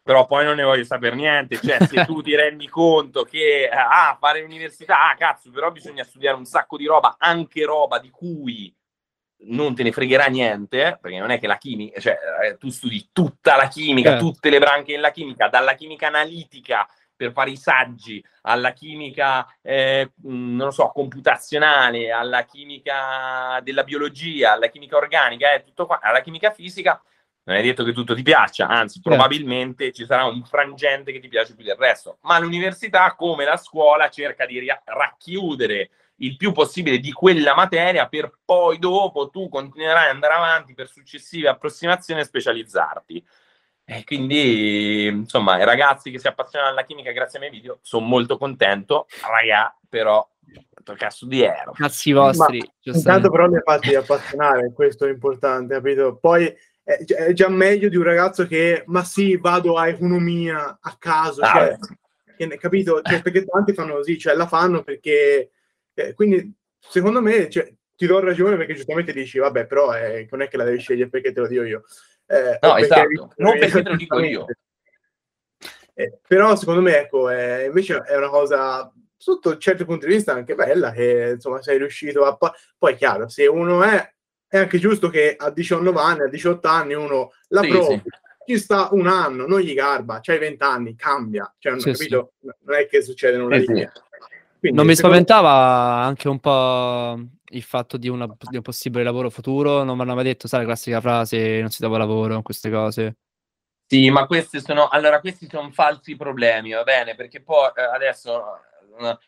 però 0.03 0.27
poi 0.27 0.44
non 0.44 0.57
ne 0.57 0.64
voglio 0.64 0.85
sapere 0.85 1.14
niente. 1.14 1.57
Cioè, 1.57 1.87
se 1.87 2.05
tu 2.05 2.22
ti 2.22 2.35
rendi 2.35 2.68
conto 2.68 3.22
che 3.22 3.68
ah, 3.72 4.16
fare 4.18 4.40
l'università, 4.40 5.11
ah, 5.11 5.14
cazzo, 5.16 5.51
però 5.51 5.70
bisogna 5.70 6.05
studiare 6.05 6.37
un 6.37 6.44
sacco 6.44 6.77
di 6.77 6.87
roba, 6.87 7.16
anche 7.18 7.64
roba 7.64 7.98
di 7.98 8.11
cui 8.11 8.75
non 9.44 9.75
te 9.75 9.83
ne 9.83 9.92
fregherà 9.92 10.27
niente, 10.27 10.98
perché 11.01 11.18
non 11.18 11.31
è 11.31 11.38
che 11.38 11.46
la 11.46 11.59
chimica, 11.59 12.01
cioè 12.01 12.16
eh, 12.44 12.57
tu 12.59 12.70
studi 12.70 13.09
tutta 13.12 13.57
la 13.57 13.68
chimica, 13.68 14.16
eh. 14.16 14.18
tutte 14.18 14.51
le 14.51 14.59
branche 14.59 14.92
della 14.92 15.11
chimica, 15.11 15.48
dalla 15.48 15.75
chimica 15.75 16.07
analitica 16.07 16.87
per 17.14 17.33
fare 17.33 17.51
i 17.51 17.57
saggi, 17.57 18.25
alla 18.42 18.72
chimica, 18.72 19.46
eh, 19.62 20.12
non 20.22 20.57
lo 20.57 20.70
so, 20.70 20.88
computazionale, 20.88 22.11
alla 22.11 22.44
chimica 22.44 23.61
della 23.62 23.85
biologia, 23.85 24.53
alla 24.53 24.68
chimica 24.68 24.96
organica, 24.96 25.53
eh, 25.53 25.62
tutto 25.62 25.87
qua, 25.87 26.01
alla 26.01 26.20
chimica 26.20 26.51
fisica, 26.51 27.01
non 27.44 27.57
è 27.57 27.62
detto 27.62 27.83
che 27.83 27.92
tutto 27.92 28.14
ti 28.14 28.22
piaccia, 28.22 28.68
anzi, 28.68 28.94
certo. 28.94 29.09
probabilmente 29.09 29.92
ci 29.92 30.05
sarà 30.05 30.25
un 30.25 30.44
frangente 30.44 31.11
che 31.11 31.18
ti 31.18 31.29
piace 31.29 31.57
più 31.57 31.64
del 31.64 31.77
resto. 31.77 32.18
Ma 32.22 32.38
l'università, 32.38 33.14
come 33.16 33.44
la 33.44 33.57
scuola, 33.57 34.09
cerca 34.11 34.46
di 34.46 34.64
racchiudere 34.85 35.90
il 36.16 36.37
più 36.37 36.53
possibile 36.53 36.98
di 36.98 37.11
quella 37.11 37.55
materia 37.55 38.07
per 38.07 38.38
poi 38.44 38.79
dopo 38.79 39.31
tu 39.31 39.48
continuerai 39.48 40.05
ad 40.05 40.14
andare 40.14 40.35
avanti 40.35 40.72
per 40.72 40.88
successive 40.88 41.48
approssimazioni 41.48 42.20
e 42.20 42.25
specializzarti. 42.25 43.27
E 43.85 44.05
quindi, 44.05 45.07
insomma, 45.07 45.61
i 45.61 45.64
ragazzi 45.64 46.11
che 46.11 46.18
si 46.18 46.29
appassionano 46.29 46.71
alla 46.71 46.85
chimica 46.85 47.11
grazie 47.11 47.38
ai 47.38 47.49
miei 47.49 47.61
video, 47.61 47.79
sono 47.83 48.07
molto 48.07 48.38
contento. 48.38 49.07
Raga, 49.29 49.77
però, 49.88 50.27
tocca 50.83 51.11
studiare. 51.11 51.71
Cazzi 51.75 52.12
vostri. 52.12 52.62
intanto 52.83 53.31
però 53.31 53.49
mi 53.49 53.57
ha 53.57 53.62
fatti 53.64 53.95
appassionare, 53.95 54.73
questo 54.73 55.07
è 55.07 55.11
importante, 55.11 55.75
capito? 55.75 56.16
Poi 56.16 56.47
è, 56.85 57.05
è, 57.05 57.33
già 57.33 57.49
meglio 57.49 57.88
di 57.88 57.97
un 57.97 58.05
ragazzo 58.05 58.47
che, 58.47 58.85
ma 58.87 59.05
sì, 59.05 59.37
vado 59.37 59.77
a 59.77 59.88
economia 59.88 60.79
a 60.81 60.97
caso, 60.99 61.42
ah, 61.42 61.53
cioè, 61.53 61.79
che, 62.37 62.57
capito? 62.59 63.01
Cioè, 63.03 63.23
perché 63.23 63.45
tanti 63.45 63.73
fanno 63.73 63.95
così, 63.95 64.18
cioè 64.18 64.35
la 64.35 64.47
fanno 64.47 64.83
perché... 64.83 65.51
Eh, 65.95 66.14
quindi, 66.14 66.53
secondo 66.79 67.21
me, 67.21 67.49
cioè, 67.51 67.73
ti 67.95 68.07
do 68.07 68.18
ragione 68.21 68.57
perché 68.57 68.75
giustamente 68.75 69.12
dici, 69.12 69.38
vabbè, 69.38 69.66
però 69.66 69.95
eh, 69.95 70.27
non 70.31 70.42
è 70.42 70.49
che 70.49 70.57
la 70.57 70.64
devi 70.64 70.79
scegliere 70.79 71.11
perché 71.11 71.33
te 71.33 71.40
lo 71.40 71.47
dico 71.47 71.62
io. 71.62 71.85
Eh, 72.33 72.59
no, 72.62 72.77
esatto, 72.79 73.33
non 73.37 73.59
perché 73.59 73.83
te 73.83 73.90
lo 73.90 73.97
dico 73.97 74.18
io. 74.21 74.47
Eh, 75.92 76.18
però 76.27 76.57
secondo 76.57 76.81
me, 76.81 76.97
ecco, 76.97 77.29
eh, 77.29 77.66
invece 77.66 77.99
è 77.99 78.16
una 78.16 78.31
cosa, 78.31 78.90
sotto 79.14 79.59
certi 79.59 79.85
punti 79.85 80.07
di 80.07 80.14
vista 80.14 80.33
anche 80.33 80.55
bella 80.55 80.92
che 80.92 81.33
insomma 81.35 81.61
sei 81.61 81.77
riuscito 81.77 82.25
a... 82.25 82.38
Poi 82.79 82.97
chiaro, 82.97 83.29
se 83.29 83.47
uno 83.47 83.83
è, 83.83 84.11
è 84.49 84.57
anche 84.57 84.79
giusto 84.79 85.11
che 85.11 85.37
a 85.37 85.51
19 85.51 86.01
anni, 86.01 86.23
a 86.23 86.29
18 86.29 86.66
anni 86.66 86.95
uno 86.95 87.33
la 87.49 87.61
sì, 87.61 87.68
provi. 87.68 88.03
Sì. 88.03 88.11
Ci 88.45 88.59
sta 88.59 88.88
un 88.92 89.07
anno, 89.07 89.47
non 89.47 89.61
gli 89.61 89.75
garba, 89.75 90.21
c'hai 90.23 90.38
20 90.38 90.62
anni, 90.64 90.97
cambia. 90.97 91.55
Cioè, 91.59 91.79
sì, 91.79 91.92
capito? 91.92 92.33
Non 92.40 92.77
è 92.77 92.88
che 92.88 93.03
succede 93.03 93.37
una 93.37 93.57
linea. 93.57 93.92
Quindi, 94.59 94.77
non 94.77 94.87
mi 94.87 94.97
spaventava 94.97 95.51
anche 96.03 96.29
un 96.29 96.40
po' 96.40 97.21
il 97.53 97.62
fatto 97.62 97.97
di, 97.97 98.09
una, 98.09 98.27
di, 98.27 98.57
un 98.57 98.62
possibile 98.62 99.05
lavoro 99.05 99.31
futuro? 99.31 99.83
Non 99.83 99.97
mi 99.97 100.03
hanno 100.03 100.15
mai 100.15 100.25
detto, 100.25 100.49
sai, 100.49 100.61
la 100.61 100.67
classica 100.67 101.01
frase, 101.01 101.61
non 101.61 101.71
si 101.71 101.79
trova 101.79 101.99
lavoro, 101.99 102.43
queste 102.43 102.71
cose. 102.71 103.17
Sì, 103.87 104.11
ma 104.11 104.27
questi 104.27 104.61
sono, 104.61 104.88
allora, 104.88 105.21
questi 105.21 105.47
sono 105.49 105.71
falsi 105.71 106.17
problemi, 106.17 106.73
va 106.73 106.83
bene? 106.83 107.15
Perché 107.15 107.43
poi 107.43 107.71
eh, 107.77 107.83
adesso 107.83 108.43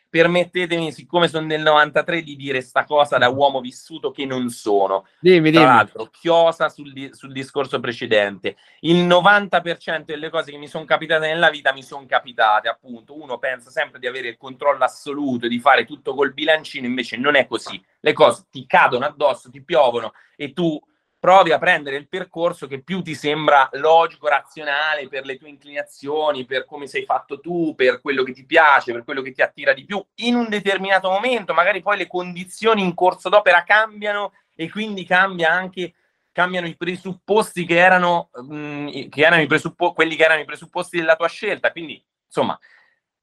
permettetemi, 0.08 0.92
siccome 0.92 1.28
sono 1.28 1.46
del 1.46 1.62
93, 1.62 2.22
di 2.22 2.36
dire 2.36 2.60
sta 2.60 2.84
cosa 2.84 3.18
da 3.18 3.28
uomo 3.28 3.60
vissuto 3.60 4.10
che 4.10 4.24
non 4.24 4.48
sono. 4.50 5.06
Dimmi, 5.18 5.50
Tra 5.50 5.60
dimmi. 5.60 5.72
l'altro, 5.72 6.06
chiosa 6.06 6.68
sul, 6.68 7.10
sul, 7.12 7.32
discorso 7.32 7.80
precedente. 7.80 8.56
Il 8.80 9.06
90% 9.06 10.04
delle 10.04 10.30
cose 10.30 10.50
che 10.50 10.58
mi 10.58 10.68
sono 10.68 10.84
capitate 10.84 11.26
nella 11.26 11.50
vita 11.50 11.72
mi 11.72 11.82
sono 11.82 12.06
capitate, 12.06 12.68
appunto. 12.68 13.20
Uno 13.20 13.38
pensa 13.38 13.70
sempre 13.70 13.98
di 13.98 14.06
avere 14.06 14.28
il 14.28 14.36
controllo 14.36 14.84
assoluto, 14.84 15.48
di 15.48 15.58
fare 15.58 15.84
tutto 15.84 16.14
col 16.14 16.32
bilancino, 16.32 16.86
invece 16.86 17.16
non 17.16 17.34
è 17.34 17.46
così. 17.46 17.82
Le 18.00 18.12
cose 18.12 18.46
ti 18.50 18.66
cadono 18.66 19.06
addosso, 19.06 19.50
ti 19.50 19.62
piovono 19.62 20.12
e 20.36 20.52
tu 20.52 20.80
provi 21.24 21.52
a 21.52 21.58
prendere 21.58 21.96
il 21.96 22.06
percorso 22.06 22.66
che 22.66 22.82
più 22.82 23.00
ti 23.00 23.14
sembra 23.14 23.70
logico, 23.72 24.28
razionale 24.28 25.08
per 25.08 25.24
le 25.24 25.38
tue 25.38 25.48
inclinazioni, 25.48 26.44
per 26.44 26.66
come 26.66 26.86
sei 26.86 27.06
fatto 27.06 27.40
tu, 27.40 27.74
per 27.74 28.02
quello 28.02 28.22
che 28.22 28.34
ti 28.34 28.44
piace, 28.44 28.92
per 28.92 29.04
quello 29.04 29.22
che 29.22 29.32
ti 29.32 29.40
attira 29.40 29.72
di 29.72 29.86
più 29.86 30.04
in 30.16 30.34
un 30.34 30.50
determinato 30.50 31.08
momento. 31.08 31.54
Magari 31.54 31.80
poi 31.80 31.96
le 31.96 32.08
condizioni 32.08 32.82
in 32.82 32.92
corso 32.92 33.30
d'opera 33.30 33.62
cambiano 33.62 34.34
e 34.54 34.68
quindi 34.68 35.06
cambia 35.06 35.50
anche 35.50 35.94
cambiano 36.30 36.66
i 36.66 36.76
presupposti 36.76 37.64
che 37.64 37.78
erano, 37.78 38.28
mh, 38.30 38.56
mm, 38.56 38.88
che 39.08 39.22
erano 39.22 39.40
i 39.40 39.46
presuppo- 39.46 39.94
quelli 39.94 40.16
che 40.16 40.24
erano 40.24 40.42
i 40.42 40.44
presupposti 40.44 40.98
della 40.98 41.16
tua 41.16 41.28
scelta. 41.28 41.72
Quindi, 41.72 42.04
insomma, 42.26 42.58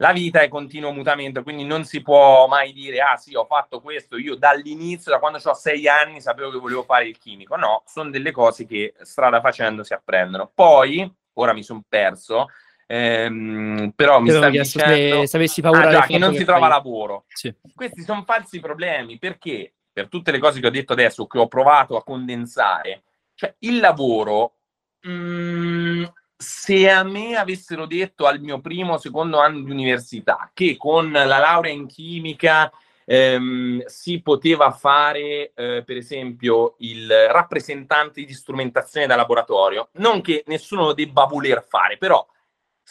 la 0.02 0.14
vita 0.14 0.42
è 0.42 0.48
continuo 0.48 0.92
mutamento, 0.92 1.44
quindi 1.44 1.64
non 1.64 1.86
si 1.86 2.02
può 2.02 2.48
mai 2.48 2.74
dire, 2.74 3.02
ah 3.02 3.18
sì, 3.18 3.36
ho 3.36 3.46
fatto 3.46 3.80
questo, 3.82 4.18
io 4.18 4.36
dall'inizio, 4.36 5.12
da 5.12 5.20
quando 5.20 5.40
ho 5.42 5.54
sei 5.54 5.88
anni, 5.88 6.20
sapevo 6.22 6.50
che 6.50 6.58
volevo 6.58 6.82
fare 6.82 7.08
il 7.08 7.20
chimico. 7.20 7.56
No, 7.56 7.84
sono 7.86 8.10
delle 8.10 8.32
cose 8.32 8.66
che 8.66 8.96
strada 9.02 9.42
facendo 9.42 9.84
si 9.84 9.94
apprendono. 9.94 10.50
Poi, 10.52 11.08
ora 11.34 11.54
mi 11.54 11.62
sono 11.62 11.84
perso, 11.88 12.48
ehm, 12.88 13.92
però 13.96 14.20
mi 14.20 14.32
sta 14.32 14.50
dicendo... 14.50 15.22
Se, 15.22 15.28
se 15.28 15.38
avessi 15.38 15.62
paura 15.62 15.90
ah, 15.90 15.92
già, 15.92 16.02
che 16.08 16.18
non 16.18 16.32
che 16.32 16.40
si 16.40 16.46
trova 16.46 16.68
lavoro. 16.68 17.26
Sì. 17.28 17.54
Questi 17.76 18.02
sono 18.02 18.24
falsi 18.24 18.60
problemi, 18.60 19.20
perché 19.20 19.72
per 19.94 20.08
tutte 20.08 20.32
le 20.32 20.40
cose 20.40 20.60
che 20.60 20.66
ho 20.66 20.72
detto 20.72 20.94
adesso, 20.94 21.28
che 21.28 21.38
ho 21.38 21.48
provato 21.48 21.96
a 21.96 22.04
condensare, 22.04 23.04
cioè 23.36 23.54
il 23.60 23.80
lavoro... 23.80 24.56
Mh, 25.02 25.12
mm, 25.12 26.04
se 26.42 26.90
a 26.90 27.04
me 27.04 27.36
avessero 27.36 27.86
detto 27.86 28.26
al 28.26 28.42
mio 28.42 28.60
primo 28.60 28.94
o 28.94 28.98
secondo 28.98 29.40
anno 29.40 29.62
di 29.62 29.70
università 29.70 30.50
che 30.54 30.76
con 30.76 31.12
la 31.12 31.26
laurea 31.26 31.72
in 31.72 31.86
chimica 31.86 32.72
ehm, 33.06 33.86
si 33.86 34.22
poteva 34.22 34.72
fare, 34.72 35.52
eh, 35.54 35.84
per 35.86 35.98
esempio, 35.98 36.76
il 36.80 37.12
rappresentante 37.30 38.24
di 38.24 38.34
strumentazione 38.34 39.06
da 39.06 39.16
laboratorio, 39.16 39.90
non 39.94 40.22
che 40.22 40.44
nessuno 40.48 40.86
lo 40.86 40.94
debba 40.94 41.26
voler 41.26 41.64
fare, 41.68 41.98
però 41.98 42.26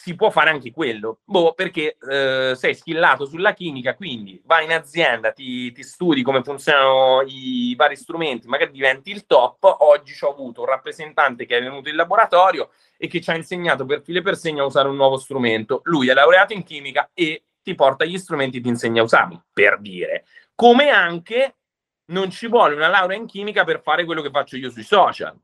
si 0.01 0.15
può 0.15 0.31
fare 0.31 0.49
anche 0.49 0.71
quello, 0.71 1.19
boh, 1.23 1.53
perché 1.53 1.95
eh, 2.09 2.53
sei 2.55 2.73
schillato 2.73 3.27
sulla 3.27 3.53
chimica, 3.53 3.93
quindi 3.93 4.41
vai 4.45 4.63
in 4.63 4.71
azienda, 4.71 5.31
ti, 5.31 5.71
ti, 5.73 5.83
studi 5.83 6.23
come 6.23 6.41
funzionano 6.41 7.21
i 7.27 7.75
vari 7.75 7.95
strumenti, 7.95 8.47
magari 8.47 8.71
diventi 8.71 9.11
il 9.11 9.27
top. 9.27 9.63
Oggi 9.81 10.17
ho 10.21 10.31
avuto 10.31 10.61
un 10.61 10.65
rappresentante 10.65 11.45
che 11.45 11.57
è 11.57 11.61
venuto 11.61 11.89
in 11.89 11.95
laboratorio 11.95 12.71
e 12.97 13.05
che 13.05 13.21
ci 13.21 13.29
ha 13.29 13.35
insegnato 13.35 13.85
per 13.85 14.01
file 14.01 14.23
per 14.23 14.37
segno 14.37 14.63
a 14.63 14.65
usare 14.65 14.87
un 14.87 14.95
nuovo 14.95 15.17
strumento. 15.17 15.81
Lui 15.83 16.09
è 16.09 16.15
laureato 16.15 16.53
in 16.53 16.63
chimica 16.63 17.11
e 17.13 17.43
ti 17.61 17.75
porta 17.75 18.03
gli 18.03 18.17
strumenti 18.17 18.57
e 18.57 18.61
ti 18.61 18.69
insegna 18.69 19.01
a 19.01 19.03
usarli, 19.03 19.39
per 19.53 19.79
dire. 19.79 20.25
Come 20.55 20.89
anche 20.89 21.57
non 22.05 22.31
ci 22.31 22.47
vuole 22.47 22.73
una 22.73 22.87
laurea 22.87 23.17
in 23.17 23.27
chimica 23.27 23.63
per 23.65 23.83
fare 23.83 24.03
quello 24.05 24.23
che 24.23 24.31
faccio 24.31 24.57
io 24.57 24.71
sui 24.71 24.81
social. 24.81 25.39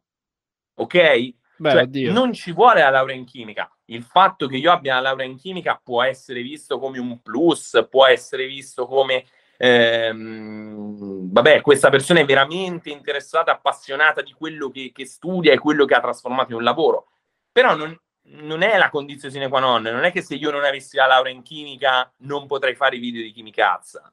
Ok? 0.78 1.36
Beh, 1.58 1.90
cioè, 1.92 2.12
non 2.12 2.34
ci 2.34 2.52
vuole 2.52 2.82
la 2.82 2.90
laurea 2.90 3.16
in 3.16 3.26
chimica. 3.26 3.70
Il 3.86 4.04
fatto 4.04 4.48
che 4.48 4.58
io 4.58 4.72
abbia 4.72 4.96
la 4.96 5.02
laurea 5.02 5.26
in 5.26 5.38
chimica 5.38 5.80
può 5.84 6.04
essere 6.04 6.42
visto 6.42 6.80
come 6.80 7.00
un 7.00 7.22
plus, 7.22 7.86
può 7.90 8.06
essere 8.06 8.46
visto 8.46 8.86
come 8.86 9.26
ehm, 9.58 11.32
vabbè, 11.32 11.62
questa 11.62 11.90
persona 11.90 12.20
è 12.20 12.26
veramente 12.26 12.90
interessata, 12.90 13.52
appassionata 13.52 14.22
di 14.22 14.34
quello 14.34 14.70
che, 14.70 14.92
che, 14.94 15.06
studia 15.06 15.52
e 15.52 15.60
quello 15.60 15.86
che 15.86 15.96
ha 15.96 16.02
trasformato 16.02 16.52
in 16.52 16.58
un 16.58 16.64
lavoro. 16.64 17.08
Però 17.52 17.76
non, 17.76 17.98
non 18.22 18.62
è 18.62 18.78
la 18.78 18.90
condizione 18.90 19.34
sine 19.34 19.48
qua 19.48 19.60
non, 19.60 19.82
non 19.82 20.04
è 20.04 20.12
che 20.12 20.22
se 20.22 20.36
io 20.36 20.52
non 20.52 20.64
avessi 20.64 20.96
la 20.98 21.06
laurea 21.08 21.34
in 21.34 21.42
chimica 21.42 22.12
non 22.18 22.46
potrei 22.46 22.76
fare 22.76 22.98
i 22.98 23.00
video 23.00 23.22
di 23.22 23.32
chimicazza. 23.32 24.12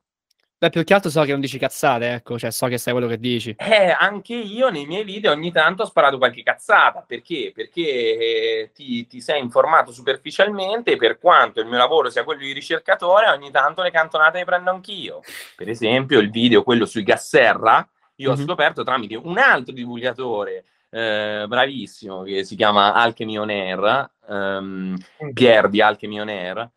Beh, 0.65 0.71
più 0.71 0.83
che 0.83 0.95
altro 0.95 1.11
so 1.11 1.23
che 1.25 1.33
non 1.33 1.43
dici 1.43 1.59
cazzate, 1.59 2.15
ecco, 2.15 2.39
cioè 2.39 2.51
so 2.51 2.69
che 2.69 2.79
sai 2.79 2.95
quello 2.95 3.07
che 3.07 3.19
dici. 3.19 3.55
Eh, 3.59 3.95
anche 3.99 4.33
io 4.33 4.71
nei 4.71 4.87
miei 4.87 5.05
video 5.05 5.31
ogni 5.31 5.53
tanto 5.53 5.83
ho 5.83 5.87
sparato 5.87 6.17
qualche 6.17 6.43
cazzata, 6.43 7.05
perché? 7.07 7.53
Perché 7.55 7.83
eh, 7.83 8.71
ti, 8.73 9.07
ti, 9.07 9.21
sei 9.21 9.43
informato 9.43 9.93
superficialmente, 9.93 10.97
per 10.97 11.19
quanto 11.19 11.61
il 11.61 11.67
mio 11.67 11.77
lavoro 11.77 12.09
sia 12.09 12.25
quello 12.25 12.41
di 12.41 12.53
ricercatore, 12.53 13.29
ogni 13.29 13.51
tanto 13.51 13.83
le 13.83 13.91
cantonate 13.91 14.39
le 14.39 14.45
prendo 14.47 14.71
anch'io. 14.71 15.21
Per 15.55 15.69
esempio 15.69 16.19
il 16.19 16.31
video, 16.31 16.63
quello 16.63 16.87
sui 16.87 17.03
gas 17.03 17.29
serra, 17.29 17.87
io 18.15 18.29
mm-hmm. 18.31 18.39
ho 18.39 18.41
mhm. 18.41 18.47
scoperto 18.47 18.85
tramite 18.85 19.17
un 19.17 19.37
altro 19.37 19.75
divulgatore 19.75 20.65
eh, 20.89 21.45
bravissimo, 21.47 22.23
che 22.23 22.43
si 22.43 22.57
chiama 22.57 22.95
Alchemy 22.95 23.37
On 23.37 23.51
Air, 23.51 24.11
um, 24.29 24.97
Pier 25.35 25.69
di 25.69 25.83
Alchemy 25.83 26.21
On 26.21 26.29
Air, 26.31 26.71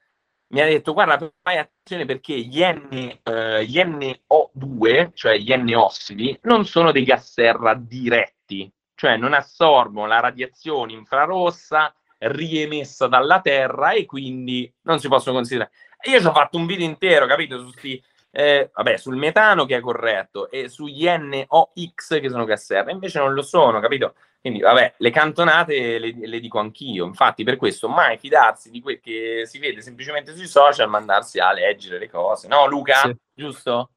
mi 0.49 0.61
ha 0.61 0.65
detto 0.65 0.93
guarda 0.93 1.17
fai 1.41 1.57
attenzione 1.57 2.05
perché 2.05 2.33
gli, 2.39 2.61
N, 2.63 3.19
uh, 3.23 3.61
gli 3.61 3.79
NO2 3.79 5.11
cioè 5.13 5.37
gli 5.37 5.53
N-ossidi 5.53 6.39
non 6.43 6.65
sono 6.65 6.91
dei 6.91 7.03
gas 7.03 7.31
serra 7.31 7.73
diretti 7.73 8.71
cioè 8.95 9.17
non 9.17 9.33
assorbono 9.33 10.07
la 10.07 10.19
radiazione 10.19 10.93
infrarossa 10.93 11.93
riemessa 12.19 13.07
dalla 13.07 13.41
Terra 13.41 13.91
e 13.91 14.05
quindi 14.05 14.73
non 14.83 14.99
si 14.99 15.07
possono 15.07 15.35
considerare 15.35 15.71
io 16.03 16.19
ci 16.19 16.25
ho 16.25 16.33
fatto 16.33 16.57
un 16.57 16.65
video 16.65 16.85
intero 16.85 17.25
capito 17.25 17.59
su 17.59 17.71
sti 17.71 18.03
eh, 18.31 18.69
vabbè, 18.71 18.97
sul 18.97 19.15
metano 19.15 19.65
che 19.65 19.77
è 19.77 19.79
corretto 19.79 20.51
e 20.51 20.69
sugli 20.69 21.07
NOx 21.07 22.19
che 22.19 22.29
sono 22.29 22.45
gas 22.45 22.65
serra, 22.65 22.91
invece 22.91 23.17
non 23.17 23.33
lo 23.33 23.41
sono, 23.41 23.79
capito? 23.79 24.13
Quindi, 24.47 24.63
vabbè, 24.63 24.93
le 24.97 25.09
cantonate 25.11 25.99
le, 25.99 26.13
le, 26.15 26.39
dico 26.39 26.57
anch'io. 26.59 27.05
Infatti, 27.05 27.43
per 27.43 27.57
questo 27.57 27.89
mai 27.89 28.17
fidarsi 28.17 28.69
di 28.69 28.79
quel 28.79 29.01
che 29.01 29.43
si 29.45 29.59
vede 29.59 29.81
semplicemente 29.81 30.33
sui 30.33 30.47
social, 30.47 30.89
mandarsi 30.89 31.37
a 31.39 31.51
leggere 31.51 31.99
le 31.99 32.09
cose. 32.09 32.47
No, 32.47 32.65
Luca? 32.65 33.01
Sì. 33.01 33.15
Giusto? 33.33 33.89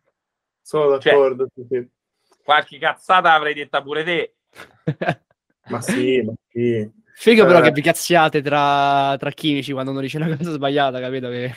Sono 0.61 0.99
cioè, 0.99 1.13
d'accordo. 1.13 1.47
Cioè, 1.55 1.65
sì, 1.69 1.77
sì. 1.77 1.89
Qualche 2.43 2.79
cazzata 2.79 3.33
avrei 3.33 3.55
detta 3.55 3.81
pure 3.81 4.03
te. 4.03 4.35
ma 5.69 5.81
sì, 5.81 6.21
ma 6.23 6.33
sì. 6.49 6.91
Figo, 7.21 7.45
però, 7.45 7.59
eh. 7.59 7.63
che 7.65 7.73
vi 7.73 7.83
cazziate 7.83 8.41
tra, 8.41 9.15
tra 9.19 9.31
chimici 9.31 9.73
quando 9.73 9.91
uno 9.91 10.01
dice 10.01 10.17
una 10.17 10.35
cosa 10.35 10.53
sbagliata, 10.53 11.01
capito? 11.01 11.29
Che... 11.29 11.55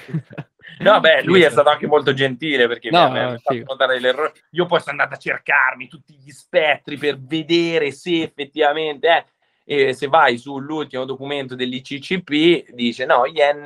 No, 0.80 1.00
beh, 1.00 1.24
lui 1.26 1.42
è 1.42 1.50
stato 1.50 1.70
anche 1.70 1.88
molto 1.88 2.14
gentile 2.14 2.68
perché 2.68 2.90
no, 2.90 3.10
mi 3.10 3.20
ha 3.20 3.38
fatto 3.38 3.64
notare 3.66 3.98
l'errore. 4.02 4.34
Io 4.52 4.66
poi 4.66 4.82
sono 4.82 4.92
andato 4.92 5.14
a 5.14 5.18
cercarmi 5.18 5.88
tutti 5.88 6.16
gli 6.16 6.32
spettri 6.32 6.98
per 6.98 7.18
vedere 7.18 7.92
se 7.92 8.24
effettivamente 8.24 9.08
è. 9.08 9.26
E 9.64 9.94
se 9.94 10.08
vai 10.08 10.38
sull'ultimo 10.38 11.06
documento 11.06 11.56
dell'ICCP, 11.56 12.72
dice 12.74 13.06
no, 13.06 13.26
gli, 13.26 13.40
N, 13.40 13.66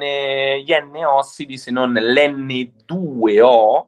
gli 0.63 0.71
N-ossidi, 0.71 1.57
se 1.57 1.71
non 1.71 1.93
l'N2O, 1.93 3.85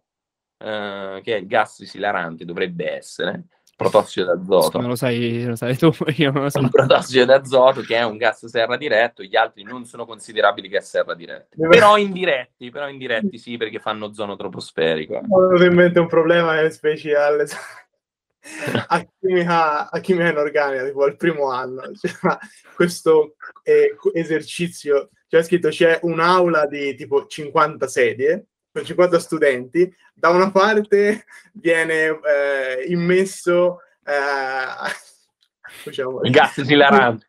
eh, 0.58 1.22
che 1.24 1.36
è 1.36 1.38
il 1.38 1.46
gas 1.46 1.82
esilarante, 1.82 2.44
dovrebbe 2.44 2.92
essere, 2.92 3.44
protossido 3.80 4.36
d'azoto. 4.36 4.78
Non 4.80 4.90
lo 4.90 4.96
sai, 4.98 5.46
lo 5.46 5.56
sai 5.56 5.78
tu, 5.78 5.90
io 6.18 6.32
non 6.32 6.44
lo 6.44 6.50
so. 6.50 6.60
Un 6.60 6.70
protossido 6.70 7.24
d'azoto 7.24 7.80
che 7.82 7.96
è 7.96 8.04
un 8.04 8.18
gas 8.18 8.46
serra 8.48 8.76
diretto, 8.76 9.24
gli 9.24 9.38
altri 9.38 9.64
non 9.64 9.86
sono 9.86 10.06
considerabili 10.06 10.68
gas 10.68 10.90
serra 10.90 11.16
diretti. 11.16 11.56
Però 11.58 11.96
indiretti, 11.96 12.70
però 12.70 12.90
indiretti 12.90 13.38
sì, 13.38 13.56
perché 13.56 13.80
fanno 13.80 14.08
ozono 14.08 14.36
troposferico. 14.36 15.22
Ho 15.30 15.46
avuto 15.46 15.64
in 15.64 15.74
mente 15.74 16.00
un 16.00 16.08
problema 16.08 16.70
speciale 16.70 17.48
a 18.88 19.08
chimica, 19.20 19.90
a 19.90 20.00
chimica 20.00 20.30
inorganica, 20.30 20.84
tipo 20.84 21.04
al 21.04 21.16
primo 21.16 21.50
anno. 21.50 21.84
Cioè, 21.96 22.38
questo 22.76 23.36
eh, 23.64 23.96
esercizio, 24.14 25.10
c'è 25.30 25.42
scritto 25.42 25.70
c'è 25.70 26.00
un'aula 26.02 26.66
di 26.66 26.96
tipo 26.96 27.28
50 27.28 27.88
sedie 27.88 28.48
con 28.72 28.86
50 28.86 29.20
studenti, 29.20 29.94
da 30.14 30.30
una 30.30 30.52
parte 30.52 31.26
viene 31.54 32.06
eh, 32.06 32.86
immesso 32.88 33.80
eh, 34.06 34.92
diciamo, 35.86 36.22
il 36.24 36.32
gas 36.32 36.58
esilarante. 36.58 37.28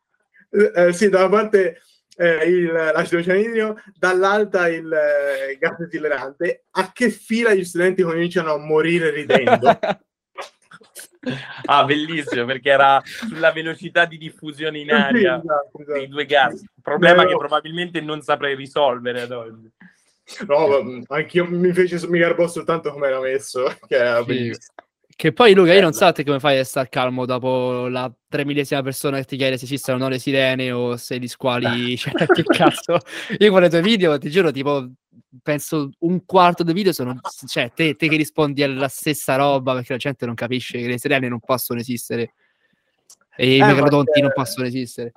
Eh, 0.50 0.92
sì, 0.92 1.08
da 1.08 1.20
una 1.20 1.28
parte 1.28 1.80
eh, 2.16 2.44
il, 2.46 2.72
l'acido 2.72 3.22
cianidrino, 3.22 3.80
dall'alta 3.96 4.68
il 4.68 4.92
eh, 4.92 5.56
gas 5.58 5.80
esilerante, 5.80 6.64
a 6.72 6.90
che 6.92 7.10
fila 7.10 7.54
gli 7.54 7.64
studenti 7.64 8.02
cominciano 8.02 8.52
a 8.52 8.58
morire 8.58 9.10
ridendo. 9.10 9.78
ah, 11.64 11.84
bellissimo, 11.84 12.44
perché 12.44 12.70
era 12.70 13.00
sulla 13.04 13.52
velocità 13.52 14.04
di 14.04 14.18
diffusione 14.18 14.80
in 14.80 14.92
aria 14.92 15.40
sì, 15.40 15.46
esatto, 15.46 15.78
esatto. 15.78 15.98
dei 15.98 16.08
due 16.08 16.26
gas. 16.26 16.62
Problema 16.82 17.22
Beh, 17.22 17.28
che 17.28 17.36
probabilmente 17.36 18.00
non 18.00 18.20
saprei 18.22 18.54
risolvere 18.54 19.22
ad 19.22 19.30
oggi. 19.30 19.70
No, 20.46 21.02
anch'io 21.08 21.46
mi 21.46 21.72
fece 21.72 22.06
mi 22.08 22.18
garbò 22.18 22.46
soltanto 22.48 22.92
come 22.92 23.08
era 23.08 23.20
messo, 23.20 23.64
che 23.86 23.96
era 23.96 24.24
sì. 24.24 24.52
Che 25.20 25.32
poi 25.34 25.52
Luca, 25.52 25.74
io 25.74 25.82
non 25.82 25.92
so 25.92 26.10
te 26.12 26.24
come 26.24 26.40
fai 26.40 26.58
a 26.58 26.64
stare 26.64 26.88
calmo 26.88 27.26
dopo 27.26 27.88
la 27.88 28.10
tremillesima 28.26 28.80
persona 28.80 29.18
che 29.18 29.24
ti 29.24 29.36
chiede 29.36 29.58
se 29.58 29.66
esistono 29.66 29.98
o 29.98 30.00
no 30.00 30.08
le 30.08 30.18
sirene 30.18 30.72
o 30.72 30.96
se 30.96 31.18
gli 31.18 31.28
squali, 31.28 31.94
cioè, 31.98 32.26
che 32.26 32.42
cazzo. 32.42 32.98
Io 33.38 33.50
guardo 33.50 33.66
i 33.66 33.70
tuoi 33.70 33.82
video, 33.82 34.16
ti 34.16 34.30
giuro, 34.30 34.50
tipo, 34.50 34.90
penso 35.42 35.90
un 35.98 36.24
quarto 36.24 36.62
dei 36.62 36.72
video 36.72 36.92
sono, 36.92 37.20
cioè, 37.46 37.70
te, 37.74 37.96
te 37.96 38.08
che 38.08 38.16
rispondi 38.16 38.62
alla 38.62 38.88
stessa 38.88 39.36
roba 39.36 39.74
perché 39.74 39.92
la 39.92 39.98
gente 39.98 40.24
non 40.24 40.34
capisce 40.34 40.78
che 40.78 40.86
le 40.86 40.98
sirene 40.98 41.28
non 41.28 41.40
possono 41.40 41.80
esistere 41.80 42.32
e 43.36 43.52
eh, 43.52 43.56
i 43.56 43.60
megalodonti 43.60 44.20
non 44.20 44.32
possono 44.34 44.66
esistere. 44.66 45.12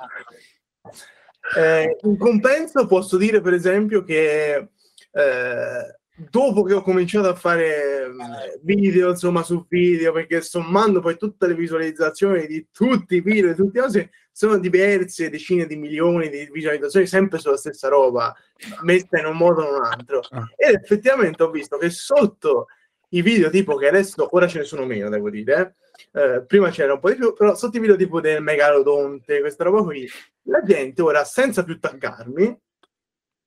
Eh, 1.58 1.98
in 2.04 2.18
compenso 2.18 2.86
posso 2.88 3.18
dire, 3.18 3.42
per 3.42 3.54
esempio, 3.54 4.04
che 4.04 4.70
eh, 5.14 5.98
dopo 6.30 6.64
che 6.64 6.74
ho 6.74 6.82
cominciato 6.82 7.28
a 7.28 7.36
fare 7.36 8.06
eh, 8.06 8.60
video, 8.64 9.10
insomma, 9.10 9.44
su 9.44 9.66
video, 9.68 10.12
perché 10.12 10.42
sommando 10.42 11.00
poi 11.00 11.18
tutte 11.18 11.48
le 11.48 11.56
visualizzazioni 11.56 12.46
di 12.48 12.68
tutti 12.72 13.16
i 13.16 13.22
video, 13.22 13.50
di 13.50 13.56
tutte 13.56 13.80
le 13.80 13.86
cose, 13.86 14.10
sono 14.32 14.58
diverse 14.58 15.30
decine 15.30 15.66
di 15.66 15.76
milioni 15.76 16.30
di 16.30 16.50
visualizzazioni, 16.52 17.06
sempre 17.06 17.38
sulla 17.38 17.58
stessa 17.58 17.88
roba, 17.88 18.36
messa 18.82 19.20
in 19.20 19.26
un 19.26 19.38
modo 19.38 19.62
o 19.62 19.70
in 19.70 19.76
un 19.76 19.86
altro. 19.86 20.22
Ah. 20.32 20.48
Ed 20.56 20.76
effettivamente 20.76 21.44
ho 21.44 21.52
visto 21.52 21.78
che 21.78 21.90
sotto 21.90 22.68
i 23.10 23.22
video 23.22 23.52
tipo 23.52 23.76
che 23.76 23.88
adesso, 23.88 24.28
ora 24.32 24.48
ce 24.48 24.60
ne 24.60 24.64
sono 24.64 24.86
meno, 24.86 25.10
devo 25.10 25.30
dire, 25.30 25.76
eh, 26.14 26.44
prima 26.48 26.72
c'era 26.72 26.94
un 26.94 27.00
po' 27.00 27.10
di 27.10 27.16
più, 27.16 27.34
però 27.34 27.54
sotto 27.54 27.78
i 27.78 27.80
video 27.80 27.96
tipo 27.96 28.20
del 28.20 28.42
megalodonte, 28.42 29.40
questa 29.40 29.64
roba 29.64 29.84
qui, 29.84 30.10
la 30.44 30.64
gente 30.64 31.02
ora, 31.04 31.24
senza 31.24 31.64
più 31.64 31.80
taggarmi, 31.80 32.60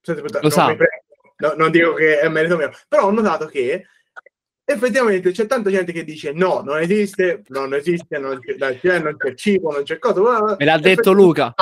senza 0.00 0.20
più 0.20 0.30
taggarmi, 0.30 0.48
Lo 0.48 0.50
sa. 0.50 0.76
No, 1.38 1.54
non 1.56 1.70
dico 1.70 1.94
che 1.94 2.20
è 2.20 2.28
merito 2.28 2.56
mio, 2.56 2.70
però 2.88 3.06
ho 3.06 3.10
notato 3.10 3.46
che 3.46 3.86
effettivamente 4.64 5.30
c'è 5.30 5.46
tanta 5.46 5.70
gente 5.70 5.92
che 5.92 6.04
dice 6.04 6.32
no, 6.32 6.60
non 6.62 6.80
esiste, 6.80 7.42
non 7.48 7.72
esiste, 7.74 8.18
non 8.18 8.38
c'è, 8.40 8.98
non 8.98 9.16
c'è 9.16 9.34
cibo, 9.34 9.70
non 9.70 9.84
c'è 9.84 9.98
cosa. 9.98 10.56
Me 10.58 10.64
l'ha 10.64 10.78
detto 10.78 11.12
Luca. 11.12 11.54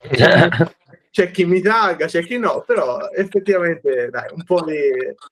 C'è 1.10 1.32
chi 1.32 1.44
mi 1.44 1.60
tagga, 1.60 2.06
c'è 2.06 2.22
chi 2.22 2.38
no, 2.38 2.62
però 2.64 3.10
effettivamente 3.10 4.10
dai, 4.10 4.28
un 4.32 4.44
po' 4.44 4.62
di... 4.62 4.78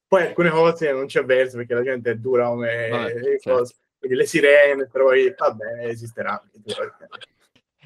Poi 0.09 0.23
alcune 0.23 0.51
cose 0.51 0.91
non 0.91 1.07
c'è 1.07 1.25
verso 1.25 1.57
perché 1.57 1.75
la 1.75 1.85
gente 1.85 2.11
è 2.11 2.15
dura 2.17 2.49
come 2.49 2.89
Vabbè, 2.89 3.39
certo. 3.39 3.69
Quindi 3.97 4.17
le 4.17 4.27
sirene, 4.27 4.89
però 4.91 5.07
vabbè, 5.07 5.89
esisterà. 5.89 6.43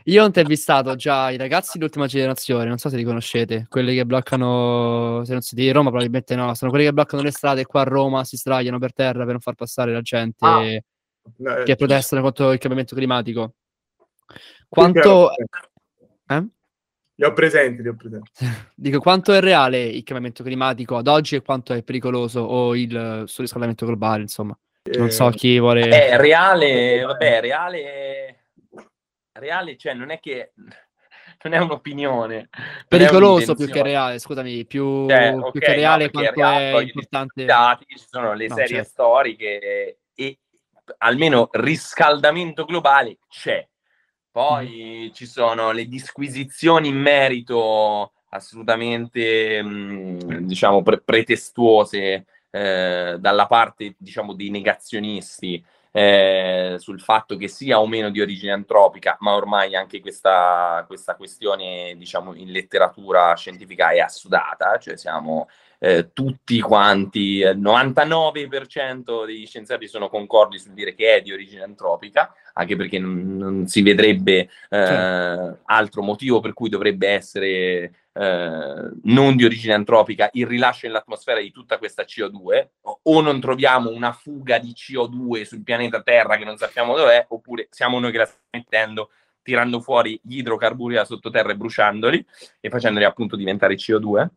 Io 0.05 0.23
ho 0.23 0.27
intervistato 0.27 0.97
già 0.97 1.31
i 1.31 1.37
ragazzi 1.37 1.79
dell'ultima 1.79 2.07
generazione, 2.07 2.65
non 2.65 2.79
so 2.79 2.89
se 2.89 2.97
li 2.97 3.05
conoscete, 3.05 3.67
quelli 3.69 3.95
che 3.95 4.05
bloccano, 4.05 5.23
se 5.25 5.33
non 5.33 5.43
siete 5.43 5.63
di 5.63 5.71
Roma 5.71 5.91
probabilmente 5.91 6.35
no, 6.35 6.55
sono 6.55 6.71
quelli 6.71 6.87
che 6.87 6.93
bloccano 6.93 7.23
le 7.23 7.31
strade 7.31 7.65
qua 7.65 7.83
a 7.83 7.85
Roma, 7.85 8.25
si 8.25 8.37
sdraiano 8.37 8.79
per 8.79 8.93
terra 8.93 9.21
per 9.21 9.33
non 9.33 9.41
far 9.41 9.55
passare 9.55 9.93
la 9.93 10.01
gente 10.01 10.45
ah, 10.45 10.61
che 10.61 10.85
eh, 11.71 11.77
protestano 11.77 12.23
contro 12.23 12.53
il 12.53 12.59
cambiamento 12.59 12.97
climatico. 12.97 13.55
Quanto... 14.69 15.31
Eh? 16.27 16.47
Li 17.15 17.25
ho 17.25 17.33
presenti, 17.35 17.83
li 17.83 17.89
ho 17.89 17.95
presenti. 17.95 18.31
Dico, 18.75 18.99
quanto 18.99 19.33
è 19.33 19.41
reale 19.41 19.85
il 19.85 20.03
cambiamento 20.03 20.43
climatico 20.43 20.97
ad 20.97 21.07
oggi 21.07 21.37
e 21.37 21.43
quanto 21.43 21.75
è 21.75 21.83
pericoloso 21.85 22.41
o 22.41 22.75
il 22.75 23.25
surriscaldamento 23.27 23.87
globale, 23.87 24.23
insomma. 24.23 24.59
Non 24.97 25.11
so 25.11 25.29
eh, 25.29 25.33
chi 25.33 25.61
vuole... 25.61 25.89
È 25.89 26.17
reale, 26.17 27.03
vabbè, 27.03 27.41
reale 27.41 28.42
reale, 29.33 29.77
cioè 29.77 29.95
non 29.95 30.11
è 30.11 30.21
che 30.21 30.53
non 31.43 31.53
è 31.53 31.59
un'opinione. 31.59 32.49
Pericoloso 32.87 33.55
più 33.55 33.69
che 33.69 33.83
reale, 33.83 34.19
scusami, 34.19 34.65
più, 34.67 35.09
cioè, 35.09 35.35
okay, 35.35 35.51
più 35.51 35.61
che 35.61 35.75
reale 35.75 36.05
no, 36.05 36.11
quanto 36.11 36.33
reale, 36.35 36.79
è 36.79 36.83
importante. 36.83 37.45
Dati, 37.45 37.85
ci 37.89 38.05
sono 38.09 38.35
le 38.35 38.49
no, 38.49 38.55
serie 38.55 38.77
certo. 38.77 38.91
storiche 38.91 39.99
e 40.15 40.39
almeno 40.99 41.49
riscaldamento 41.53 42.65
globale 42.65 43.19
c'è. 43.29 43.67
Poi 44.31 45.09
mm. 45.11 45.15
ci 45.15 45.27
sono 45.27 45.73
le 45.73 45.87
disquisizioni 45.87 46.89
in 46.89 46.97
merito 46.97 48.13
assolutamente, 48.31 49.63
mh, 49.63 50.47
diciamo, 50.47 50.83
pre- 50.83 51.03
pretestuose 51.03 52.25
eh, 52.51 53.17
dalla 53.19 53.47
parte, 53.47 53.95
diciamo, 53.99 54.33
dei 54.35 54.49
negazionisti 54.49 55.63
eh, 55.93 56.77
sul 56.79 57.01
fatto 57.01 57.37
che 57.37 57.49
sia 57.49 57.79
o 57.79 57.87
meno 57.87 58.11
di 58.11 58.21
origine 58.21 58.53
antropica, 58.53 59.17
ma 59.21 59.35
ormai 59.35 59.77
anche 59.77 60.01
questa, 60.01 60.85
questa 60.87 61.15
questione, 61.15 61.95
diciamo, 61.97 62.35
in 62.35 62.51
letteratura 62.51 63.35
scientifica 63.37 63.91
è 63.91 63.99
assodata, 63.99 64.79
cioè 64.79 64.97
siamo 64.97 65.49
eh, 65.79 66.13
tutti 66.13 66.61
quanti, 66.61 67.39
il 67.39 67.59
99% 67.61 69.27
degli 69.27 69.47
scienziati 69.47 69.87
sono 69.87 70.09
concordi 70.09 70.59
sul 70.59 70.73
dire 70.73 70.95
che 70.95 71.17
è 71.17 71.21
di 71.21 71.33
origine 71.33 71.63
antropica, 71.63 72.33
anche 72.55 72.75
perché 72.77 72.99
non, 72.99 73.37
non 73.37 73.67
si 73.67 73.83
vedrebbe 73.83 74.39
eh, 74.39 74.49
certo. 74.71 75.59
altro 75.67 76.03
motivo 76.03 76.41
per 76.41 76.55
cui 76.55 76.69
dovrebbe 76.69 77.09
essere 77.09 78.02
eh, 78.15 78.91
non 79.05 79.37
di 79.37 79.45
origine 79.45 79.73
antropica 79.73 80.29
il 80.33 80.47
rilascio 80.47 80.87
nell'atmosfera 80.87 81.41
di 81.41 81.51
tutta 81.51 81.79
questa 81.79 82.05
CO2, 82.05 82.69
o, 83.03 83.21
non 83.21 83.41
troviamo 83.41 83.91
una 83.91 84.13
fuga 84.13 84.59
di 84.59 84.73
CO2 84.73 85.45
sul 85.45 85.63
pianeta 85.63 86.03
Terra 86.03 86.37
che 86.37 86.45
non 86.45 86.57
sappiamo 86.57 86.97
dov'è, 86.97 87.27
oppure 87.29 87.69
siamo 87.71 87.99
noi 87.99 88.13
che 88.13 88.19
la 88.19 88.25
stiamo 88.27 88.47
mettendo 88.51 89.11
tirando 89.43 89.81
fuori 89.81 90.19
gli 90.23 90.39
idrocarburi 90.39 90.95
da 90.95 91.05
sottoterra 91.05 91.51
e 91.51 91.57
bruciandoli 91.57 92.27
e 92.61 92.71
facendoli 92.71 93.05
appunto 93.05 93.37
diventare 93.37 93.75
CO2. 93.75 94.29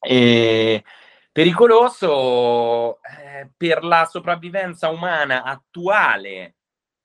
E 0.00 0.82
pericoloso 1.30 2.98
eh, 3.02 3.48
per 3.56 3.84
la 3.84 4.06
sopravvivenza 4.10 4.88
umana 4.88 5.44
attuale, 5.44 6.56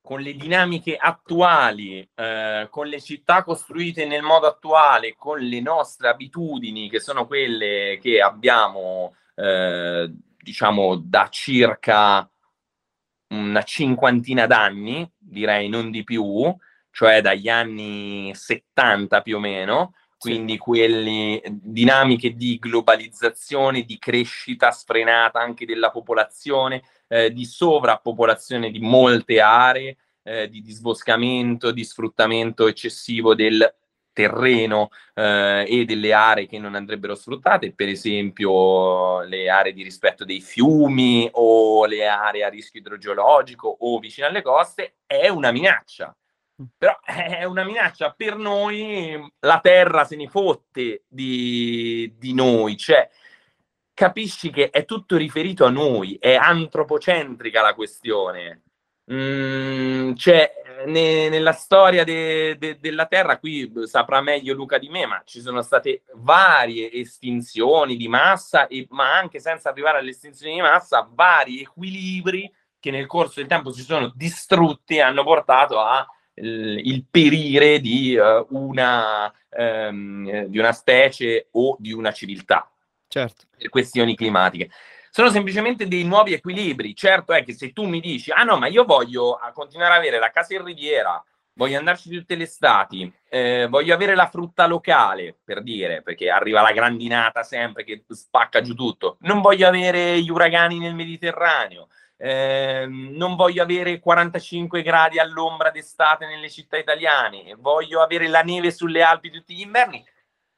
con 0.05 0.21
le 0.21 0.35
dinamiche 0.35 0.95
attuali, 0.95 2.07
eh, 2.13 2.67
con 2.69 2.85
le 2.85 3.01
città 3.01 3.43
costruite 3.43 4.05
nel 4.05 4.21
modo 4.21 4.45
attuale, 4.45 5.15
con 5.17 5.39
le 5.39 5.59
nostre 5.61 6.09
abitudini, 6.09 6.91
che 6.91 6.99
sono 6.99 7.25
quelle 7.25 7.97
che 7.99 8.21
abbiamo, 8.21 9.15
eh, 9.33 10.13
diciamo, 10.37 10.95
da 10.97 11.27
circa 11.31 12.29
una 13.29 13.63
cinquantina 13.63 14.45
d'anni, 14.45 15.11
direi 15.17 15.69
non 15.69 15.89
di 15.89 16.03
più, 16.03 16.55
cioè 16.91 17.21
dagli 17.21 17.49
anni 17.49 18.31
70 18.35 19.21
più 19.23 19.37
o 19.37 19.39
meno, 19.39 19.95
quindi 20.19 20.59
quelle 20.59 21.41
dinamiche 21.49 22.35
di 22.35 22.59
globalizzazione, 22.59 23.81
di 23.81 23.97
crescita 23.97 24.69
sfrenata 24.69 25.39
anche 25.39 25.65
della 25.65 25.89
popolazione, 25.89 26.83
eh, 27.07 27.31
di 27.31 27.45
sovrappopolazione 27.45 28.71
di 28.71 28.79
molte 28.79 29.39
aree, 29.41 29.97
eh, 30.23 30.49
di 30.49 30.61
disboscamento, 30.61 31.71
di 31.71 31.83
sfruttamento 31.83 32.67
eccessivo 32.67 33.35
del 33.35 33.73
terreno 34.15 34.89
eh, 35.13 35.65
e 35.67 35.83
delle 35.83 36.13
aree 36.13 36.47
che 36.47 36.57
non 36.57 36.73
andrebbero 36.73 37.15
sfruttate, 37.15 37.73
per 37.73 37.89
esempio 37.89 39.21
le 39.23 39.49
aree 39.49 39.73
di 39.73 39.83
rispetto 39.83 40.23
dei 40.23 40.39
fiumi 40.39 41.29
o 41.33 41.85
le 41.85 42.07
aree 42.07 42.45
a 42.45 42.49
rischio 42.49 42.79
idrogeologico 42.79 43.75
o 43.81 43.99
vicino 43.99 44.27
alle 44.27 44.41
coste, 44.41 44.95
è 45.05 45.27
una 45.27 45.51
minaccia. 45.51 46.15
Però 46.77 46.97
è 47.03 47.43
una 47.43 47.65
minaccia 47.65 48.13
per 48.15 48.37
noi, 48.37 49.21
la 49.41 49.59
terra 49.59 50.05
se 50.05 50.15
ne 50.15 50.29
fotte 50.29 51.03
di, 51.07 52.15
di 52.17 52.33
noi, 52.33 52.77
cioè 52.77 53.09
capisci 53.95 54.51
che 54.51 54.69
è 54.69 54.85
tutto 54.85 55.17
riferito 55.17 55.65
a 55.65 55.71
noi, 55.71 56.17
è 56.19 56.35
antropocentrica 56.35 57.61
la 57.63 57.73
questione. 57.73 58.61
Mm, 59.11 60.13
cioè, 60.15 60.51
ne, 60.85 61.29
nella 61.29 61.53
storia 61.53 62.03
de, 62.03 62.57
de, 62.57 62.77
della 62.79 63.05
Terra, 63.05 63.39
qui 63.39 63.71
saprà 63.85 64.21
meglio 64.21 64.53
Luca 64.53 64.77
di 64.77 64.89
me, 64.89 65.05
ma 65.05 65.21
ci 65.25 65.41
sono 65.41 65.61
state 65.61 66.03
varie 66.15 66.91
estinzioni 66.91 67.95
di 67.95 68.07
massa, 68.07 68.67
e, 68.67 68.85
ma 68.89 69.17
anche 69.17 69.39
senza 69.39 69.69
arrivare 69.69 69.99
alle 69.99 70.09
estinzioni 70.09 70.55
di 70.55 70.61
massa, 70.61 71.07
vari 71.11 71.61
equilibri 71.61 72.51
che 72.79 72.91
nel 72.91 73.07
corso 73.07 73.39
del 73.39 73.47
tempo 73.47 73.71
si 73.71 73.81
sono 73.81 74.11
distrutti 74.13 74.95
e 74.97 75.01
hanno 75.01 75.23
portato 75.23 75.79
a 75.79 76.05
il 76.37 77.05
perire 77.09 77.79
di, 77.79 78.15
uh, 78.17 78.45
una, 78.49 79.31
um, 79.51 80.45
di 80.47 80.59
una 80.59 80.73
specie 80.73 81.47
o 81.51 81.77
di 81.79 81.93
una 81.93 82.11
civiltà. 82.11 82.69
Certo. 83.15 83.45
Per 83.57 83.69
questioni 83.69 84.13
climatiche. 84.13 84.69
Sono 85.09 85.29
semplicemente 85.29 85.87
dei 85.87 86.03
nuovi 86.03 86.33
equilibri. 86.33 86.93
Certo 86.93 87.31
è 87.31 87.45
che 87.45 87.53
se 87.53 87.71
tu 87.71 87.85
mi 87.85 88.01
dici, 88.01 88.31
ah 88.31 88.43
no, 88.43 88.57
ma 88.57 88.67
io 88.67 88.83
voglio 88.83 89.39
continuare 89.53 89.93
ad 89.93 89.99
avere 89.99 90.19
la 90.19 90.31
casa 90.31 90.53
in 90.53 90.65
riviera 90.65 91.23
voglio 91.57 91.77
andarci 91.77 92.09
tutte 92.09 92.35
le 92.35 92.43
estati, 92.43 93.09
eh, 93.29 93.67
voglio 93.69 93.93
avere 93.93 94.13
la 94.13 94.27
frutta 94.27 94.67
locale, 94.67 95.37
per 95.41 95.63
dire, 95.63 96.01
perché 96.01 96.29
arriva 96.29 96.61
la 96.61 96.73
grandinata 96.73 97.43
sempre 97.43 97.85
che 97.85 98.03
spacca 98.09 98.61
giù 98.61 98.73
tutto. 98.73 99.15
Non 99.21 99.39
voglio 99.39 99.65
avere 99.67 100.21
gli 100.21 100.29
uragani 100.29 100.79
nel 100.79 100.95
Mediterraneo. 100.95 101.87
Eh, 102.17 102.85
non 102.87 103.35
voglio 103.35 103.63
avere 103.63 103.99
45 103.99 104.81
gradi 104.81 105.19
all'ombra 105.19 105.69
d'estate 105.69 106.25
nelle 106.25 106.49
città 106.49 106.77
italiane, 106.77 107.55
voglio 107.57 108.01
avere 108.01 108.27
la 108.27 108.41
neve 108.41 108.71
sulle 108.71 109.01
Alpi 109.01 109.29
tutti 109.31 109.53
gli 109.53 109.61
inverni. 109.61 110.03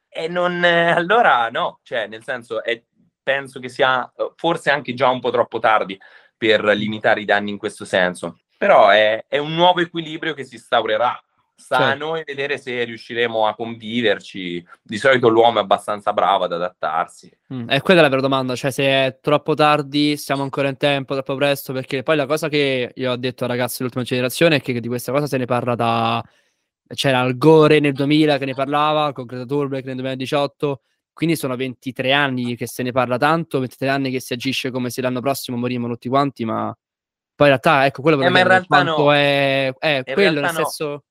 E 0.08 0.28
non, 0.28 0.64
eh, 0.64 0.90
allora 0.90 1.48
no, 1.50 1.80
cioè, 1.82 2.06
nel 2.06 2.22
senso, 2.22 2.62
è, 2.62 2.82
penso 3.22 3.60
che 3.60 3.68
sia 3.68 4.10
eh, 4.16 4.32
forse 4.36 4.70
anche 4.70 4.94
già 4.94 5.08
un 5.08 5.20
po' 5.20 5.30
troppo 5.30 5.58
tardi 5.58 5.98
per 6.36 6.64
limitare 6.64 7.20
i 7.20 7.24
danni 7.24 7.50
in 7.50 7.58
questo 7.58 7.84
senso. 7.84 8.40
Però 8.56 8.88
è, 8.88 9.24
è 9.28 9.38
un 9.38 9.54
nuovo 9.54 9.80
equilibrio 9.80 10.34
che 10.34 10.44
si 10.44 10.54
instaurerà. 10.54 11.20
Sta 11.54 11.78
certo. 11.78 11.92
a 11.92 11.96
noi 11.96 12.22
vedere 12.24 12.56
se 12.56 12.84
riusciremo 12.84 13.46
a 13.46 13.54
conviverci. 13.54 14.64
Di 14.80 14.96
solito 14.96 15.28
l'uomo 15.28 15.58
è 15.58 15.62
abbastanza 15.62 16.12
bravo 16.12 16.44
ad 16.44 16.52
adattarsi. 16.52 17.30
Mm, 17.52 17.68
è 17.68 17.82
quella 17.82 18.00
la 18.00 18.08
vera 18.08 18.20
domanda, 18.20 18.54
cioè 18.54 18.70
se 18.70 18.84
è 18.84 19.18
troppo 19.20 19.54
tardi, 19.54 20.16
siamo 20.16 20.44
ancora 20.44 20.68
in 20.68 20.76
tempo, 20.76 21.14
troppo 21.14 21.34
presto, 21.34 21.72
perché 21.72 22.04
poi 22.04 22.16
la 22.16 22.26
cosa 22.26 22.48
che 22.48 22.92
io 22.94 23.10
ho 23.10 23.16
detto 23.16 23.42
ai 23.42 23.50
ragazzi 23.50 23.78
dell'ultima 23.78 24.04
generazione 24.04 24.56
è 24.56 24.60
che 24.60 24.78
di 24.78 24.88
questa 24.88 25.12
cosa 25.12 25.26
se 25.26 25.36
ne 25.36 25.46
parla 25.46 25.74
da... 25.74 26.22
C'era 26.94 27.20
Al 27.20 27.36
Gore 27.36 27.80
nel 27.80 27.92
2000 27.92 28.38
che 28.38 28.44
ne 28.44 28.54
parlava, 28.54 29.12
con 29.12 29.26
Greta 29.26 29.44
Thunberg 29.44 29.84
nel 29.84 29.96
2018, 29.96 30.80
quindi 31.12 31.36
sono 31.36 31.56
23 31.56 32.12
anni 32.12 32.56
che 32.56 32.66
se 32.66 32.82
ne 32.82 32.92
parla 32.92 33.16
tanto, 33.18 33.58
23 33.58 33.88
anni 33.88 34.10
che 34.10 34.20
si 34.20 34.32
agisce 34.32 34.70
come 34.70 34.88
se 34.88 35.02
l'anno 35.02 35.20
prossimo 35.20 35.56
morivano 35.56 35.94
tutti 35.94 36.08
quanti, 36.08 36.44
ma 36.44 36.74
poi 37.34 37.48
in 37.48 37.58
realtà, 37.60 37.86
ecco, 37.86 38.02
quello 38.02 38.20
eh, 38.22 38.28
ma 38.30 38.40
in 38.40 38.46
realtà 38.46 38.82
no. 38.82 39.12
è, 39.12 39.72
è 39.78 40.02
quello, 40.12 40.40
nel 40.40 40.50
senso... 40.50 40.86
No. 40.86 41.02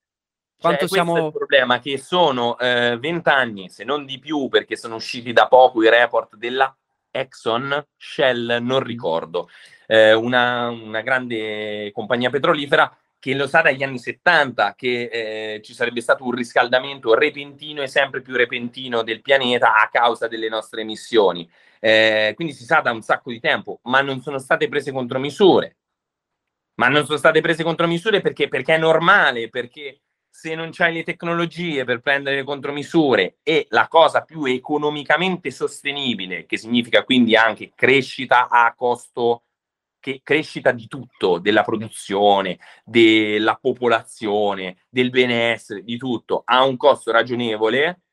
Quanto 0.59 0.87
cioè, 0.87 0.89
siamo... 0.89 1.27
il 1.27 1.31
problema 1.31 1.79
che 1.79 1.99
sono 1.99 2.57
eh, 2.57 2.97
20 2.99 3.29
anni, 3.29 3.69
se 3.69 3.83
non 3.83 4.05
di 4.05 4.17
più, 4.17 4.49
perché 4.49 4.75
sono 4.75 4.95
usciti 4.95 5.31
da 5.31 5.47
poco 5.47 5.83
i 5.83 5.89
report 5.89 6.35
della 6.35 6.75
Exxon, 7.11 7.85
Shell, 7.95 8.57
non 8.61 8.81
ricordo, 8.81 9.49
eh, 9.85 10.13
una, 10.13 10.69
una 10.69 11.01
grande 11.01 11.91
compagnia 11.93 12.29
petrolifera 12.29 12.93
che 13.19 13.33
lo 13.33 13.47
sa 13.47 13.61
dagli 13.61 13.83
anni 13.83 13.99
70 13.99 14.75
che 14.75 15.55
eh, 15.55 15.61
ci 15.61 15.73
sarebbe 15.73 16.01
stato 16.01 16.23
un 16.23 16.31
riscaldamento 16.31 17.13
repentino 17.13 17.81
e 17.81 17.87
sempre 17.87 18.21
più 18.21 18.35
repentino 18.35 19.01
del 19.01 19.21
pianeta 19.21 19.75
a 19.75 19.89
causa 19.89 20.27
delle 20.27 20.49
nostre 20.49 20.81
emissioni. 20.81 21.49
Eh, 21.79 22.33
quindi 22.35 22.53
si 22.53 22.63
sa 22.63 22.81
da 22.81 22.91
un 22.91 23.01
sacco 23.01 23.31
di 23.31 23.39
tempo, 23.39 23.79
ma 23.83 24.01
non 24.01 24.21
sono 24.21 24.37
state 24.37 24.67
prese 24.67 24.91
contromisure. 24.91 25.77
Ma 26.75 26.89
non 26.89 27.05
sono 27.05 27.17
state 27.17 27.41
prese 27.41 27.63
contromisure 27.63 28.21
perché, 28.21 28.47
perché 28.47 28.75
è 28.75 28.77
normale, 28.77 29.49
perché 29.49 30.01
se 30.29 30.53
non 30.53 30.69
c'hai 30.71 30.93
le 30.93 31.03
tecnologie 31.03 31.83
per 31.83 31.99
prendere 32.01 32.35
le 32.35 32.43
contromisure 32.43 33.37
e 33.41 33.65
la 33.69 33.87
cosa 33.87 34.21
più 34.21 34.45
economicamente 34.45 35.49
sostenibile, 35.49 36.45
che 36.45 36.57
significa 36.57 37.03
quindi 37.03 37.35
anche 37.35 37.71
crescita 37.73 38.47
a 38.47 38.71
costo 38.75 39.45
che 40.07 40.21
crescita 40.23 40.71
di 40.71 40.87
tutto, 40.87 41.37
della 41.37 41.63
produzione, 41.63 42.59
della 42.85 43.57
popolazione, 43.59 44.77
del 44.87 45.09
benessere, 45.09 45.83
di 45.83 45.97
tutto, 45.97 46.43
a 46.45 46.63
un 46.63 46.77
costo 46.77 47.11
ragionevole 47.11 48.03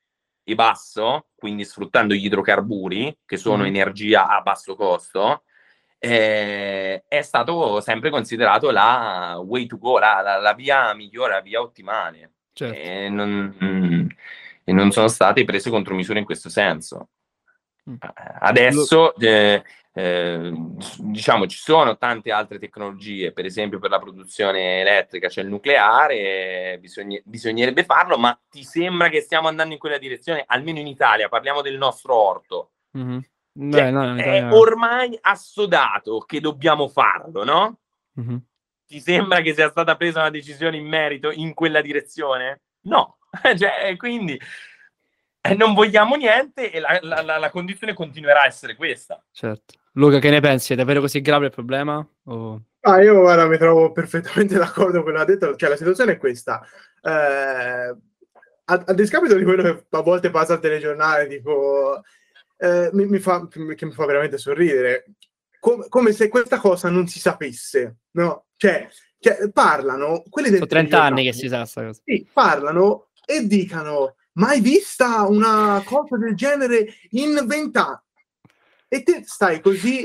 e 0.42 0.54
basso, 0.56 1.28
quindi 1.36 1.64
sfruttando 1.64 2.12
gli 2.14 2.24
idrocarburi, 2.24 3.18
che 3.24 3.36
sono 3.36 3.62
mm. 3.62 3.66
energia 3.66 4.26
a 4.26 4.40
basso 4.40 4.74
costo, 4.74 5.44
eh, 6.00 7.04
è 7.06 7.22
stato 7.22 7.80
sempre 7.80 8.10
considerato 8.10 8.72
la 8.72 9.40
way 9.44 9.66
to 9.66 9.78
go, 9.78 10.00
la, 10.00 10.20
la, 10.20 10.38
la 10.38 10.52
via 10.52 10.92
migliore, 10.94 11.34
la 11.34 11.40
via 11.42 11.60
ottimale. 11.60 12.32
Certo. 12.52 12.76
E, 12.76 13.08
non, 13.08 13.56
mm, 13.62 14.06
e 14.64 14.72
non 14.72 14.90
sono 14.90 15.06
state 15.06 15.44
prese 15.44 15.70
contromisure 15.70 16.18
in 16.18 16.24
questo 16.24 16.48
senso. 16.48 17.10
Mm. 17.88 17.96
Adesso 18.40 19.14
eh, 19.16 19.62
eh, 19.96 20.52
diciamo 20.98 21.46
ci 21.46 21.56
sono 21.56 21.96
tante 21.96 22.32
altre 22.32 22.58
tecnologie, 22.58 23.30
per 23.30 23.44
esempio 23.44 23.78
per 23.78 23.90
la 23.90 24.00
produzione 24.00 24.80
elettrica 24.80 25.28
c'è 25.28 25.42
il 25.42 25.48
nucleare, 25.48 26.78
bisogna, 26.80 27.20
bisognerebbe 27.24 27.84
farlo, 27.84 28.18
ma 28.18 28.36
ti 28.50 28.64
sembra 28.64 29.08
che 29.08 29.20
stiamo 29.20 29.46
andando 29.46 29.72
in 29.72 29.78
quella 29.78 29.98
direzione, 29.98 30.42
almeno 30.44 30.80
in 30.80 30.88
Italia, 30.88 31.28
parliamo 31.28 31.62
del 31.62 31.78
nostro 31.78 32.16
orto. 32.16 32.72
Mm-hmm. 32.98 33.18
Beh, 33.56 33.78
cioè, 33.78 33.90
no, 33.92 34.16
è 34.16 34.52
ormai 34.52 35.16
assodato 35.20 36.18
che 36.26 36.40
dobbiamo 36.40 36.88
farlo, 36.88 37.44
no? 37.44 37.78
Mm-hmm. 38.20 38.36
Ti 38.86 39.00
sembra 39.00 39.42
che 39.42 39.54
sia 39.54 39.70
stata 39.70 39.96
presa 39.96 40.20
una 40.20 40.30
decisione 40.30 40.76
in 40.76 40.88
merito 40.88 41.30
in 41.30 41.54
quella 41.54 41.80
direzione? 41.80 42.62
No, 42.86 43.18
cioè, 43.56 43.94
quindi 43.96 44.38
eh, 45.40 45.54
non 45.54 45.72
vogliamo 45.72 46.16
niente 46.16 46.72
e 46.72 46.80
la, 46.80 46.98
la, 47.00 47.22
la, 47.22 47.38
la, 47.38 47.50
condizione 47.50 47.94
continuerà 47.94 48.42
a 48.42 48.46
essere 48.46 48.74
questa. 48.74 49.24
Certo. 49.30 49.82
Luca, 49.96 50.18
che 50.18 50.30
ne 50.30 50.40
pensi? 50.40 50.72
È 50.72 50.76
davvero 50.76 51.00
così 51.00 51.20
grave 51.20 51.46
il 51.46 51.52
problema? 51.52 52.06
O... 52.24 52.62
Ah, 52.80 53.02
io 53.02 53.20
guarda, 53.20 53.46
mi 53.46 53.58
trovo 53.58 53.92
perfettamente 53.92 54.56
d'accordo 54.58 55.02
con 55.02 55.02
quello 55.02 55.18
che 55.18 55.22
ha 55.22 55.26
detto. 55.26 55.56
Cioè, 55.56 55.68
la 55.68 55.76
situazione 55.76 56.12
è 56.12 56.18
questa. 56.18 56.64
Eh, 57.02 57.10
a, 57.10 57.96
a, 58.64 58.92
discapito 58.92 59.36
di 59.36 59.44
quello 59.44 59.62
che 59.62 59.86
a 59.88 60.00
volte 60.00 60.30
passa 60.30 60.54
al 60.54 60.60
telegiornale, 60.60 61.28
tipo, 61.28 62.02
eh, 62.56 62.90
mi, 62.92 63.06
mi, 63.06 63.18
fa, 63.18 63.46
che 63.48 63.86
mi 63.86 63.92
fa 63.92 64.04
veramente 64.04 64.38
sorridere. 64.38 65.04
Com- 65.60 65.88
come 65.88 66.12
se 66.12 66.28
questa 66.28 66.58
cosa 66.58 66.90
non 66.90 67.06
si 67.06 67.20
sapesse, 67.20 67.98
no? 68.12 68.46
Cioè, 68.56 68.88
cioè 69.18 69.48
parlano, 69.52 70.24
quelli 70.28 70.48
del 70.48 70.58
Sono 70.58 70.70
30 70.70 71.02
anni 71.02 71.24
che 71.24 71.32
si 71.32 71.48
sa 71.48 71.58
questa 71.58 71.84
cosa. 71.84 72.00
Sì, 72.04 72.28
parlano 72.32 73.08
e 73.24 73.46
dicano 73.46 74.16
mai 74.32 74.60
vista 74.60 75.22
una 75.22 75.80
cosa 75.84 76.16
del 76.18 76.34
genere 76.34 76.86
in 77.10 77.40
vent'anni? 77.46 78.02
E 78.94 79.02
te 79.02 79.22
stai 79.24 79.60
così, 79.60 80.04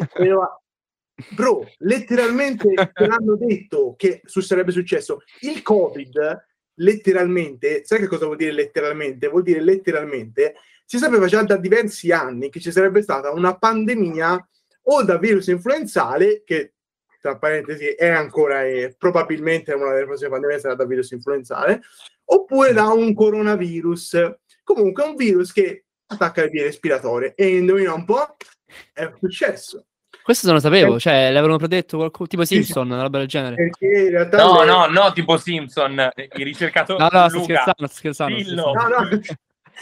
bro, 1.35 1.63
letteralmente 1.77 2.73
te 2.91 3.05
l'hanno 3.05 3.35
detto 3.35 3.93
che 3.95 4.23
sarebbe 4.25 4.71
successo. 4.71 5.21
Il 5.41 5.61
Covid, 5.61 6.45
letteralmente, 6.73 7.85
sai 7.85 7.99
che 7.99 8.07
cosa 8.07 8.25
vuol 8.25 8.37
dire 8.37 8.51
letteralmente? 8.51 9.27
Vuol 9.27 9.43
dire 9.43 9.61
letteralmente, 9.61 10.55
si 10.85 10.97
sapeva 10.97 11.27
già 11.27 11.43
da 11.43 11.57
diversi 11.57 12.11
anni 12.11 12.49
che 12.49 12.59
ci 12.59 12.71
sarebbe 12.71 13.03
stata 13.03 13.29
una 13.31 13.55
pandemia 13.55 14.49
o 14.81 15.03
da 15.03 15.19
virus 15.19 15.45
influenzale, 15.49 16.41
che 16.43 16.73
tra 17.21 17.37
parentesi 17.37 17.89
è 17.89 18.07
ancora 18.07 18.65
e 18.65 18.95
probabilmente 18.97 19.71
una 19.71 19.93
delle 19.93 20.05
prossime 20.05 20.31
pandemie 20.31 20.59
sarà 20.59 20.73
da 20.73 20.85
virus 20.85 21.11
influenzale, 21.11 21.81
oppure 22.25 22.73
da 22.73 22.87
un 22.87 23.13
coronavirus. 23.13 24.37
Comunque 24.63 25.03
un 25.03 25.13
virus 25.13 25.51
che 25.51 25.85
attacca 26.07 26.41
le 26.41 26.49
vie 26.49 26.63
respiratorie. 26.63 27.35
E 27.35 27.55
indovina 27.55 27.93
un 27.93 28.03
po', 28.03 28.35
è 28.93 29.11
successo. 29.19 29.85
Questo 30.21 30.47
non 30.47 30.55
lo 30.55 30.61
sapevo, 30.61 30.95
eh, 30.95 30.99
cioè 30.99 31.31
l'avevano 31.31 31.57
predetto 31.57 31.97
qualcuno, 31.97 32.27
tipo 32.27 32.45
Simpson, 32.45 32.89
una 32.89 33.01
roba 33.01 33.17
del 33.19 33.27
genere. 33.27 33.71
no, 34.31 34.59
le... 34.59 34.65
no, 34.65 34.85
no, 34.87 35.11
tipo 35.13 35.37
Simpson, 35.37 36.09
i 36.15 36.43
ricercatori. 36.43 36.99
No, 36.99 37.09
no, 37.11 37.29
sto 37.29 37.43
scherzando, 37.43 37.87
sto 37.87 37.95
scherzando. 37.95 38.39
Sto 38.39 38.49
scherzando. 38.49 39.35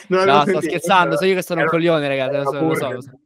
No, 0.08 0.24
no, 0.24 0.34
no 0.34 0.46
sto 0.46 0.62
scherzando, 0.62 1.18
so 1.18 1.26
io 1.26 1.36
che 1.36 1.44
sono 1.44 1.62
un 1.62 1.68
coglione, 1.68 2.08
ragazzi, 2.08 2.38
lo 2.38 2.44
so, 2.44 2.60
lo 2.62 2.76
so. 2.76 2.92
Lo 2.92 3.02
so. 3.02 3.20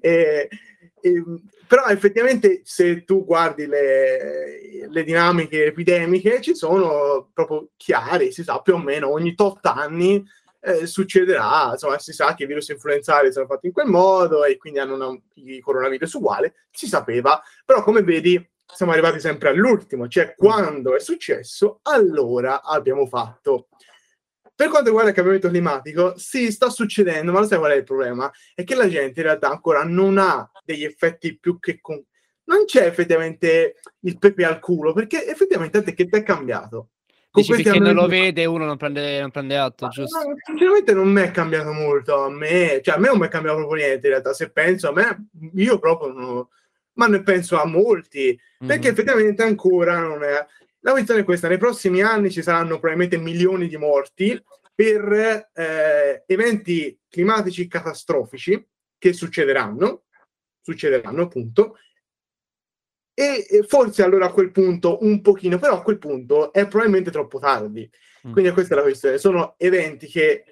E, 0.00 0.48
e, 1.00 1.24
però 1.66 1.86
effettivamente 1.86 2.60
se 2.64 3.04
tu 3.04 3.24
guardi 3.24 3.66
le, 3.66 4.88
le, 4.88 5.04
dinamiche 5.04 5.66
epidemiche 5.66 6.40
ci 6.40 6.54
sono 6.54 7.30
proprio 7.32 7.70
chiari, 7.76 8.32
si 8.32 8.42
sa 8.42 8.60
più 8.60 8.74
o 8.74 8.78
meno 8.78 9.10
ogni 9.10 9.34
tot 9.34 9.64
anni 9.64 10.22
eh, 10.64 10.86
succederà, 10.86 11.70
insomma 11.72 11.98
si 11.98 12.12
sa 12.12 12.34
che 12.34 12.44
i 12.44 12.46
virus 12.46 12.68
influenzali 12.68 13.32
sono 13.32 13.46
fatti 13.46 13.66
in 13.66 13.72
quel 13.72 13.88
modo 13.88 14.44
e 14.44 14.56
quindi 14.56 14.78
hanno 14.78 14.94
una, 14.94 15.20
i 15.34 15.60
coronavirus 15.60 16.12
uguali, 16.14 16.52
si 16.70 16.86
sapeva, 16.86 17.42
però 17.64 17.82
come 17.82 18.02
vedi 18.02 18.48
siamo 18.64 18.92
arrivati 18.92 19.18
sempre 19.18 19.48
all'ultimo, 19.48 20.08
cioè 20.08 20.34
quando 20.36 20.94
è 20.94 21.00
successo 21.00 21.80
allora 21.82 22.62
abbiamo 22.62 23.06
fatto. 23.06 23.68
Per 24.54 24.68
quanto 24.68 24.86
riguarda 24.86 25.10
il 25.10 25.16
cambiamento 25.16 25.48
climatico, 25.48 26.16
sì, 26.16 26.52
sta 26.52 26.70
succedendo, 26.70 27.32
ma 27.32 27.40
lo 27.40 27.46
sai 27.46 27.58
qual 27.58 27.72
è 27.72 27.76
il 27.76 27.84
problema? 27.84 28.30
È 28.54 28.62
che 28.62 28.76
la 28.76 28.88
gente 28.88 29.18
in 29.18 29.26
realtà 29.26 29.48
ancora 29.48 29.82
non 29.82 30.18
ha 30.18 30.48
degli 30.64 30.84
effetti 30.84 31.36
più 31.36 31.58
che... 31.58 31.80
Con... 31.80 32.00
Non 32.44 32.64
c'è 32.66 32.86
effettivamente 32.86 33.76
il 34.00 34.18
pepe 34.18 34.44
al 34.44 34.60
culo, 34.60 34.92
perché 34.92 35.26
effettivamente 35.26 35.82
che 35.94 36.06
è 36.08 36.22
cambiato. 36.22 36.90
Dici 37.32 37.54
finché 37.54 37.78
non 37.78 37.94
lo 37.94 38.06
vede 38.06 38.44
uno 38.44 38.66
non 38.66 38.76
prende, 38.76 39.18
non 39.20 39.30
prende 39.30 39.56
atto, 39.56 39.88
giusto? 39.88 40.18
No, 40.18 40.34
sinceramente 40.44 40.92
non 40.92 41.08
mi 41.08 41.22
è 41.22 41.30
cambiato 41.30 41.72
molto 41.72 42.24
a 42.24 42.30
me, 42.30 42.80
cioè 42.82 42.96
a 42.96 42.98
me 42.98 43.08
non 43.08 43.18
mi 43.18 43.26
è 43.26 43.28
cambiato 43.28 43.56
proprio 43.56 43.86
niente 43.86 44.06
in 44.06 44.12
realtà, 44.12 44.34
se 44.34 44.50
penso 44.50 44.88
a 44.88 44.92
me, 44.92 45.28
io 45.54 45.78
proprio 45.78 46.12
non... 46.12 46.46
ma 46.94 47.06
ne 47.06 47.22
penso 47.22 47.58
a 47.58 47.64
molti, 47.64 48.38
perché 48.58 48.82
mm-hmm. 48.82 48.92
effettivamente 48.92 49.42
ancora 49.42 49.98
non 49.98 50.22
è... 50.22 50.46
La 50.80 50.90
questione 50.90 51.20
è 51.20 51.24
questa, 51.24 51.48
nei 51.48 51.58
prossimi 51.58 52.02
anni 52.02 52.30
ci 52.30 52.42
saranno 52.42 52.78
probabilmente 52.78 53.16
milioni 53.16 53.66
di 53.66 53.76
morti 53.78 54.42
per 54.74 55.50
eh, 55.54 56.24
eventi 56.26 56.98
climatici 57.08 57.66
catastrofici 57.66 58.66
che 58.98 59.12
succederanno, 59.12 60.02
succederanno 60.60 61.22
appunto, 61.22 61.78
e 63.14 63.64
forse 63.66 64.02
allora 64.02 64.26
a 64.26 64.32
quel 64.32 64.50
punto 64.50 64.98
un 65.02 65.20
pochino, 65.20 65.58
però 65.58 65.78
a 65.78 65.82
quel 65.82 65.98
punto 65.98 66.52
è 66.52 66.66
probabilmente 66.66 67.10
troppo 67.10 67.38
tardi. 67.38 67.88
Mm. 68.26 68.32
Quindi 68.32 68.50
questa 68.52 68.74
è 68.74 68.76
la 68.76 68.82
questione. 68.82 69.18
Sono 69.18 69.54
eventi 69.58 70.06
che 70.06 70.44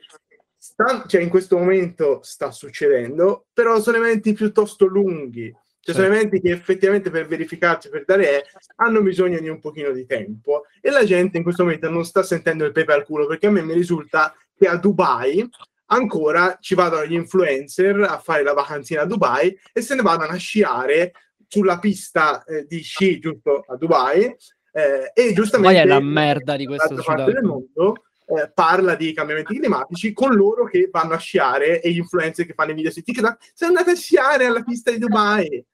sta, 0.56 1.04
cioè 1.06 1.22
in 1.22 1.28
questo 1.28 1.56
momento 1.56 2.20
sta 2.22 2.50
succedendo, 2.50 3.46
però 3.52 3.80
sono 3.80 3.96
eventi 3.96 4.32
piuttosto 4.32 4.86
lunghi. 4.86 5.54
Cioè, 5.82 5.94
sono 5.94 6.08
eventi 6.08 6.40
che 6.40 6.50
effettivamente 6.50 7.08
per 7.10 7.26
verificarci, 7.26 7.88
per 7.88 8.04
dare, 8.04 8.44
hanno 8.76 9.00
bisogno 9.00 9.40
di 9.40 9.48
un 9.48 9.60
pochino 9.60 9.92
di 9.92 10.04
tempo. 10.04 10.64
E 10.80 10.90
la 10.90 11.04
gente 11.04 11.38
in 11.38 11.42
questo 11.42 11.62
momento 11.62 11.88
non 11.88 12.04
sta 12.04 12.22
sentendo 12.22 12.66
il 12.66 12.72
pepe 12.72 12.92
al 12.92 13.04
culo, 13.04 13.26
perché 13.26 13.46
a 13.46 13.50
me 13.50 13.62
mi 13.62 13.72
risulta 13.72 14.34
che 14.54 14.66
a 14.66 14.76
Dubai 14.76 15.48
ancora 15.86 16.58
ci 16.60 16.74
vadano 16.74 17.06
gli 17.06 17.14
influencer 17.14 18.02
a 18.02 18.18
fare 18.18 18.42
la 18.42 18.52
vacanzina 18.52 19.02
a 19.02 19.06
Dubai 19.06 19.58
e 19.72 19.80
se 19.80 19.94
ne 19.94 20.02
vadano 20.02 20.32
a 20.32 20.36
sciare 20.36 21.12
sulla 21.50 21.78
pista 21.78 22.44
eh, 22.44 22.64
di 22.66 22.80
sci 22.80 23.18
giusto 23.18 23.64
a 23.66 23.76
Dubai 23.76 24.24
eh, 24.72 25.10
e 25.12 25.32
giustamente 25.32 25.80
Dubai 25.80 25.84
è 25.84 25.84
la 25.84 26.00
merda 26.00 26.56
di 26.56 26.64
questa 26.64 26.94
parte 26.94 27.32
del 27.32 27.42
mondo 27.42 28.04
eh, 28.26 28.50
parla 28.54 28.94
di 28.94 29.12
cambiamenti 29.12 29.58
climatici 29.58 30.12
con 30.12 30.32
loro 30.34 30.64
che 30.64 30.88
vanno 30.92 31.14
a 31.14 31.18
sciare 31.18 31.80
e 31.80 31.90
gli 31.90 31.96
influencer 31.96 32.46
che 32.46 32.54
fanno 32.54 32.70
i 32.70 32.74
video 32.74 32.92
su 32.92 33.02
TikTok. 33.02 33.50
Sono 33.54 33.76
andati 33.76 33.90
a 33.90 33.96
sciare 33.96 34.44
alla 34.44 34.62
pista 34.62 34.92
di 34.92 34.98
Dubai 34.98 35.64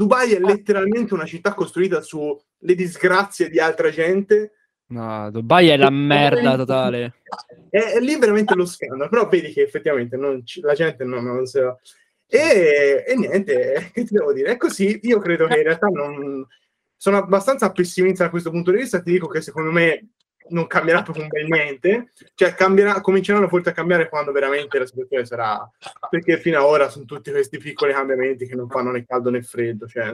Dubai 0.00 0.32
è 0.32 0.40
letteralmente 0.40 1.12
una 1.12 1.26
città 1.26 1.52
costruita 1.52 2.00
sulle 2.00 2.74
disgrazie 2.74 3.50
di 3.50 3.60
altra 3.60 3.90
gente. 3.90 4.52
No, 4.86 5.30
Dubai 5.30 5.68
è 5.68 5.76
la 5.76 5.90
merda 5.90 6.56
totale. 6.56 7.16
È, 7.68 7.76
è 7.76 8.00
lì 8.00 8.18
veramente 8.18 8.54
lo 8.54 8.64
scandalo, 8.64 9.10
però 9.10 9.28
vedi 9.28 9.52
che 9.52 9.60
effettivamente 9.60 10.18
ci, 10.44 10.62
la 10.62 10.72
gente 10.72 11.04
non, 11.04 11.22
non 11.24 11.44
se 11.44 11.60
lo... 11.60 11.80
E, 12.30 13.04
e, 13.06 13.16
niente, 13.16 13.90
che 13.92 14.04
ti 14.04 14.14
devo 14.14 14.32
dire? 14.32 14.52
È 14.52 14.56
così, 14.56 15.00
io 15.02 15.18
credo 15.18 15.46
che 15.46 15.56
in 15.56 15.64
realtà 15.64 15.88
non... 15.88 16.46
Sono 16.96 17.16
abbastanza 17.16 17.72
pessimista 17.72 18.24
da 18.24 18.30
questo 18.30 18.50
punto 18.50 18.70
di 18.70 18.76
vista, 18.76 19.00
ti 19.00 19.12
dico 19.12 19.26
che 19.26 19.40
secondo 19.40 19.70
me 19.70 20.10
non 20.50 20.66
cambierà 20.66 21.02
proprio 21.02 21.24
un 21.24 21.30
bel 21.30 21.46
niente, 21.46 22.12
cioè 22.34 22.52
cambierà, 22.54 23.00
cominceranno 23.00 23.48
forse 23.48 23.70
a 23.70 23.72
cambiare 23.72 24.10
quando 24.10 24.32
veramente 24.32 24.78
la 24.78 24.84
situazione 24.84 25.24
sarà, 25.24 25.66
perché 26.10 26.38
fino 26.38 26.58
ad 26.58 26.64
ora 26.64 26.90
sono 26.90 27.06
tutti 27.06 27.30
questi 27.30 27.56
piccoli 27.56 27.94
cambiamenti 27.94 28.46
che 28.46 28.54
non 28.54 28.68
fanno 28.68 28.90
né 28.90 29.06
caldo 29.06 29.30
né 29.30 29.40
freddo, 29.40 29.86
cioè 29.86 30.12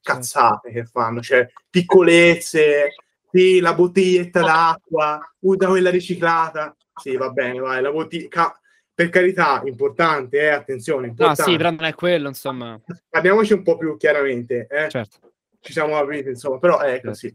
cazzate 0.00 0.70
che 0.70 0.84
fanno, 0.84 1.20
cioè 1.20 1.50
piccolezze, 1.68 2.90
sì, 3.32 3.58
la 3.58 3.74
bottiglietta 3.74 4.40
d'acqua, 4.42 5.18
usa 5.40 5.66
quella 5.66 5.90
riciclata. 5.90 6.76
Sì, 6.94 7.16
va 7.16 7.30
bene, 7.30 7.58
vai, 7.58 7.82
la 7.82 7.90
bottiglia... 7.90 8.56
Per 9.02 9.10
carità, 9.10 9.62
importante, 9.64 10.38
eh, 10.38 10.48
attenzione. 10.48 11.08
Importante. 11.08 11.42
No, 11.42 11.48
sì, 11.48 11.56
però 11.56 11.70
non 11.70 11.84
è 11.84 11.94
quello, 11.94 12.28
insomma. 12.28 12.80
Parliamoci 13.08 13.52
un 13.52 13.62
po' 13.62 13.76
più 13.76 13.96
chiaramente, 13.96 14.68
eh. 14.70 14.88
Certo. 14.88 15.32
Ci 15.60 15.72
siamo 15.72 15.98
capiti, 15.98 16.28
insomma, 16.28 16.58
però 16.58 16.78
è 16.78 16.90
certo. 16.90 17.08
così. 17.08 17.34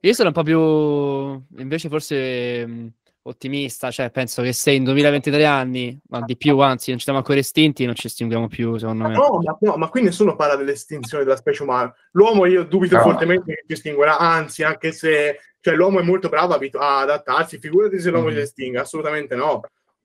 Io 0.00 0.12
sono 0.14 0.28
un 0.28 0.34
po' 0.34 0.42
più, 0.42 1.60
invece, 1.60 1.90
forse 1.90 2.92
ottimista, 3.24 3.90
cioè 3.90 4.10
penso 4.10 4.42
che 4.42 4.52
se 4.52 4.72
in 4.72 4.84
2023 4.84 5.44
anni, 5.44 6.00
ma 6.08 6.22
di 6.22 6.36
più, 6.36 6.58
anzi, 6.60 6.88
non 6.88 6.98
ci 6.98 7.04
siamo 7.04 7.18
ancora 7.18 7.38
estinti, 7.38 7.84
non 7.84 7.94
ci 7.94 8.06
estinguiamo 8.06 8.48
più, 8.48 8.78
secondo 8.78 9.06
me. 9.06 9.14
No, 9.14 9.38
ma, 9.42 9.56
no, 9.60 9.76
ma 9.76 9.88
qui 9.90 10.02
nessuno 10.02 10.34
parla 10.34 10.56
dell'estinzione 10.56 11.24
della 11.24 11.36
specie 11.36 11.62
umana. 11.62 11.94
L'uomo 12.12 12.46
io 12.46 12.64
dubito 12.64 12.96
no. 12.96 13.02
fortemente 13.02 13.52
che 13.52 13.64
si 13.66 13.72
estinguerà, 13.74 14.16
anzi, 14.16 14.62
anche 14.62 14.92
se 14.92 15.38
cioè, 15.60 15.74
l'uomo 15.74 16.00
è 16.00 16.02
molto 16.02 16.28
bravo 16.28 16.54
a 16.54 17.00
adattarsi, 17.00 17.58
figurati 17.58 18.00
se 18.00 18.10
l'uomo 18.10 18.30
mm. 18.30 18.32
si 18.32 18.38
estingue, 18.38 18.80
assolutamente 18.80 19.36
no. 19.36 19.60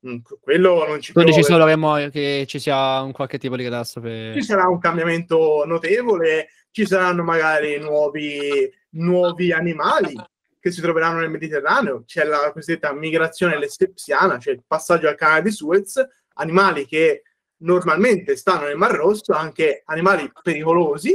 Mm, 0.05 0.17
quello 0.39 0.85
non 0.87 1.01
ci 1.01 1.11
Tu 1.11 1.23
dici 1.23 1.43
solo 1.43 1.65
che, 1.65 2.09
che 2.11 2.45
ci 2.47 2.59
sia 2.59 3.01
un 3.01 3.11
qualche 3.11 3.37
tipo 3.39 3.55
di 3.55 3.63
catastrofe. 3.63 4.33
Ci 4.33 4.43
sarà 4.43 4.67
un 4.67 4.77
cambiamento 4.79 5.63
notevole, 5.65 6.49
ci 6.71 6.85
saranno 6.85 7.23
magari 7.23 7.79
nuovi, 7.79 8.69
nuovi 8.91 9.51
animali 9.51 10.13
che 10.59 10.71
si 10.71 10.81
troveranno 10.81 11.19
nel 11.19 11.29
Mediterraneo, 11.29 12.03
c'è 12.05 12.25
la 12.25 12.51
cosiddetta 12.51 12.93
migrazione 12.93 13.57
lessepsiana, 13.57 14.37
cioè 14.37 14.53
il 14.53 14.63
passaggio 14.65 15.07
al 15.07 15.15
canale 15.15 15.43
di 15.43 15.51
Suez, 15.51 16.03
animali 16.33 16.85
che 16.85 17.23
normalmente 17.57 18.35
stanno 18.35 18.67
nel 18.67 18.75
Mar 18.75 18.91
Rosso, 18.91 19.33
anche 19.33 19.81
animali 19.85 20.31
pericolosi, 20.43 21.13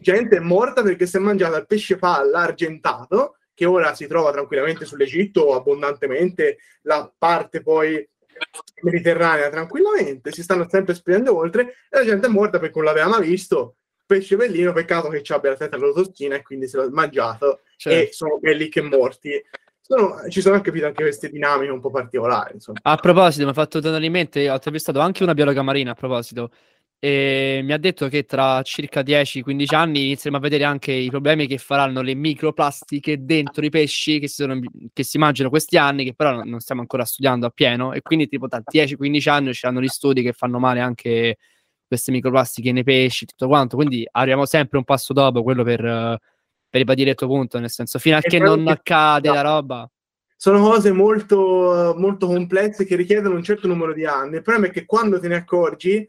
gente 0.00 0.40
morta 0.40 0.82
perché 0.82 1.06
si 1.06 1.16
è 1.16 1.20
mangiata 1.20 1.58
il 1.58 1.66
pesce 1.66 1.96
palla 1.96 2.40
argentato, 2.40 3.36
che 3.58 3.64
ora 3.64 3.92
si 3.92 4.06
trova 4.06 4.30
tranquillamente 4.30 4.84
sull'Egitto 4.84 5.52
abbondantemente, 5.52 6.58
la 6.82 7.12
parte 7.18 7.60
poi 7.60 8.08
mediterranea 8.82 9.50
tranquillamente, 9.50 10.30
si 10.30 10.44
stanno 10.44 10.68
sempre 10.68 10.94
spingendo 10.94 11.36
oltre 11.36 11.62
e 11.90 11.98
la 11.98 12.04
gente 12.04 12.28
è 12.28 12.30
morta 12.30 12.60
perché 12.60 12.76
non 12.76 12.84
l'aveva 12.84 13.08
mai 13.08 13.26
visto 13.26 13.78
pesce 14.06 14.36
bellino, 14.36 14.72
peccato 14.72 15.08
che 15.08 15.24
ci 15.24 15.32
abbia 15.32 15.50
la 15.50 15.56
testa 15.56 15.74
alla 15.74 15.90
tostina 15.92 16.36
e 16.36 16.42
quindi 16.42 16.68
se 16.68 16.76
l'ha 16.76 16.88
mangiato 16.88 17.62
certo. 17.76 18.10
e 18.10 18.12
sono 18.12 18.38
belli 18.38 18.68
che 18.68 18.80
morti. 18.80 19.44
Sono, 19.80 20.20
ci 20.28 20.40
sono 20.40 20.54
anche, 20.54 20.70
anche 20.84 21.02
queste 21.02 21.28
dinamiche 21.28 21.72
un 21.72 21.80
po' 21.80 21.90
particolari. 21.90 22.54
Insomma. 22.54 22.78
A 22.82 22.96
proposito, 22.96 23.42
mi 23.42 23.50
ha 23.50 23.54
fatto 23.54 23.80
tornare 23.80 24.06
in 24.06 24.12
mente, 24.12 24.48
ho 24.48 24.54
intervistato 24.54 25.00
anche 25.00 25.24
una 25.24 25.34
biologa 25.34 25.62
marina 25.62 25.90
a 25.90 25.94
proposito, 25.94 26.50
e 27.00 27.60
mi 27.62 27.72
ha 27.72 27.78
detto 27.78 28.08
che 28.08 28.24
tra 28.24 28.60
circa 28.62 29.02
10-15 29.02 29.74
anni 29.74 30.06
inizieremo 30.06 30.36
a 30.36 30.40
vedere 30.40 30.64
anche 30.64 30.90
i 30.92 31.08
problemi 31.10 31.46
che 31.46 31.58
faranno 31.58 32.02
le 32.02 32.14
microplastiche 32.14 33.24
dentro 33.24 33.64
i 33.64 33.70
pesci 33.70 34.18
che 34.18 34.26
si, 34.26 34.34
sono, 34.34 34.58
che 34.92 35.04
si 35.04 35.16
mangiano 35.16 35.48
questi 35.48 35.76
anni, 35.76 36.04
che 36.04 36.14
però 36.14 36.42
non 36.42 36.58
stiamo 36.58 36.80
ancora 36.80 37.04
studiando 37.04 37.46
a 37.46 37.50
pieno, 37.50 37.92
e 37.92 38.02
quindi 38.02 38.26
tipo 38.26 38.48
tra 38.48 38.60
10-15 38.64 39.28
anni 39.30 39.48
usciranno 39.50 39.80
gli 39.80 39.86
studi 39.86 40.22
che 40.22 40.32
fanno 40.32 40.58
male 40.58 40.80
anche 40.80 41.36
queste 41.86 42.10
microplastiche 42.10 42.72
nei 42.72 42.82
pesci, 42.82 43.26
tutto 43.26 43.46
quanto. 43.46 43.76
Quindi 43.76 44.06
arriviamo 44.10 44.44
sempre 44.44 44.78
un 44.78 44.84
passo 44.84 45.12
dopo 45.12 45.44
quello 45.44 45.62
per, 45.62 45.80
per 45.80 46.80
ribadire 46.80 47.10
il 47.10 47.16
tuo 47.16 47.28
punto, 47.28 47.60
nel 47.60 47.70
senso, 47.70 48.00
fino 48.00 48.16
a 48.16 48.20
che 48.20 48.40
non 48.40 48.64
che... 48.64 48.70
accade 48.70 49.28
no. 49.28 49.34
la 49.34 49.40
roba. 49.40 49.90
Sono 50.36 50.60
cose 50.60 50.92
molto, 50.92 51.94
molto 51.96 52.26
complesse 52.26 52.84
che 52.84 52.94
richiedono 52.94 53.34
un 53.34 53.42
certo 53.42 53.66
numero 53.66 53.92
di 53.92 54.04
anni. 54.04 54.36
Il 54.36 54.42
problema 54.42 54.66
è 54.66 54.70
che 54.70 54.84
quando 54.84 55.18
te 55.18 55.28
ne 55.28 55.34
accorgi, 55.36 56.08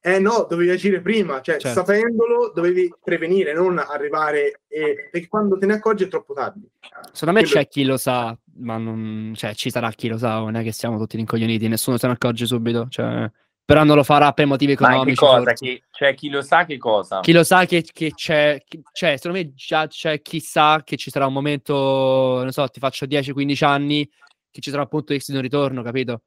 eh 0.00 0.18
no, 0.18 0.46
dovevi 0.48 0.70
agire 0.70 1.00
prima, 1.00 1.40
cioè 1.42 1.58
certo. 1.58 1.80
sapendolo 1.80 2.52
dovevi 2.54 2.92
prevenire, 3.02 3.52
non 3.52 3.78
arrivare 3.78 4.62
e... 4.66 5.08
perché 5.10 5.28
quando 5.28 5.58
te 5.58 5.66
ne 5.66 5.74
accorgi 5.74 6.04
è 6.04 6.08
troppo 6.08 6.32
tardi. 6.32 6.66
Secondo 7.12 7.38
me 7.40 7.46
Quello... 7.46 7.60
c'è 7.60 7.68
chi 7.68 7.84
lo 7.84 7.96
sa, 7.98 8.36
ma 8.56 8.78
non... 8.78 9.32
cioè 9.36 9.54
ci 9.54 9.70
sarà 9.70 9.90
chi 9.90 10.08
lo 10.08 10.16
sa, 10.16 10.38
non 10.38 10.56
è 10.56 10.62
che 10.62 10.72
siamo 10.72 10.96
tutti 10.98 11.16
rincoglioniti, 11.16 11.68
nessuno 11.68 11.98
se 11.98 12.06
ne 12.06 12.14
accorge 12.14 12.46
subito, 12.46 12.86
cioè 12.88 13.30
però 13.70 13.84
non 13.84 13.94
lo 13.94 14.02
farà 14.02 14.32
per 14.32 14.46
motivi 14.46 14.72
economici. 14.72 15.24
Ma 15.24 15.30
che 15.30 15.36
cosa? 15.36 15.52
Chi, 15.52 15.82
cioè, 15.92 16.14
chi 16.14 16.28
lo 16.28 16.42
sa 16.42 16.64
che 16.64 16.76
cosa? 16.76 17.20
Chi 17.20 17.30
lo 17.30 17.44
sa 17.44 17.66
che, 17.66 17.84
che 17.84 18.12
c'è, 18.12 18.60
che, 18.66 18.80
cioè, 18.90 19.16
secondo 19.16 19.38
me 19.38 19.52
già 19.54 19.86
c'è 19.86 20.20
chi 20.22 20.40
sa 20.40 20.82
che 20.84 20.96
ci 20.96 21.08
sarà 21.08 21.26
un 21.26 21.32
momento, 21.32 22.40
non 22.42 22.50
so, 22.50 22.66
ti 22.66 22.80
faccio 22.80 23.06
10-15 23.06 23.64
anni, 23.64 24.10
che 24.50 24.60
ci 24.60 24.70
sarà 24.70 24.82
appunto 24.82 25.16
X 25.16 25.30
di 25.30 25.36
un 25.36 25.42
ritorno, 25.42 25.84
capito? 25.84 26.22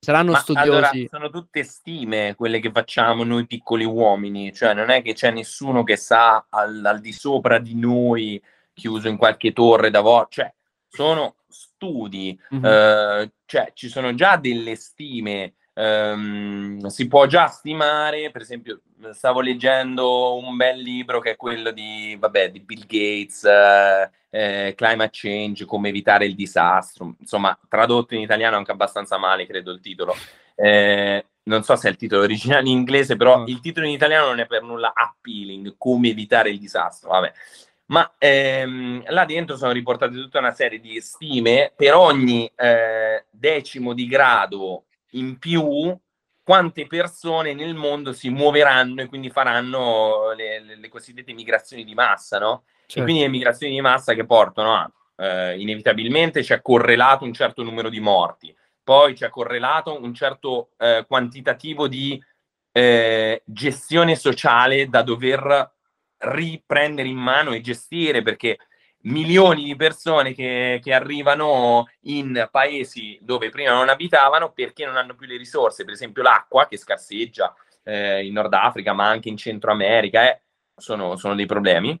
Saranno 0.00 0.32
Ma 0.32 0.38
studiosi. 0.38 0.68
Allora, 0.68 0.90
sono 1.10 1.30
tutte 1.30 1.64
stime 1.64 2.34
quelle 2.36 2.60
che 2.60 2.70
facciamo 2.70 3.24
noi 3.24 3.46
piccoli 3.46 3.84
uomini, 3.84 4.52
cioè 4.52 4.72
non 4.72 4.90
è 4.90 5.02
che 5.02 5.12
c'è 5.12 5.30
nessuno 5.30 5.82
che 5.82 5.96
sa 5.96 6.46
al, 6.48 6.84
al 6.84 7.00
di 7.00 7.12
sopra 7.12 7.58
di 7.58 7.74
noi, 7.74 8.40
chiuso 8.72 9.08
in 9.08 9.16
qualche 9.16 9.52
torre 9.52 9.90
da 9.90 10.00
voce, 10.00 10.28
cioè 10.30 10.54
sono 10.88 11.36
studi, 11.48 12.38
mm-hmm. 12.54 12.64
eh, 12.64 13.32
cioè 13.44 13.72
ci 13.74 13.88
sono 13.88 14.14
già 14.14 14.36
delle 14.36 14.76
stime 14.76 15.54
Um, 15.78 16.84
si 16.86 17.06
può 17.06 17.26
già 17.26 17.46
stimare, 17.46 18.32
per 18.32 18.40
esempio, 18.40 18.80
stavo 19.12 19.40
leggendo 19.40 20.34
un 20.34 20.56
bel 20.56 20.80
libro 20.80 21.20
che 21.20 21.32
è 21.32 21.36
quello 21.36 21.70
di, 21.70 22.16
vabbè, 22.18 22.50
di 22.50 22.58
Bill 22.58 22.80
Gates, 22.80 23.44
eh, 23.44 24.10
eh, 24.30 24.74
Climate 24.76 25.10
Change, 25.12 25.64
come 25.66 25.90
evitare 25.90 26.26
il 26.26 26.34
disastro, 26.34 27.14
insomma, 27.20 27.56
tradotto 27.68 28.16
in 28.16 28.22
italiano 28.22 28.56
anche 28.56 28.72
abbastanza 28.72 29.18
male, 29.18 29.46
credo 29.46 29.70
il 29.70 29.78
titolo. 29.78 30.16
Eh, 30.56 31.24
non 31.44 31.62
so 31.62 31.76
se 31.76 31.86
è 31.86 31.90
il 31.92 31.96
titolo 31.96 32.22
originale 32.22 32.68
in 32.68 32.76
inglese, 32.78 33.14
però 33.16 33.38
mm. 33.38 33.46
il 33.46 33.60
titolo 33.60 33.86
in 33.86 33.92
italiano 33.92 34.26
non 34.26 34.40
è 34.40 34.46
per 34.46 34.62
nulla 34.62 34.92
appealing, 34.92 35.76
come 35.78 36.08
evitare 36.08 36.50
il 36.50 36.58
disastro, 36.58 37.10
vabbè. 37.10 37.32
Ma 37.86 38.14
ehm, 38.18 39.04
là 39.06 39.24
dentro 39.24 39.56
sono 39.56 39.70
riportate 39.70 40.12
tutta 40.14 40.40
una 40.40 40.52
serie 40.52 40.80
di 40.80 41.00
stime 41.00 41.72
per 41.74 41.94
ogni 41.94 42.50
eh, 42.56 43.26
decimo 43.30 43.94
di 43.94 44.06
grado 44.08 44.82
in 45.12 45.38
più 45.38 45.96
quante 46.42 46.86
persone 46.86 47.52
nel 47.52 47.74
mondo 47.74 48.12
si 48.12 48.30
muoveranno 48.30 49.02
e 49.02 49.06
quindi 49.06 49.28
faranno 49.28 50.32
le, 50.32 50.60
le, 50.60 50.76
le 50.76 50.88
cosiddette 50.88 51.34
migrazioni 51.34 51.84
di 51.84 51.94
massa, 51.94 52.38
no? 52.38 52.64
Certo. 52.86 53.00
E 53.00 53.02
quindi 53.02 53.20
le 53.20 53.28
migrazioni 53.28 53.74
di 53.74 53.80
massa 53.82 54.14
che 54.14 54.24
portano 54.24 54.74
a, 54.74 54.90
eh, 55.16 55.60
inevitabilmente 55.60 56.40
c'è 56.40 56.62
correlato 56.62 57.24
un 57.24 57.34
certo 57.34 57.62
numero 57.62 57.90
di 57.90 58.00
morti, 58.00 58.56
poi 58.82 59.12
c'è 59.12 59.28
correlato 59.28 60.00
un 60.00 60.14
certo 60.14 60.70
eh, 60.78 61.04
quantitativo 61.06 61.86
di 61.86 62.18
eh, 62.72 63.42
gestione 63.44 64.16
sociale 64.16 64.88
da 64.88 65.02
dover 65.02 65.70
riprendere 66.18 67.08
in 67.08 67.18
mano 67.18 67.52
e 67.52 67.60
gestire, 67.60 68.22
perché 68.22 68.56
milioni 69.02 69.64
di 69.64 69.76
persone 69.76 70.34
che, 70.34 70.80
che, 70.82 70.92
arrivano 70.92 71.88
in 72.02 72.48
paesi 72.50 73.18
dove 73.20 73.50
prima 73.50 73.72
non 73.72 73.88
abitavano 73.88 74.52
perché 74.52 74.84
non 74.84 74.96
hanno 74.96 75.14
più 75.14 75.26
le 75.26 75.36
risorse, 75.36 75.84
per 75.84 75.94
esempio 75.94 76.22
l'acqua 76.22 76.66
che 76.66 76.76
scarseggia 76.76 77.54
eh, 77.84 78.26
in 78.26 78.32
Nord 78.32 78.52
Africa, 78.52 78.92
ma 78.92 79.08
anche 79.08 79.28
in 79.28 79.36
Centro 79.36 79.70
America. 79.70 80.28
Eh. 80.28 80.40
sono, 80.76 81.16
sono 81.16 81.34
dei 81.34 81.46
problemi. 81.46 81.98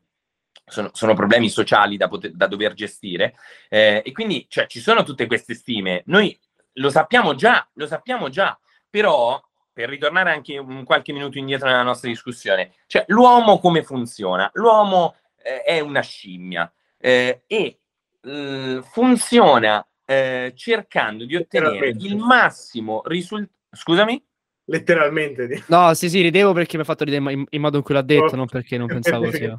Sono, 0.64 0.90
sono, 0.92 1.14
problemi 1.14 1.48
sociali 1.48 1.96
da, 1.96 2.08
poter, 2.08 2.32
da 2.32 2.46
dover 2.46 2.74
gestire 2.74 3.34
eh, 3.70 4.02
e 4.04 4.12
quindi 4.12 4.44
cioè, 4.50 4.66
ci 4.66 4.80
sono 4.80 5.02
tutte 5.02 5.26
queste 5.26 5.54
stime. 5.54 6.02
Noi 6.06 6.38
lo 6.74 6.90
sappiamo 6.90 7.34
già, 7.34 7.66
lo 7.74 7.86
sappiamo 7.86 8.28
già, 8.28 8.58
però 8.90 9.42
per 9.72 9.88
ritornare 9.88 10.30
anche 10.30 10.58
un 10.58 10.84
qualche 10.84 11.12
minuto 11.12 11.38
indietro 11.38 11.68
nella 11.68 11.82
nostra 11.82 12.08
discussione, 12.10 12.74
cioè 12.86 13.04
l'uomo 13.08 13.60
come 13.60 13.82
funziona? 13.82 14.50
L'uomo 14.54 15.14
eh, 15.42 15.62
è 15.62 15.80
una 15.80 16.00
scimmia 16.00 16.70
eh, 16.98 17.42
e 17.46 17.78
eh, 18.20 18.80
funziona 18.82 19.86
eh, 20.04 20.52
cercando 20.56 21.24
di 21.24 21.36
ottenere 21.36 21.88
il 21.88 22.16
massimo 22.16 23.02
risultato. 23.04 23.52
Scusami? 23.70 24.22
Letteralmente. 24.64 25.64
No, 25.68 25.94
sì, 25.94 26.08
sì, 26.08 26.20
ridevo 26.20 26.52
perché 26.52 26.76
mi 26.76 26.82
ha 26.82 26.86
fatto 26.86 27.04
ridere 27.04 27.32
in, 27.32 27.44
in, 27.48 27.60
modo 27.60 27.78
in 27.78 27.82
cui 27.82 27.94
l'ha 27.94 28.02
detto, 28.02 28.32
oh. 28.32 28.36
non 28.36 28.46
perché 28.46 28.76
non 28.76 28.86
pensavo 28.86 29.30
sia. 29.30 29.58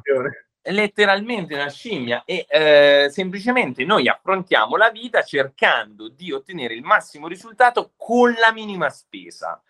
Letteralmente 0.62 1.54
una 1.54 1.70
scimmia 1.70 2.22
e 2.24 2.46
eh, 2.48 3.08
semplicemente 3.10 3.84
noi 3.84 4.08
affrontiamo 4.08 4.76
la 4.76 4.90
vita 4.90 5.22
cercando 5.22 6.08
di 6.08 6.32
ottenere 6.32 6.74
il 6.74 6.82
massimo 6.82 7.26
risultato 7.28 7.92
con 7.96 8.34
la 8.38 8.52
minima 8.52 8.90
spesa. 8.90 9.60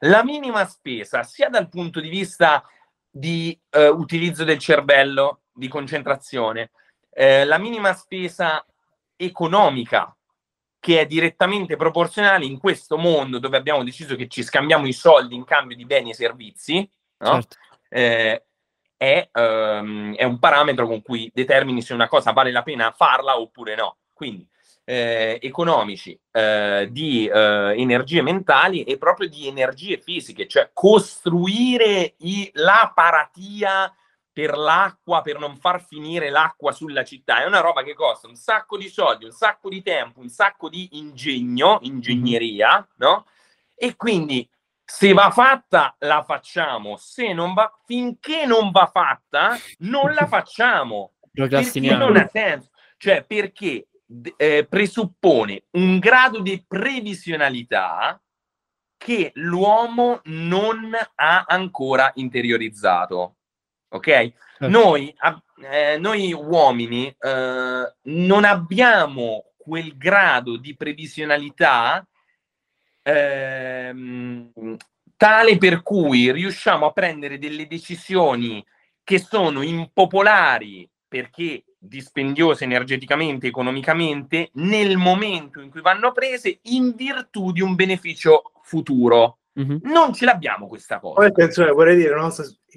La 0.00 0.22
minima 0.22 0.64
spesa 0.66 1.24
sia 1.24 1.48
dal 1.48 1.68
punto 1.68 2.00
di 2.00 2.08
vista 2.08 2.62
di 3.10 3.58
eh, 3.70 3.88
utilizzo 3.88 4.44
del 4.44 4.58
cervello, 4.58 5.40
di 5.52 5.68
concentrazione, 5.68 6.70
eh, 7.18 7.46
la 7.46 7.56
minima 7.56 7.94
spesa 7.94 8.62
economica 9.16 10.14
che 10.78 11.00
è 11.00 11.06
direttamente 11.06 11.74
proporzionale 11.76 12.44
in 12.44 12.58
questo 12.58 12.98
mondo 12.98 13.38
dove 13.38 13.56
abbiamo 13.56 13.82
deciso 13.82 14.14
che 14.16 14.28
ci 14.28 14.42
scambiamo 14.42 14.86
i 14.86 14.92
soldi 14.92 15.34
in 15.34 15.44
cambio 15.44 15.74
di 15.74 15.86
beni 15.86 16.10
e 16.10 16.14
servizi, 16.14 16.88
no? 17.18 17.32
certo. 17.32 17.56
eh, 17.88 18.44
è, 18.98 19.28
um, 19.32 20.14
è, 20.14 20.24
un 20.24 20.38
parametro 20.38 20.86
con 20.86 21.00
cui 21.02 21.30
determini 21.34 21.80
se 21.80 21.94
una 21.94 22.06
cosa 22.06 22.32
vale 22.32 22.52
la 22.52 22.62
pena 22.62 22.92
farla 22.92 23.40
oppure 23.40 23.74
no. 23.74 23.96
Quindi 24.12 24.46
eh, 24.84 25.38
economici, 25.40 26.18
eh, 26.30 26.88
di 26.90 27.26
eh, 27.26 27.74
energie 27.76 28.20
mentali 28.20 28.84
e 28.84 28.98
proprio 28.98 29.28
di 29.28 29.48
energie 29.48 29.98
fisiche, 29.98 30.46
cioè 30.46 30.70
costruire 30.72 32.14
i, 32.18 32.50
la 32.54 32.92
paratia 32.94 33.92
per 34.36 34.54
l'acqua, 34.54 35.22
per 35.22 35.38
non 35.38 35.56
far 35.56 35.82
finire 35.82 36.28
l'acqua 36.28 36.70
sulla 36.70 37.04
città, 37.04 37.40
è 37.42 37.46
una 37.46 37.60
roba 37.60 37.82
che 37.82 37.94
costa 37.94 38.28
un 38.28 38.34
sacco 38.34 38.76
di 38.76 38.90
soldi, 38.90 39.24
un 39.24 39.30
sacco 39.30 39.70
di 39.70 39.80
tempo, 39.80 40.20
un 40.20 40.28
sacco 40.28 40.68
di 40.68 40.98
ingegno, 40.98 41.78
ingegneria, 41.80 42.72
mm-hmm. 42.74 42.84
no? 42.96 43.24
E 43.74 43.96
quindi 43.96 44.46
se 44.84 45.14
va 45.14 45.30
fatta 45.30 45.96
la 46.00 46.22
facciamo, 46.22 46.98
se 46.98 47.32
non 47.32 47.54
va 47.54 47.72
finché 47.86 48.44
non 48.44 48.70
va 48.72 48.90
fatta 48.92 49.56
non 49.78 50.12
la 50.12 50.26
facciamo. 50.26 51.14
Perché 51.32 51.96
non 51.96 52.18
ha 52.18 52.28
senso, 52.30 52.68
cioè 52.98 53.24
perché 53.24 53.88
eh, 54.36 54.66
presuppone 54.68 55.64
un 55.72 55.98
grado 55.98 56.40
di 56.40 56.62
previsionalità 56.66 58.20
che 58.98 59.32
l'uomo 59.34 60.20
non 60.24 60.94
ha 61.14 61.44
ancora 61.46 62.10
interiorizzato 62.14 63.36
ok? 63.88 64.06
Certo. 64.06 64.68
Noi, 64.68 65.14
eh, 65.70 65.98
noi, 65.98 66.32
uomini 66.32 67.14
eh, 67.18 67.94
non 68.02 68.44
abbiamo 68.44 69.52
quel 69.56 69.96
grado 69.96 70.56
di 70.56 70.76
previsionalità 70.76 72.06
ehm, 73.02 74.76
tale 75.16 75.58
per 75.58 75.82
cui 75.82 76.30
riusciamo 76.32 76.86
a 76.86 76.92
prendere 76.92 77.38
delle 77.38 77.66
decisioni 77.66 78.64
che 79.02 79.18
sono 79.18 79.62
impopolari 79.62 80.88
perché 81.08 81.64
dispendiose 81.78 82.64
energeticamente, 82.64 83.46
economicamente, 83.46 84.50
nel 84.54 84.96
momento 84.96 85.60
in 85.60 85.70
cui 85.70 85.80
vanno 85.80 86.12
prese 86.12 86.58
in 86.62 86.94
virtù 86.94 87.52
di 87.52 87.60
un 87.60 87.74
beneficio 87.74 88.52
futuro. 88.62 89.38
Mm-hmm. 89.58 89.78
Non 89.84 90.12
ce 90.12 90.26
l'abbiamo 90.26 90.66
questa 90.66 90.98
cosa. 91.00 91.14
Poi 91.14 91.26
attenzione, 91.26 91.70
vorrei 91.70 91.96
dire 91.96 92.14
no, 92.14 92.32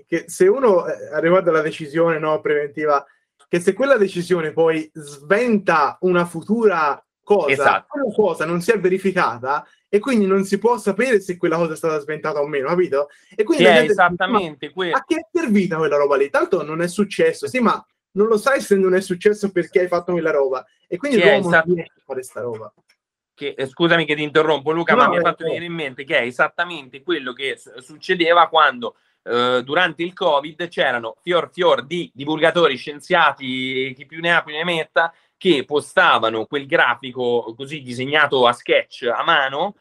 che 0.08 0.26
se 0.28 0.48
uno 0.48 0.86
è 0.86 1.14
arrivato 1.14 1.50
alla 1.50 1.62
decisione 1.62 2.20
no, 2.20 2.40
preventiva, 2.40 3.06
che 3.48 3.60
se 3.60 3.74
quella 3.74 3.98
decisione 3.98 4.54
poi 4.54 4.90
sventa 4.94 5.98
una 6.02 6.26
futura 6.26 7.04
cosa, 7.22 7.52
esatto. 7.52 7.88
quella 7.90 8.14
cosa 8.14 8.46
non 8.46 8.62
si 8.62 8.72
è 8.72 8.80
verificata 8.80 9.68
e 9.90 10.00
quindi 10.00 10.26
non 10.26 10.46
si 10.46 10.58
può 10.58 10.78
sapere 10.78 11.20
se 11.20 11.36
quella 11.36 11.58
cosa 11.58 11.74
è 11.74 11.76
stata 11.76 12.00
sventata 12.00 12.42
o 12.42 12.48
meno, 12.48 12.70
capito? 12.70 13.10
E 13.36 13.44
quindi 13.44 13.66
è 13.66 13.82
esattamente 13.82 14.72
quello. 14.72 14.96
A 14.96 15.04
che 15.06 15.16
è 15.16 15.28
servita 15.32 15.78
quella 15.78 15.98
roba 15.98 16.16
lì? 16.16 16.30
Tanto 16.30 16.64
non 16.64 16.82
è 16.82 16.88
successo, 16.88 17.48
sì, 17.48 17.60
ma 17.60 17.84
non 18.12 18.28
lo 18.28 18.38
sai 18.38 18.62
se 18.62 18.76
non 18.76 18.96
è 18.96 19.02
successo 19.02 19.52
perché 19.52 19.82
hai 19.82 19.88
fatto 19.88 20.14
quella 20.14 20.32
roba. 20.32 20.66
E 20.88 20.98
quindi 20.98 21.20
l'uomo 21.20 21.50
esatto. 21.50 21.68
non 21.68 21.76
riesce 21.76 21.94
a 21.98 22.02
fare 22.06 22.20
questa 22.20 22.42
roba 22.42 22.74
che, 23.40 23.56
eh, 23.58 23.68
scusami 23.68 24.04
che 24.04 24.16
ti 24.16 24.22
interrompo 24.22 24.72
Luca, 24.72 24.96
no, 24.96 25.04
ma 25.04 25.08
mi 25.08 25.18
ha 25.18 25.22
fatto 25.22 25.46
venire 25.46 25.64
in 25.64 25.72
mente 25.72 26.04
che 26.04 26.20
è 26.20 26.24
esattamente 26.24 27.02
quello 27.02 27.32
che 27.32 27.58
succedeva 27.78 28.50
quando 28.50 28.98
eh, 29.24 29.62
durante 29.64 30.04
il 30.04 30.12
Covid 30.12 30.68
c'erano 30.68 31.16
fior 31.22 31.50
fior 31.50 31.86
di 31.86 32.12
divulgatori, 32.14 32.76
scienziati, 32.76 33.94
chi 33.96 34.06
più 34.06 34.20
ne 34.20 34.36
ha 34.36 34.44
più 34.44 34.54
ne 34.54 34.66
metta, 34.66 35.14
che 35.38 35.64
postavano 35.64 36.48
quel 36.48 36.66
grafico 36.66 37.54
così 37.56 37.82
disegnato 37.82 38.46
a 38.46 38.52
sketch 38.52 39.10
a 39.10 39.24
mano 39.24 39.76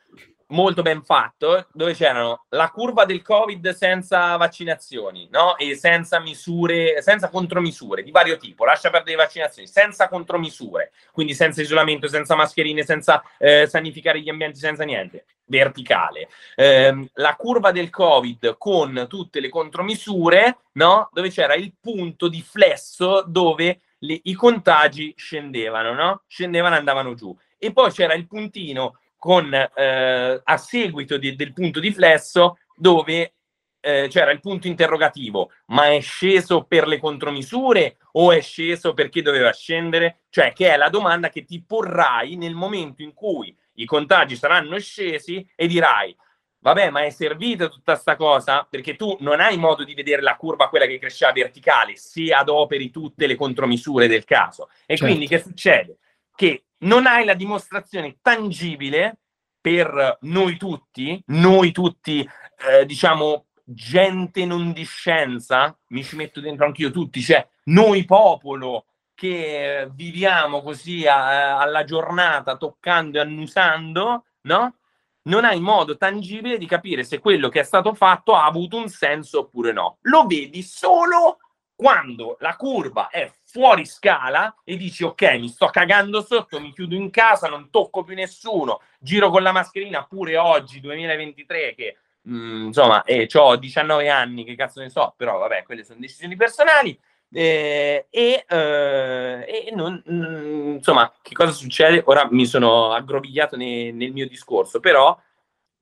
molto 0.49 0.83
ben 0.83 1.03
fatto, 1.03 1.67
dove 1.73 1.95
c'erano 1.95 2.47
la 2.51 2.71
curva 2.71 3.05
del 3.05 3.23
Covid 3.23 3.71
senza 3.71 4.37
vaccinazioni, 4.37 5.29
no? 5.31 5.57
E 5.57 5.75
senza 5.75 6.21
misure, 6.21 7.03
senza 7.03 7.29
contromisure 7.29 8.03
di 8.03 8.11
vario 8.11 8.37
tipo, 8.37 8.65
lascia 8.65 8.91
perdere 8.91 9.17
le 9.17 9.23
vaccinazioni, 9.25 9.69
senza 9.69 10.09
contromisure, 10.09 10.93
quindi 11.13 11.35
senza 11.35 11.61
isolamento, 11.61 12.09
senza 12.09 12.35
mascherine, 12.35 12.85
senza 12.85 13.23
eh, 13.39 13.67
sanificare 13.67 14.21
gli 14.21 14.31
ambienti, 14.31 14.59
senza 14.59 14.85
niente, 14.85 15.27
verticale. 15.47 16.29
Eh, 16.55 17.11
la 17.15 17.37
curva 17.37 17.71
del 17.71 17.91
Covid 17.91 18.57
con 18.57 19.07
tutte 19.09 19.41
le 19.41 19.49
contromisure, 19.49 20.59
no? 20.73 21.11
Dove 21.13 21.31
c'era 21.31 21.55
il 21.55 21.75
punto 21.79 22.29
di 22.29 22.41
flesso 22.41 23.23
dove 23.27 23.81
le, 23.99 24.19
i 24.23 24.35
contagi 24.35 25.13
scendevano, 25.17 25.93
no? 25.93 26.23
Scendevano 26.27 26.77
e 26.77 26.79
andavano 26.79 27.15
giù. 27.15 27.37
E 27.59 27.73
poi 27.73 27.91
c'era 27.91 28.15
il 28.15 28.27
puntino 28.27 28.99
con, 29.19 29.53
eh, 29.53 30.41
a 30.43 30.57
seguito 30.57 31.19
di, 31.19 31.35
del 31.35 31.53
punto 31.53 31.81
di 31.81 31.93
flesso 31.93 32.59
dove 32.75 33.35
eh, 33.81 34.07
c'era 34.09 34.31
il 34.31 34.41
punto 34.41 34.67
interrogativo, 34.67 35.51
ma 35.67 35.89
è 35.89 36.01
sceso 36.01 36.65
per 36.65 36.87
le 36.87 36.99
contromisure 36.99 37.99
o 38.13 38.33
è 38.33 38.41
sceso 38.41 38.95
perché 38.95 39.23
doveva 39.23 39.53
scendere? 39.53 40.21
Cioè, 40.31 40.53
che 40.53 40.73
è 40.73 40.77
la 40.77 40.89
domanda 40.89 41.29
che 41.29 41.45
ti 41.45 41.63
porrai 41.63 42.37
nel 42.37 42.55
momento 42.55 43.03
in 43.03 43.15
cui 43.15 43.57
i 43.75 43.85
contagi 43.85 44.37
saranno 44.37 44.79
scesi 44.79 45.49
e 45.55 45.67
dirai, 45.67 46.17
vabbè, 46.61 46.91
ma 46.91 47.05
è 47.05 47.11
servita 47.11 47.69
tutta 47.69 47.95
sta 47.95 48.17
cosa? 48.17 48.67
Perché 48.69 48.97
tu 48.97 49.17
non 49.21 49.41
hai 49.41 49.57
modo 49.57 49.85
di 49.85 49.95
vedere 49.95 50.23
la 50.23 50.37
curva, 50.37 50.69
quella 50.69 50.87
che 50.87 50.99
cresceva 50.99 51.33
verticale, 51.33 51.97
se 51.97 52.33
adoperi 52.33 52.91
tutte 52.91 53.27
le 53.27 53.37
contromisure 53.37 54.09
del 54.09 54.25
caso. 54.25 54.69
E 54.87 54.97
certo. 54.97 55.05
quindi 55.05 55.29
che 55.29 55.39
succede? 55.39 55.99
Che 56.35 56.65
non 56.79 57.07
hai 57.07 57.25
la 57.25 57.35
dimostrazione 57.35 58.19
tangibile 58.21 59.19
per 59.61 60.19
noi 60.23 60.57
tutti, 60.57 61.21
noi 61.27 61.73
tutti, 61.73 62.29
eh, 62.71 62.87
diciamo, 62.87 63.47
gente 63.65 64.47
non 64.47 64.73
di 64.73 64.85
scienza, 64.85 65.77
mi 65.89 66.03
ci 66.03 66.17
metto 66.17 66.41
dentro 66.41 66.65
anch'io 66.65 66.91
tutti, 66.91 67.21
cioè 67.21 67.47
noi 67.65 68.05
popolo 68.05 68.87
che 69.15 69.89
viviamo 69.93 70.63
così 70.63 71.07
a, 71.07 71.59
alla 71.59 71.85
giornata 71.85 72.57
toccando 72.57 73.19
e 73.19 73.23
annusando, 73.23 74.25
no? 74.43 74.75
Non 75.23 75.45
hai 75.45 75.61
modo 75.61 75.97
tangibile 75.97 76.57
di 76.57 76.67
capire 76.67 77.03
se 77.03 77.19
quello 77.19 77.49
che 77.49 77.61
è 77.61 77.65
stato 77.65 77.93
fatto 77.95 78.35
ha 78.35 78.47
avuto 78.47 78.77
un 78.77 78.89
senso 78.89 79.41
oppure 79.41 79.73
no. 79.73 79.99
Lo 80.03 80.25
vedi 80.25 80.63
solo 80.63 81.39
quando 81.79 82.37
la 82.41 82.57
curva 82.57 83.07
è 83.07 83.31
fuori 83.45 83.87
scala 83.87 84.53
e 84.65 84.77
dici 84.77 85.05
ok, 85.05 85.23
mi 85.39 85.47
sto 85.47 85.67
cagando 85.69 86.23
sotto, 86.23 86.61
mi 86.61 86.73
chiudo 86.73 86.97
in 86.97 87.09
casa, 87.09 87.47
non 87.47 87.71
tocco 87.71 88.03
più 88.03 88.17
nessuno, 88.17 88.81
giro 88.99 89.31
con 89.31 89.45
la 89.45 89.53
mascherina 89.53 90.05
pure 90.05 90.37
oggi, 90.37 90.81
2023, 90.81 91.75
che 91.77 91.99
mh, 92.23 92.35
mm, 92.35 92.67
insomma, 92.67 93.05
eh, 93.05 93.29
ho 93.33 93.55
19 93.55 94.09
anni, 94.09 94.43
che 94.43 94.57
cazzo 94.57 94.81
ne 94.81 94.89
so, 94.91 95.15
però 95.17 95.39
vabbè, 95.39 95.63
quelle 95.63 95.85
sono 95.85 96.01
decisioni 96.01 96.35
personali. 96.35 96.99
Eh, 97.31 98.07
e, 98.11 98.45
eh, 98.49 99.65
e 99.69 99.73
non, 99.73 100.03
mh, 100.05 100.13
mm, 100.13 100.73
insomma, 100.79 101.13
che 101.23 101.33
cosa 101.33 101.53
succede? 101.53 102.03
Ora 102.07 102.27
mi 102.29 102.45
sono 102.45 102.93
aggrovigliato 102.93 103.57
ne, 103.57 103.93
nel 103.93 104.11
mio 104.11 104.27
discorso, 104.27 104.81
però 104.81 105.17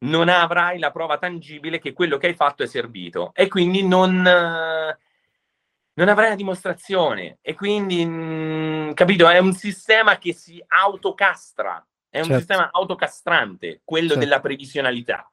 non 0.00 0.28
avrai 0.28 0.78
la 0.78 0.90
prova 0.90 1.16
tangibile 1.16 1.78
che 1.78 1.94
quello 1.94 2.18
che 2.18 2.26
hai 2.26 2.34
fatto 2.34 2.62
è 2.62 2.66
servito 2.66 3.32
e 3.34 3.48
quindi 3.48 3.82
non 3.82 4.22
non 5.96 6.08
avrai 6.08 6.30
la 6.30 6.34
dimostrazione 6.34 7.38
e 7.40 7.54
quindi, 7.54 8.04
mh, 8.04 8.88
mm, 8.88 8.92
capito, 8.92 9.28
è 9.28 9.38
un 9.38 9.52
sistema 9.52 10.18
che 10.18 10.32
si 10.32 10.62
autocastra, 10.66 11.84
è 12.08 12.18
un 12.18 12.24
certo. 12.24 12.38
sistema 12.38 12.68
autocastrante, 12.70 13.80
quello 13.84 14.08
certo. 14.08 14.22
della 14.22 14.40
previsionalità. 14.40 15.30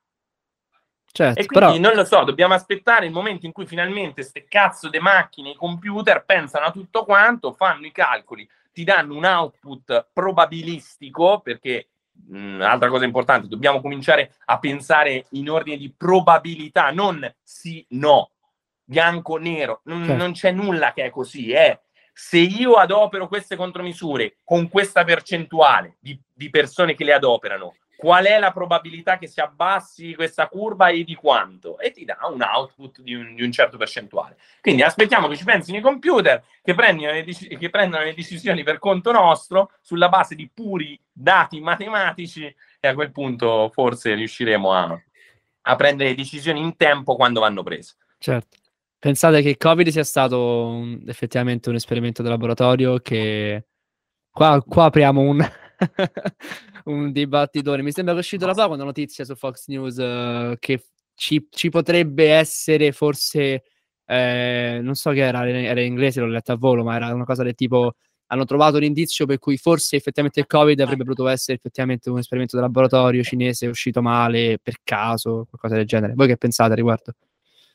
Certo, 1.11 1.39
e 1.39 1.45
quindi 1.45 1.79
però... 1.79 1.89
non 1.89 1.95
lo 1.95 2.05
so, 2.05 2.23
dobbiamo 2.23 2.53
aspettare 2.53 3.05
il 3.05 3.11
momento 3.11 3.45
in 3.45 3.51
cui 3.51 3.67
finalmente 3.67 4.21
queste 4.21 4.45
cazzo 4.45 4.89
di 4.89 4.99
macchine, 4.99 5.51
i 5.51 5.55
computer 5.55 6.23
pensano 6.25 6.65
a 6.65 6.71
tutto 6.71 7.03
quanto, 7.03 7.53
fanno 7.53 7.85
i 7.85 7.91
calcoli, 7.91 8.47
ti 8.71 8.83
danno 8.83 9.15
un 9.15 9.25
output 9.25 10.07
probabilistico, 10.13 11.41
perché 11.41 11.89
mh, 12.29 12.61
altra 12.61 12.87
cosa 12.87 13.03
importante, 13.03 13.47
dobbiamo 13.47 13.81
cominciare 13.81 14.33
a 14.45 14.57
pensare 14.59 15.25
in 15.31 15.49
ordine 15.49 15.77
di 15.77 15.93
probabilità, 15.95 16.89
non 16.91 17.31
sì, 17.43 17.85
no, 17.89 18.31
bianco, 18.83 19.37
nero, 19.37 19.81
non, 19.85 20.05
Certo. 20.05 20.21
non 20.21 20.31
c'è 20.33 20.51
nulla 20.51 20.93
che 20.93 21.05
è 21.05 21.09
così, 21.09 21.51
è 21.51 21.79
se 22.13 22.37
io 22.37 22.73
adopero 22.75 23.27
queste 23.27 23.55
contromisure 23.55 24.37
con 24.43 24.69
questa 24.69 25.03
percentuale 25.03 25.97
di, 25.99 26.19
di 26.31 26.49
persone 26.49 26.93
che 26.93 27.03
le 27.03 27.13
adoperano, 27.13 27.75
qual 27.95 28.25
è 28.25 28.37
la 28.37 28.51
probabilità 28.51 29.17
che 29.17 29.27
si 29.27 29.39
abbassi 29.39 30.13
questa 30.13 30.47
curva 30.47 30.89
e 30.89 31.03
di 31.03 31.15
quanto? 31.15 31.79
E 31.79 31.91
ti 31.91 32.03
dà 32.03 32.17
un 32.31 32.41
output 32.41 33.01
di 33.01 33.15
un, 33.15 33.33
di 33.33 33.43
un 33.43 33.51
certo 33.51 33.77
percentuale. 33.77 34.37
Quindi 34.61 34.81
aspettiamo 34.81 35.27
che 35.27 35.37
ci 35.37 35.45
pensino 35.45 35.77
i 35.77 35.81
computer, 35.81 36.43
che 36.61 36.75
dec- 36.75 37.57
che 37.57 37.69
prendono 37.69 38.03
le 38.03 38.13
decisioni 38.13 38.63
per 38.63 38.77
conto 38.77 39.11
nostro 39.11 39.71
sulla 39.81 40.09
base 40.09 40.35
di 40.35 40.49
puri 40.53 40.99
dati 41.11 41.61
matematici 41.61 42.53
e 42.79 42.87
a 42.87 42.93
quel 42.93 43.11
punto 43.11 43.69
forse 43.73 44.13
riusciremo 44.13 44.73
a, 44.73 45.01
a 45.61 45.75
prendere 45.75 46.13
decisioni 46.13 46.59
in 46.59 46.75
tempo 46.75 47.15
quando 47.15 47.39
vanno 47.39 47.63
prese. 47.63 47.95
Certo. 48.17 48.57
Pensate 49.03 49.41
che 49.41 49.49
il 49.49 49.57
Covid 49.57 49.89
sia 49.89 50.05
stato 50.05 50.39
un- 50.65 51.03
effettivamente 51.07 51.67
un 51.67 51.75
esperimento 51.75 52.23
di 52.23 52.29
laboratorio 52.29 52.99
che 52.99 53.65
qua, 54.31 54.63
qua 54.65 54.85
apriamo 54.85 55.19
un, 55.19 55.45
un 56.85 57.11
dibattitore. 57.11 57.81
Mi 57.81 57.91
sembra 57.91 58.13
che 58.13 58.19
è 58.19 58.23
uscito 58.23 58.45
da 58.45 58.53
poco 58.53 58.75
una 58.75 58.85
notizia 58.85 59.25
su 59.25 59.35
Fox 59.35 59.67
News 59.67 59.97
eh, 59.97 60.55
che 60.57 60.85
ci, 61.15 61.45
ci 61.49 61.67
potrebbe 61.69 62.31
essere 62.31 62.93
forse, 62.93 63.63
eh, 64.05 64.79
non 64.81 64.95
so 64.95 65.11
che 65.11 65.19
era, 65.19 65.49
era 65.49 65.81
in 65.81 65.87
inglese, 65.87 66.21
l'ho 66.21 66.27
letta 66.27 66.53
a 66.53 66.55
volo, 66.55 66.85
ma 66.85 66.95
era 66.95 67.13
una 67.13 67.25
cosa 67.25 67.43
del 67.43 67.55
tipo 67.55 67.95
hanno 68.27 68.45
trovato 68.45 68.77
un 68.77 68.83
indizio 68.83 69.25
per 69.25 69.37
cui 69.37 69.57
forse 69.57 69.97
effettivamente 69.97 70.39
il 70.39 70.47
Covid 70.47 70.79
avrebbe 70.79 71.03
potuto 71.03 71.27
essere 71.27 71.57
effettivamente 71.57 72.09
un 72.09 72.19
esperimento 72.19 72.55
di 72.55 72.61
laboratorio 72.61 73.21
cinese 73.21 73.67
uscito 73.67 74.01
male 74.01 74.59
per 74.63 74.77
caso, 74.81 75.45
qualcosa 75.49 75.75
del 75.75 75.87
genere. 75.87 76.13
Voi 76.15 76.27
che 76.27 76.37
pensate 76.37 76.71
a 76.71 76.75
riguardo? 76.75 77.13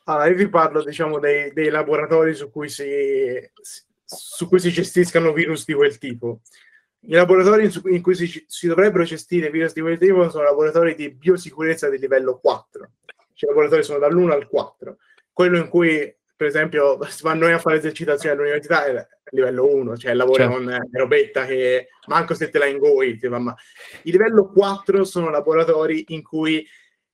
Allora, 0.09 0.25
io 0.27 0.35
vi 0.35 0.49
parlo, 0.49 0.83
diciamo, 0.83 1.19
dei, 1.19 1.53
dei 1.53 1.69
laboratori 1.69 2.33
su 2.33 2.49
cui, 2.49 2.67
si, 2.67 2.83
su 4.03 4.47
cui 4.47 4.59
si 4.59 4.71
gestiscano 4.71 5.31
virus 5.33 5.65
di 5.65 5.73
quel 5.75 5.99
tipo. 5.99 6.41
I 7.01 7.13
laboratori 7.13 7.71
in, 7.93 8.01
cui 8.01 8.15
si, 8.15 8.43
si 8.47 8.67
dovrebbero 8.67 9.03
gestire 9.03 9.51
virus 9.51 9.73
di 9.73 9.81
quel 9.81 9.99
tipo 9.99 10.27
sono 10.31 10.45
laboratori 10.45 10.95
di 10.95 11.11
biosicurezza 11.11 11.89
di 11.89 11.99
livello 11.99 12.39
4. 12.39 12.91
Cioè, 13.33 13.49
i 13.51 13.53
laboratori 13.53 13.83
sono 13.83 13.99
dall'1 13.99 14.31
al 14.31 14.47
4. 14.47 14.97
Quello 15.31 15.57
in 15.57 15.69
cui, 15.69 16.11
per 16.35 16.47
esempio, 16.47 16.97
si 17.07 17.21
vanno 17.21 17.45
noi 17.45 17.53
a 17.53 17.59
fare 17.59 17.77
esercitazioni 17.77 18.33
all'università 18.33 18.85
è 18.85 19.07
livello 19.31 19.71
1, 19.71 19.95
cioè 19.95 20.15
lavori 20.15 20.41
Certo. 20.41 20.55
con 20.55 20.71
eh, 20.71 20.89
robetta 20.91 21.45
che 21.45 21.89
manco 22.07 22.33
se 22.33 22.49
te 22.49 22.57
la 22.57 22.65
ingoi. 22.65 23.19
ma... 23.29 23.55
I 24.03 24.11
livello 24.11 24.51
4 24.51 25.03
sono 25.03 25.29
laboratori 25.29 26.05
in 26.07 26.23
cui 26.23 26.67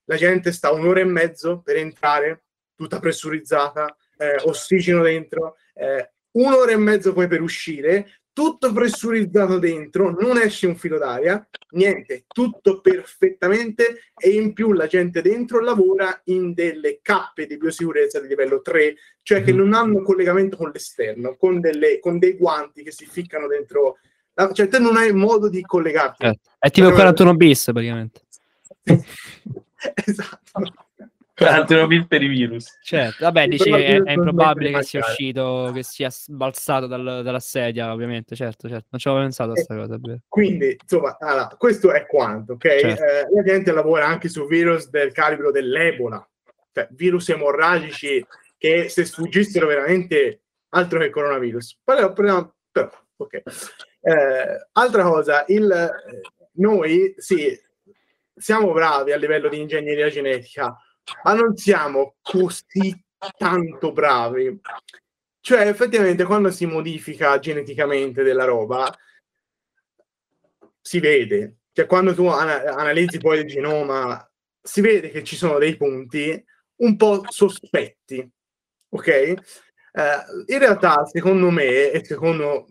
la 0.06 0.16
gente 0.16 0.54
sta 0.54 0.72
un'ora 0.72 1.02
e 1.02 1.06
mezzo 1.06 1.62
per 1.62 1.76
entrare, 1.76 2.45
tutta 2.76 3.00
pressurizzata, 3.00 3.96
eh, 4.18 4.36
ossigeno 4.46 5.02
dentro, 5.02 5.56
eh, 5.74 6.12
un'ora 6.32 6.72
e 6.72 6.78
mezzo 6.78 7.14
poi 7.14 7.28
per 7.28 7.42
uscire, 7.42 8.20
tutto 8.36 8.74
pressurizzato 8.74 9.60
dentro, 9.60 10.12
non 10.12 10.38
esce 10.38 10.68
un 10.68 10.76
filo 10.76 10.98
d'aria, 10.98 11.48
niente, 11.70 12.26
tutto 12.28 12.82
perfettamente 12.82 14.12
e 14.18 14.32
in 14.32 14.52
più 14.52 14.74
la 14.74 14.88
gente 14.88 15.22
dentro 15.22 15.62
lavora 15.62 16.20
in 16.26 16.54
delle 16.54 17.00
cappe 17.02 17.46
di 17.48 17.56
biosicurezza 17.56 18.20
di 18.20 18.28
livello 18.28 18.62
3, 18.62 18.96
cioè 19.22 19.42
che 19.42 19.54
Mhm. 19.54 19.58
non 19.58 19.74
hanno 19.74 20.02
collegamento 20.02 20.58
con 20.58 20.70
l'esterno, 20.72 21.38
con, 21.38 21.62
delle, 21.62 22.00
con 22.00 22.20
dei 22.20 22.36
guanti 22.36 22.84
che 22.84 22.92
si 22.92 23.06
ficcano 23.06 23.48
dentro, 23.48 24.00
la- 24.34 24.52
cioè 24.52 24.68
te 24.68 24.80
non 24.80 24.98
hai 24.98 25.14
modo 25.14 25.48
di 25.48 25.62
collegarti. 25.62 26.26
Certo. 26.26 26.50
È 26.60 26.70
tipo 26.72 26.88
il 26.88 26.94
41 26.94 27.36
bis 27.36 27.64
praticamente. 27.72 28.20
esatto. 30.06 30.74
41 31.36 31.88
bit 31.88 32.08
per 32.08 32.24
i 32.24 32.28
virus. 32.28 32.80
Certo, 32.82 33.26
vabbè, 33.26 33.48
dici 33.48 33.70
è, 33.70 34.02
è 34.02 34.12
improbabile 34.14 34.72
che 34.72 34.84
sia 34.84 35.00
uscito, 35.02 35.72
che 35.74 35.84
sia 35.84 36.10
sbalzato 36.10 36.88
dal- 36.88 37.22
dalla 37.24 37.40
sedia, 37.40 37.92
ovviamente, 37.92 38.36
certo, 38.36 38.70
certo. 38.70 38.88
Non 38.92 39.00
ci 39.00 39.08
avevo 39.10 39.24
pensato 39.24 39.52
a 39.52 39.54
questa 39.54 39.76
cosa, 39.76 39.96
è 39.96 39.98
vero. 39.98 40.20
Quindi, 40.30 40.78
insomma, 40.82 41.18
allora, 41.20 41.48
questo 41.58 41.92
è 41.92 42.06
quanto, 42.06 42.54
ok? 42.54 42.80
Certo. 42.80 43.04
Eh, 43.04 43.28
la 43.36 43.44
gente 43.44 43.72
lavora 43.74 44.08
anche 44.08 44.30
su 44.30 44.48
virus 44.48 44.90
del 44.90 45.12
calibro 45.12 45.52
dell'Ebola, 45.52 46.26
cioè 46.72 46.88
virus 46.92 47.30
emorragici 47.30 48.26
che 48.58 48.88
se 48.88 49.04
sfuggissero 49.04 49.68
veramente 49.68 50.42
altro 50.70 51.00
che 51.00 51.10
coronavirus. 51.10 51.80
Però, 51.84 52.14
però, 52.14 52.50
però, 52.72 52.90
ok. 53.18 53.42
Eh, 54.02 54.68
altra 54.72 55.04
cosa, 55.04 55.44
il, 55.48 55.70
eh, 55.70 56.22
noi 56.54 57.14
sì, 57.18 57.58
siamo 58.36 58.72
bravi 58.72 59.12
a 59.12 59.18
livello 59.18 59.50
di 59.50 59.60
ingegneria 59.60 60.10
genetica, 60.10 60.78
ma 61.24 61.34
non 61.34 61.56
siamo 61.56 62.16
così 62.22 62.98
tanto 63.38 63.92
bravi. 63.92 64.60
Cioè, 65.40 65.68
effettivamente, 65.68 66.24
quando 66.24 66.50
si 66.52 66.66
modifica 66.66 67.38
geneticamente 67.40 68.24
della 68.24 68.46
roba, 68.46 68.92
si 70.82 71.00
vede. 71.00 71.58
Cioè, 71.72 71.86
quando 71.86 72.14
tu 72.14 72.26
ana- 72.28 72.64
analizzi 72.76 73.18
poi 73.20 73.40
il 73.40 73.46
genoma, 73.48 74.28
si 74.62 74.82
vede 74.82 75.10
che 75.10 75.24
ci 75.24 75.36
sono 75.36 75.58
dei 75.58 75.76
punti 75.76 76.44
un 76.78 76.96
po' 76.96 77.24
sospetti, 77.30 78.28
ok? 78.90 79.08
Eh, 79.08 79.34
in 80.48 80.60
realtà, 80.60 81.06
secondo 81.06 81.50
me, 81.50 81.92
e 81.92 82.04
secondo 82.04 82.68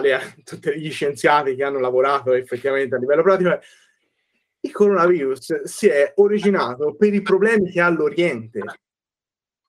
le- 0.00 0.34
tutti 0.44 0.78
gli 0.78 0.90
scienziati 0.90 1.54
che 1.54 1.64
hanno 1.64 1.80
lavorato 1.80 2.32
effettivamente 2.34 2.94
a 2.94 2.98
livello 2.98 3.22
pratico, 3.22 3.58
il 4.66 4.72
coronavirus 4.72 5.62
si 5.62 5.86
è 5.88 6.12
originato 6.16 6.94
per 6.94 7.14
i 7.14 7.22
problemi 7.22 7.70
che 7.70 7.80
ha 7.80 7.88
l'Oriente, 7.88 8.62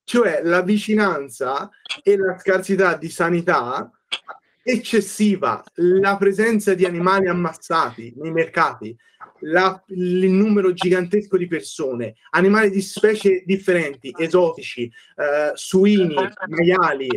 cioè 0.03 0.41
la 0.43 0.61
vicinanza 0.61 1.69
e 2.03 2.17
la 2.17 2.37
scarsità 2.37 2.95
di 2.95 3.09
sanità 3.09 3.89
eccessiva, 4.61 5.63
la 5.75 6.17
presenza 6.17 6.73
di 6.73 6.85
animali 6.85 7.27
ammazzati 7.27 8.13
nei 8.17 8.31
mercati, 8.31 8.95
la- 9.41 9.81
il 9.87 10.29
numero 10.29 10.73
gigantesco 10.73 11.37
di 11.37 11.47
persone, 11.47 12.15
animali 12.31 12.69
di 12.69 12.81
specie 12.81 13.43
differenti, 13.45 14.13
esotici, 14.17 14.91
eh, 15.15 15.51
suini, 15.53 16.15
maiali, 16.47 17.07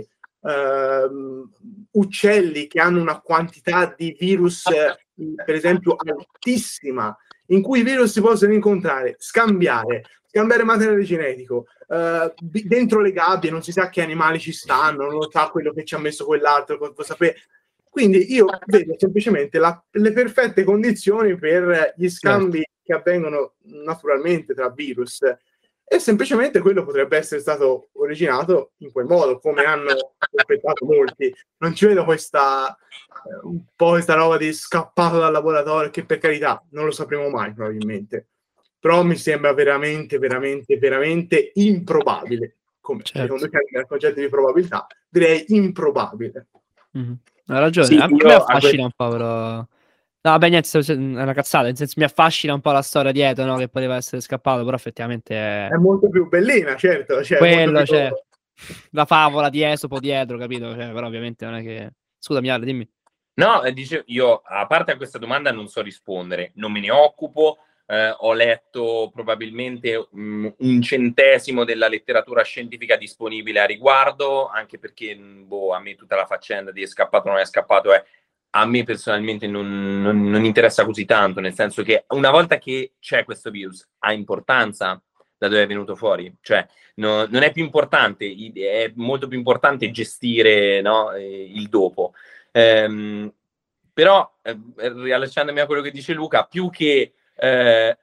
ehm, 0.43 1.51
uccelli 1.93 2.67
che 2.67 2.81
hanno 2.81 3.01
una 3.01 3.21
quantità 3.21 3.93
di 3.97 4.17
virus, 4.19 4.67
eh, 4.67 4.97
per 5.45 5.55
esempio, 5.55 5.97
altissima, 5.97 7.17
in 7.51 7.63
cui 7.63 7.81
i 7.81 7.85
virus 7.85 8.13
si 8.13 8.21
possono 8.21 8.53
incontrare, 8.53 9.17
scambiare, 9.19 10.03
scambiare 10.27 10.65
materiale 10.65 11.03
genetico. 11.05 11.67
eh, 11.93 12.33
dentro 12.39 13.01
le 13.01 13.11
gabbie 13.11 13.51
non 13.51 13.63
si 13.63 13.73
sa 13.73 13.89
che 13.89 14.01
animali 14.01 14.39
ci 14.39 14.53
stanno, 14.53 15.03
non 15.05 15.15
lo 15.15 15.29
sa 15.31 15.49
quello 15.49 15.73
che 15.73 15.85
ci 15.85 15.97
ha 15.97 15.99
messo 15.99 16.25
quell'altro, 16.25 16.79
cosa 16.79 17.03
sapere. 17.03 17.37
Quindi 17.91 18.33
io 18.33 18.47
vedo 18.67 18.95
semplicemente 18.97 19.59
la- 19.59 19.83
le 19.91 20.13
perfette 20.13 20.63
condizioni 20.63 21.37
per 21.37 21.95
gli 21.97 22.09
scambi 22.09 22.65
che 22.85 22.93
avvengono 22.93 23.55
naturalmente 23.65 24.55
tra 24.55 24.71
virus 24.71 25.19
e 25.93 25.99
semplicemente 25.99 26.61
quello 26.61 26.85
potrebbe 26.85 27.17
essere 27.17 27.41
stato 27.41 27.89
originato 27.95 28.75
in 28.77 28.93
quel 28.93 29.07
modo, 29.07 29.41
come 29.41 29.65
hanno 29.65 29.91
sospettato 30.31 30.85
molti. 30.85 31.35
Non 31.57 31.75
ci 31.75 31.85
vedo 31.85 32.05
questa 32.05 32.73
eh, 32.73 33.41
un 33.43 33.61
po' 33.75 33.91
questa 33.91 34.15
roba 34.15 34.37
di 34.37 34.53
scappato 34.53 35.19
dal 35.19 35.33
laboratorio, 35.33 35.91
che 35.91 36.05
per 36.05 36.19
carità 36.19 36.65
non 36.71 36.85
lo 36.85 36.93
sapremo 36.93 37.29
mai 37.29 37.53
probabilmente. 37.53 38.29
Però 38.79 39.03
mi 39.03 39.17
sembra 39.17 39.53
veramente, 39.53 40.19
veramente, 40.19 40.79
veramente 40.79 41.51
improbabile. 41.55 42.59
Come 42.81 43.03
Certo. 43.03 43.23
secondo 43.23 43.49
me 43.51 43.61
nel 43.73 43.87
concetto 43.89 44.21
di 44.21 44.29
probabilità, 44.29 44.87
direi 45.09 45.45
improbabile. 45.49 46.47
Mhm. 46.93 47.19
Hai 47.47 47.59
ragione, 47.59 47.87
Sì, 47.89 47.97
a 47.97 48.07
me 48.09 48.33
affascina 48.33 48.85
un 48.85 48.93
po', 48.95 49.09
però... 49.09 49.67
No, 50.23 50.33
vabbè, 50.33 50.51
niente, 50.51 50.69
è 50.79 50.93
una 50.93 51.33
cazzata, 51.33 51.65
nel 51.65 51.77
senso 51.77 51.95
mi 51.97 52.05
affascina 52.05 52.53
un 52.53 52.61
po' 52.61 52.73
la 52.73 52.83
storia 52.83 53.11
dietro, 53.11 53.45
no? 53.45 53.57
Che 53.57 53.69
poteva 53.69 53.97
essere 53.97 54.21
scappato, 54.21 54.65
però 54.65 54.77
effettivamente 54.77 55.35
è... 55.35 55.69
È 55.69 55.77
molto 55.77 56.11
più 56.11 56.29
bellina, 56.29 56.77
certo. 56.77 57.25
Cioè, 57.25 57.39
Quello, 57.39 57.73
molto 57.73 57.85
più- 57.85 57.87
cioè, 57.87 58.13
la 58.91 59.07
favola 59.07 59.49
di 59.49 59.63
Esopo 59.63 59.99
dietro, 59.99 60.37
capito? 60.37 60.75
Cioè, 60.75 60.91
però 60.93 61.07
ovviamente 61.07 61.47
non 61.47 61.55
è 61.55 61.63
che... 61.63 61.93
Scusami, 62.19 62.51
Ale, 62.51 62.67
dimmi. 62.67 62.87
No, 63.35 63.63
eh, 63.63 63.73
dice, 63.73 64.03
io 64.09 64.43
a 64.45 64.67
parte 64.67 64.93
a 64.93 64.97
questa 64.97 65.17
domanda 65.17 65.53
non 65.53 65.69
so 65.69 65.81
rispondere, 65.81 66.53
non 66.57 66.71
me 66.71 66.81
ne 66.81 66.91
occupo, 66.91 67.57
eh, 67.87 68.15
ho 68.19 68.35
letto 68.35 69.11
probabilmente 69.13 70.09
mm, 70.15 70.47
un 70.59 70.83
centesimo 70.83 71.65
della 71.65 71.89
letteratura 71.89 72.43
scientifica 72.43 72.97
disponibile 72.97 73.61
a 73.61 73.65
riguardo, 73.65 74.49
anche 74.49 74.79
perché 74.79 75.17
mm, 75.17 75.47
boh, 75.47 75.73
a 75.73 75.81
me 75.81 75.95
tutta 75.95 76.17
la 76.17 76.27
faccenda 76.27 76.71
di 76.71 76.83
è 76.83 76.87
scappato 76.87 77.29
o 77.29 77.31
non 77.33 77.41
è 77.41 77.47
scappato 77.47 77.95
è 77.95 78.05
a 78.51 78.67
me 78.67 78.83
personalmente 78.85 79.47
non, 79.47 80.03
non- 80.03 80.29
non 80.29 80.45
interessa 80.45 80.85
così 80.85 81.05
tanto, 81.05 81.41
nel 81.41 81.55
senso 81.55 81.83
che 81.83 82.05
una 82.09 82.31
volta 82.31 82.59
che 82.59 82.95
c'è 82.99 83.25
questo 83.25 83.51
virus 83.51 83.87
ha 83.99 84.13
importanza, 84.13 85.01
da 85.39 85.49
dove 85.49 85.63
è 85.63 85.67
venuto 85.67 85.97
fuori. 85.97 86.35
Cioè, 86.43 86.67
no, 86.97 87.27
non 87.27 87.43
è 87.43 87.53
più 87.53 87.65
importante, 87.65 88.27
è 88.55 88.93
molto 88.97 89.27
più 89.29 89.39
importante 89.39 89.91
gestire 89.91 90.81
no, 90.83 91.13
eh, 91.13 91.51
il 91.55 91.69
dopo. 91.69 92.13
Ehm, 92.53 93.33
però, 93.93 94.39
eh, 94.43 94.59
riallacciandomi 94.77 95.61
a 95.61 95.67
quello 95.67 95.83
che 95.83 95.91
dice 95.91 96.13
Luca, 96.13 96.45
più 96.45 96.71
che 96.71 97.15
eh, 97.37 97.99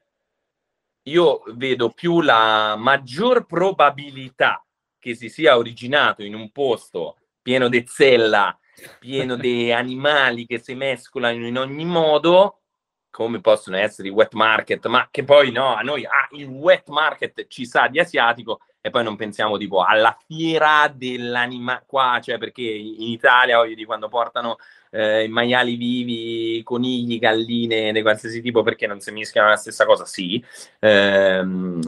io 1.03 1.43
vedo 1.53 1.89
più 1.91 2.21
la 2.21 2.75
maggior 2.75 3.45
probabilità 3.45 4.65
che 4.99 5.15
si 5.15 5.29
sia 5.29 5.57
originato 5.57 6.23
in 6.23 6.33
un 6.35 6.51
posto 6.51 7.17
pieno 7.41 7.69
di 7.69 7.83
zella, 7.87 8.57
pieno 8.99 9.35
di 9.35 9.71
animali 9.71 10.45
che 10.45 10.59
si 10.59 10.75
mescolano 10.75 11.45
in 11.45 11.57
ogni 11.57 11.85
modo, 11.85 12.61
come 13.09 13.41
possono 13.41 13.77
essere 13.77 14.09
i 14.09 14.11
wet 14.11 14.33
market, 14.33 14.85
ma 14.87 15.07
che 15.09 15.23
poi 15.23 15.51
no, 15.51 15.73
a 15.75 15.81
noi 15.81 16.05
ah, 16.05 16.27
il 16.31 16.45
wet 16.45 16.89
market 16.89 17.47
ci 17.47 17.65
sa 17.65 17.87
di 17.87 17.99
asiatico 17.99 18.59
e 18.79 18.89
poi 18.89 19.03
non 19.03 19.15
pensiamo 19.15 19.57
tipo 19.57 19.83
alla 19.83 20.17
fiera 20.27 20.91
dell'anima 20.93 21.83
qua, 21.85 22.19
cioè 22.21 22.37
perché 22.37 22.61
in 22.61 23.01
Italia, 23.01 23.57
voglio 23.57 23.75
dire, 23.75 23.85
quando 23.85 24.07
portano 24.07 24.57
eh, 24.91 25.27
maiali 25.27 25.75
vivi, 25.75 26.61
conigli, 26.63 27.19
galline 27.19 27.91
di 27.91 28.01
qualsiasi 28.01 28.41
tipo 28.41 28.63
perché 28.63 28.87
non 28.87 28.99
si 28.99 29.11
mischiano 29.11 29.49
la 29.49 29.57
stessa 29.57 29.85
cosa, 29.85 30.05
sì. 30.05 30.43
Ehm, 30.79 31.81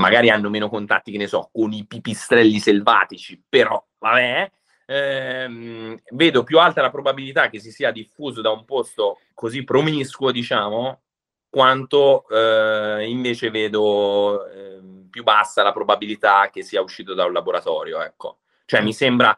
magari 0.00 0.30
hanno 0.30 0.48
meno 0.48 0.68
contatti, 0.68 1.12
che 1.12 1.18
ne 1.18 1.26
so, 1.26 1.50
con 1.52 1.72
i 1.72 1.84
pipistrelli 1.86 2.58
selvatici, 2.58 3.40
però 3.48 3.82
vabbè, 3.98 4.50
ehm, 4.92 6.00
vedo 6.10 6.42
più 6.42 6.58
alta 6.58 6.82
la 6.82 6.90
probabilità 6.90 7.48
che 7.48 7.58
si 7.58 7.70
sia 7.70 7.90
diffuso 7.90 8.40
da 8.40 8.50
un 8.50 8.64
posto 8.64 9.20
così 9.34 9.64
promiscuo, 9.64 10.30
diciamo, 10.30 11.00
quanto 11.48 12.28
eh, 12.28 13.06
invece 13.08 13.50
vedo 13.50 14.46
eh, 14.46 14.80
più 15.10 15.22
bassa 15.22 15.62
la 15.62 15.72
probabilità 15.72 16.50
che 16.50 16.62
sia 16.62 16.82
uscito 16.82 17.14
da 17.14 17.24
un 17.24 17.32
laboratorio, 17.32 18.02
ecco. 18.02 18.38
Cioè 18.64 18.82
mi 18.82 18.92
sembra, 18.92 19.36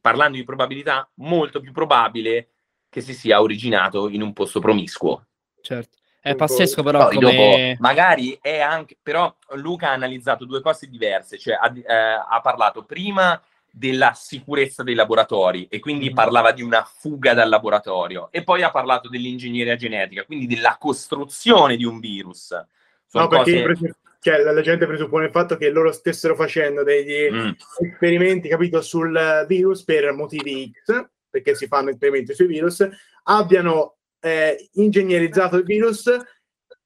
parlando 0.00 0.36
di 0.36 0.44
probabilità, 0.44 1.08
molto 1.16 1.60
più 1.60 1.72
probabile 1.72 2.50
che 2.88 3.00
si 3.00 3.14
sia 3.14 3.40
originato 3.40 4.08
in 4.08 4.22
un 4.22 4.32
posto 4.32 4.60
promiscuo. 4.60 5.26
Certo. 5.60 5.98
È 6.20 6.34
pazzesco 6.34 6.82
però 6.82 7.08
Poi, 7.08 7.16
come... 7.16 7.74
dopo, 7.76 7.82
magari 7.82 8.38
è 8.40 8.60
anche... 8.60 8.96
Però 9.02 9.34
Luca 9.56 9.88
ha 9.88 9.92
analizzato 9.92 10.46
due 10.46 10.62
cose 10.62 10.86
diverse, 10.86 11.36
cioè 11.36 11.58
ha, 11.60 11.70
eh, 11.74 12.24
ha 12.26 12.40
parlato 12.40 12.84
prima 12.84 13.38
della 13.76 14.12
sicurezza 14.14 14.84
dei 14.84 14.94
laboratori 14.94 15.66
e 15.68 15.80
quindi 15.80 16.10
mm. 16.10 16.14
parlava 16.14 16.52
di 16.52 16.62
una 16.62 16.84
fuga 16.84 17.34
dal 17.34 17.48
laboratorio 17.48 18.28
e 18.30 18.44
poi 18.44 18.62
ha 18.62 18.70
parlato 18.70 19.08
dell'ingegneria 19.08 19.74
genetica, 19.74 20.24
quindi 20.24 20.46
della 20.46 20.76
costruzione 20.78 21.76
di 21.76 21.84
un 21.84 21.98
virus. 21.98 22.56
Sono 23.04 23.24
no, 23.24 23.28
cose... 23.28 23.62
perché 23.62 23.96
cioè, 24.20 24.42
la 24.42 24.60
gente 24.60 24.86
presuppone 24.86 25.26
il 25.26 25.32
fatto 25.32 25.56
che 25.56 25.70
loro 25.70 25.90
stessero 25.90 26.36
facendo 26.36 26.84
degli 26.84 27.30
mm. 27.30 27.50
esperimenti, 27.80 28.48
capito, 28.48 28.80
sul 28.80 29.44
virus 29.48 29.82
per 29.82 30.12
motivi 30.12 30.70
X, 30.84 31.04
perché 31.28 31.56
si 31.56 31.66
fanno 31.66 31.90
esperimenti 31.90 32.32
sui 32.32 32.46
virus, 32.46 32.88
abbiano 33.24 33.96
eh, 34.20 34.68
ingegnerizzato 34.74 35.56
il 35.56 35.64
virus, 35.64 36.16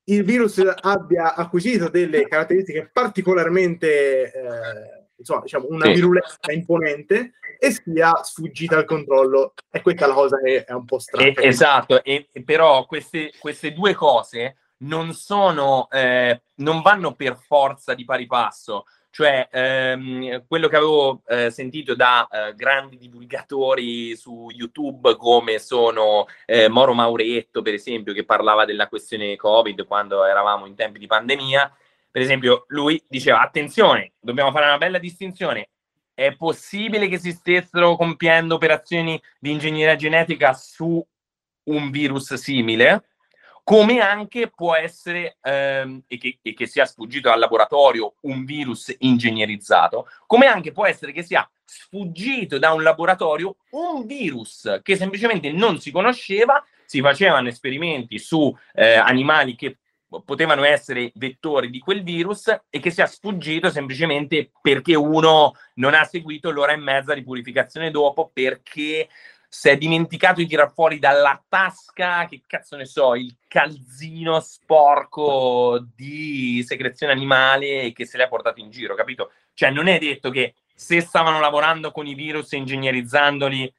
il 0.04 0.24
virus 0.24 0.58
abbia 0.80 1.34
acquisito 1.34 1.90
delle 1.90 2.26
caratteristiche 2.26 2.88
particolarmente... 2.90 4.32
Eh, 4.32 4.97
insomma, 5.18 5.40
diciamo, 5.42 5.66
una 5.68 5.86
sì. 5.86 5.92
virulenza 5.92 6.52
imponente 6.52 7.32
e 7.58 7.70
sia 7.72 8.14
sfuggita 8.22 8.76
al 8.76 8.84
controllo. 8.84 9.54
E 9.70 9.82
questa 9.82 10.04
è 10.04 10.08
la 10.08 10.14
cosa 10.14 10.40
che 10.40 10.64
è 10.64 10.72
un 10.72 10.84
po' 10.84 10.98
strana. 10.98 11.32
esatto, 11.36 12.02
e, 12.02 12.28
però 12.44 12.86
queste, 12.86 13.32
queste, 13.38 13.72
due 13.72 13.94
cose 13.94 14.56
non 14.78 15.12
sono, 15.12 15.88
eh, 15.90 16.40
non 16.56 16.82
vanno 16.82 17.14
per 17.14 17.36
forza 17.36 17.94
di 17.94 18.04
pari 18.04 18.26
passo. 18.26 18.84
Cioè, 19.10 19.48
ehm, 19.50 20.44
quello 20.46 20.68
che 20.68 20.76
avevo 20.76 21.22
eh, 21.26 21.50
sentito 21.50 21.96
da 21.96 22.28
eh, 22.30 22.54
grandi 22.54 22.96
divulgatori 22.96 24.14
su 24.14 24.48
YouTube, 24.50 25.16
come 25.16 25.58
sono 25.58 26.26
eh, 26.46 26.68
Moro 26.68 26.94
Mauretto, 26.94 27.62
per 27.62 27.74
esempio, 27.74 28.12
che 28.12 28.24
parlava 28.24 28.64
della 28.64 28.86
questione 28.86 29.34
Covid 29.34 29.86
quando 29.86 30.24
eravamo 30.24 30.66
in 30.66 30.76
tempi 30.76 31.00
di 31.00 31.08
pandemia, 31.08 31.74
per 32.10 32.22
esempio, 32.22 32.64
lui 32.68 33.02
diceva: 33.08 33.40
attenzione, 33.40 34.12
dobbiamo 34.20 34.50
fare 34.50 34.66
una 34.66 34.78
bella 34.78 34.98
distinzione. 34.98 35.70
È 36.14 36.34
possibile 36.34 37.06
che 37.08 37.18
si 37.18 37.30
stessero 37.30 37.96
compiendo 37.96 38.56
operazioni 38.56 39.20
di 39.38 39.52
ingegneria 39.52 39.94
genetica 39.94 40.52
su 40.52 41.04
un 41.64 41.90
virus 41.90 42.34
simile, 42.34 43.04
come 43.62 44.00
anche 44.00 44.50
può 44.50 44.74
essere, 44.74 45.36
ehm, 45.42 46.02
e, 46.06 46.18
che, 46.18 46.38
e, 46.40 46.54
che, 46.54 46.66
sia 46.66 46.86
sfuggito 46.86 47.28
dal 47.28 47.38
laboratorio 47.38 48.14
un 48.22 48.44
virus 48.44 48.94
ingegnerizzato, 48.98 50.08
come 50.26 50.46
anche 50.46 50.72
può 50.72 50.86
essere 50.86 51.12
che 51.12 51.22
sia 51.22 51.48
sfuggito 51.64 52.58
da 52.58 52.72
un 52.72 52.82
laboratorio 52.82 53.56
un 53.72 54.06
virus 54.06 54.80
che 54.82 54.96
semplicemente 54.96 55.52
non 55.52 55.78
si 55.80 55.90
conosceva, 55.90 56.64
si 56.86 57.02
facevano 57.02 57.48
esperimenti 57.48 58.18
su 58.18 58.56
eh, 58.72 58.94
animali 58.94 59.54
che 59.54 59.76
potevano 60.24 60.64
essere 60.64 61.12
vettori 61.14 61.70
di 61.70 61.80
quel 61.80 62.02
virus 62.02 62.48
e 62.70 62.80
che 62.80 62.90
sia 62.90 63.06
sfuggito 63.06 63.70
semplicemente 63.70 64.50
perché 64.60 64.94
uno 64.94 65.54
non 65.74 65.94
ha 65.94 66.04
seguito 66.04 66.50
l'ora 66.50 66.72
e 66.72 66.76
mezza 66.76 67.14
di 67.14 67.22
purificazione 67.22 67.90
dopo 67.90 68.30
perché 68.32 69.08
si 69.50 69.70
è 69.70 69.78
dimenticato 69.78 70.40
di 70.40 70.46
tirar 70.46 70.72
fuori 70.72 70.98
dalla 70.98 71.42
tasca, 71.48 72.26
che 72.26 72.42
cazzo 72.46 72.76
ne 72.76 72.84
so, 72.84 73.14
il 73.14 73.34
calzino 73.48 74.40
sporco 74.40 75.82
di 75.94 76.62
secrezione 76.66 77.12
animale 77.12 77.92
che 77.92 78.04
se 78.04 78.18
l'ha 78.18 78.28
portato 78.28 78.60
in 78.60 78.70
giro, 78.70 78.94
capito? 78.94 79.32
Cioè 79.54 79.70
non 79.70 79.86
è 79.86 79.98
detto 79.98 80.30
che 80.30 80.54
se 80.74 81.00
stavano 81.00 81.40
lavorando 81.40 81.90
con 81.90 82.06
i 82.06 82.14
virus 82.14 82.52
e 82.52 82.58
ingegnerizzandoli 82.58 83.72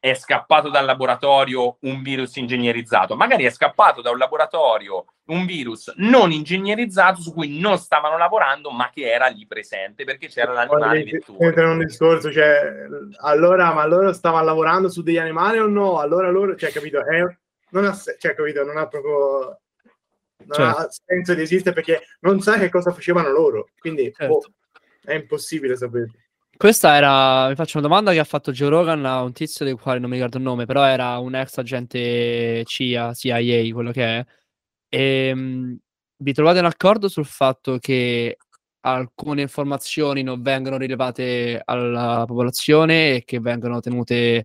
è 0.00 0.14
scappato 0.14 0.70
dal 0.70 0.86
laboratorio 0.86 1.76
un 1.80 2.02
virus 2.02 2.34
ingegnerizzato, 2.36 3.14
magari 3.16 3.44
è 3.44 3.50
scappato 3.50 4.00
da 4.00 4.10
un 4.10 4.16
laboratorio 4.16 5.04
un 5.26 5.44
virus 5.44 5.92
non 5.98 6.32
ingegnerizzato 6.32 7.20
su 7.20 7.32
cui 7.32 7.60
non 7.60 7.78
stavano 7.78 8.16
lavorando, 8.16 8.70
ma 8.70 8.90
che 8.92 9.12
era 9.12 9.26
lì 9.26 9.46
presente 9.46 10.04
perché 10.04 10.28
c'era 10.28 10.52
l'animale 10.52 11.04
vettura. 11.04 11.70
un 11.70 11.78
discorso, 11.78 12.32
cioè, 12.32 12.86
allora, 13.20 13.74
ma 13.74 13.84
loro 13.84 14.12
stavano 14.14 14.44
lavorando 14.44 14.88
su 14.88 15.02
degli 15.02 15.18
animali 15.18 15.58
o 15.58 15.66
no? 15.66 15.98
Allora 15.98 16.30
loro, 16.30 16.56
cioè, 16.56 16.72
capito, 16.72 17.04
è, 17.04 17.20
non 17.68 17.84
ha, 17.84 17.94
cioè, 17.94 18.34
capito, 18.34 18.64
non 18.64 18.78
ha 18.78 18.88
proprio 18.88 19.60
non 20.46 20.56
certo. 20.56 20.78
ha 20.78 20.88
senso 20.88 21.34
di 21.34 21.42
esistere 21.42 21.74
perché 21.74 22.00
non 22.20 22.40
sai 22.40 22.58
che 22.58 22.70
cosa 22.70 22.90
facevano 22.90 23.30
loro, 23.30 23.68
quindi 23.78 24.10
certo. 24.14 24.32
oh, 24.32 24.42
è 25.04 25.12
impossibile 25.12 25.76
sapere. 25.76 26.10
Questa 26.60 26.94
era, 26.94 27.48
mi 27.48 27.54
faccio 27.54 27.78
una 27.78 27.88
domanda 27.88 28.12
che 28.12 28.18
ha 28.18 28.24
fatto 28.24 28.52
Joe 28.52 28.68
Rogan 28.68 29.06
a 29.06 29.22
un 29.22 29.32
tizio 29.32 29.64
del 29.64 29.80
quale 29.80 29.98
non 29.98 30.10
mi 30.10 30.16
ricordo 30.16 30.36
il 30.36 30.42
nome, 30.42 30.66
però 30.66 30.84
era 30.84 31.16
un 31.16 31.34
ex 31.34 31.56
agente 31.56 32.62
CIA, 32.66 33.14
CIA, 33.14 33.72
quello 33.72 33.92
che 33.92 34.04
è. 34.04 34.26
E, 34.90 35.00
ehm, 35.28 35.78
vi 36.18 36.32
trovate 36.34 36.60
d'accordo 36.60 37.08
sul 37.08 37.24
fatto 37.24 37.78
che 37.78 38.36
alcune 38.80 39.40
informazioni 39.40 40.22
non 40.22 40.42
vengono 40.42 40.76
rilevate 40.76 41.62
alla 41.64 42.24
popolazione 42.26 43.14
e 43.14 43.24
che 43.24 43.40
vengono 43.40 43.80
tenute 43.80 44.44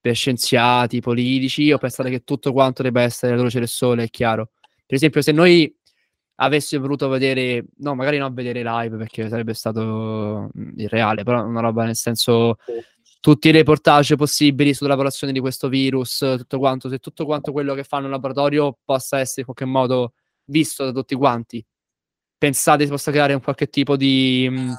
per 0.00 0.14
scienziati, 0.14 1.00
politici, 1.00 1.70
o 1.70 1.76
pensate 1.76 2.08
che 2.08 2.20
tutto 2.24 2.52
quanto 2.54 2.82
debba 2.82 3.02
essere 3.02 3.36
la 3.36 3.42
luce 3.42 3.58
del 3.58 3.68
sole, 3.68 4.04
è 4.04 4.08
chiaro? 4.08 4.52
Per 4.86 4.96
esempio, 4.96 5.20
se 5.20 5.32
noi 5.32 5.70
avessi 6.42 6.76
voluto 6.76 7.08
vedere, 7.08 7.64
no, 7.78 7.94
magari 7.94 8.18
non 8.18 8.34
vedere 8.34 8.62
live 8.62 8.96
perché 8.96 9.28
sarebbe 9.28 9.54
stato 9.54 10.50
irreale, 10.76 11.22
però 11.22 11.44
una 11.44 11.60
roba 11.60 11.84
nel 11.84 11.96
senso 11.96 12.56
tutti 13.20 13.48
i 13.48 13.52
reportage 13.52 14.16
possibili 14.16 14.74
sulla 14.74 14.90
lavorazione 14.90 15.32
di 15.32 15.38
questo 15.38 15.68
virus, 15.68 16.18
tutto 16.18 16.58
quanto, 16.58 16.88
se 16.88 16.98
tutto 16.98 17.24
quanto 17.24 17.52
quello 17.52 17.74
che 17.74 17.84
fanno 17.84 18.06
in 18.06 18.10
laboratorio 18.10 18.76
possa 18.84 19.20
essere 19.20 19.42
in 19.42 19.54
qualche 19.54 19.64
modo 19.64 20.14
visto 20.46 20.84
da 20.84 20.90
tutti 20.90 21.14
quanti. 21.14 21.64
Pensate 22.36 22.84
si 22.84 22.90
possa 22.90 23.12
creare 23.12 23.34
un 23.34 23.40
qualche 23.40 23.68
tipo 23.68 23.96
di 23.96 24.48
mh, 24.50 24.74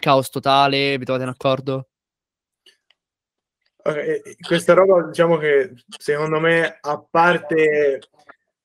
caos 0.00 0.28
totale? 0.30 0.98
Vi 0.98 1.04
trovate 1.04 1.24
d'accordo? 1.26 1.88
Okay, 3.86 4.22
questa 4.40 4.72
roba 4.72 5.06
diciamo 5.06 5.36
che 5.36 5.74
secondo 5.98 6.40
me 6.40 6.78
a 6.80 7.06
parte 7.08 8.00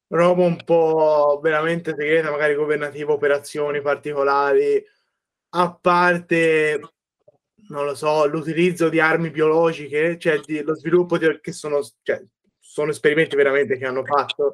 roba 0.09 0.43
un 0.43 0.63
po' 0.63 1.39
veramente 1.41 1.95
segreta, 1.97 2.31
magari 2.31 2.55
governativa, 2.55 3.13
operazioni 3.13 3.81
particolari, 3.81 4.83
a 5.51 5.73
parte, 5.73 6.79
non 7.69 7.85
lo 7.85 7.95
so, 7.95 8.25
l'utilizzo 8.27 8.89
di 8.89 8.99
armi 8.99 9.29
biologiche, 9.29 10.17
cioè 10.17 10.39
di, 10.39 10.61
lo 10.61 10.75
sviluppo 10.75 11.17
di, 11.17 11.39
che 11.41 11.51
sono, 11.51 11.81
cioè, 12.01 12.23
sono 12.59 12.91
esperimenti 12.91 13.35
veramente 13.35 13.77
che 13.77 13.85
hanno 13.85 14.03
fatto, 14.03 14.53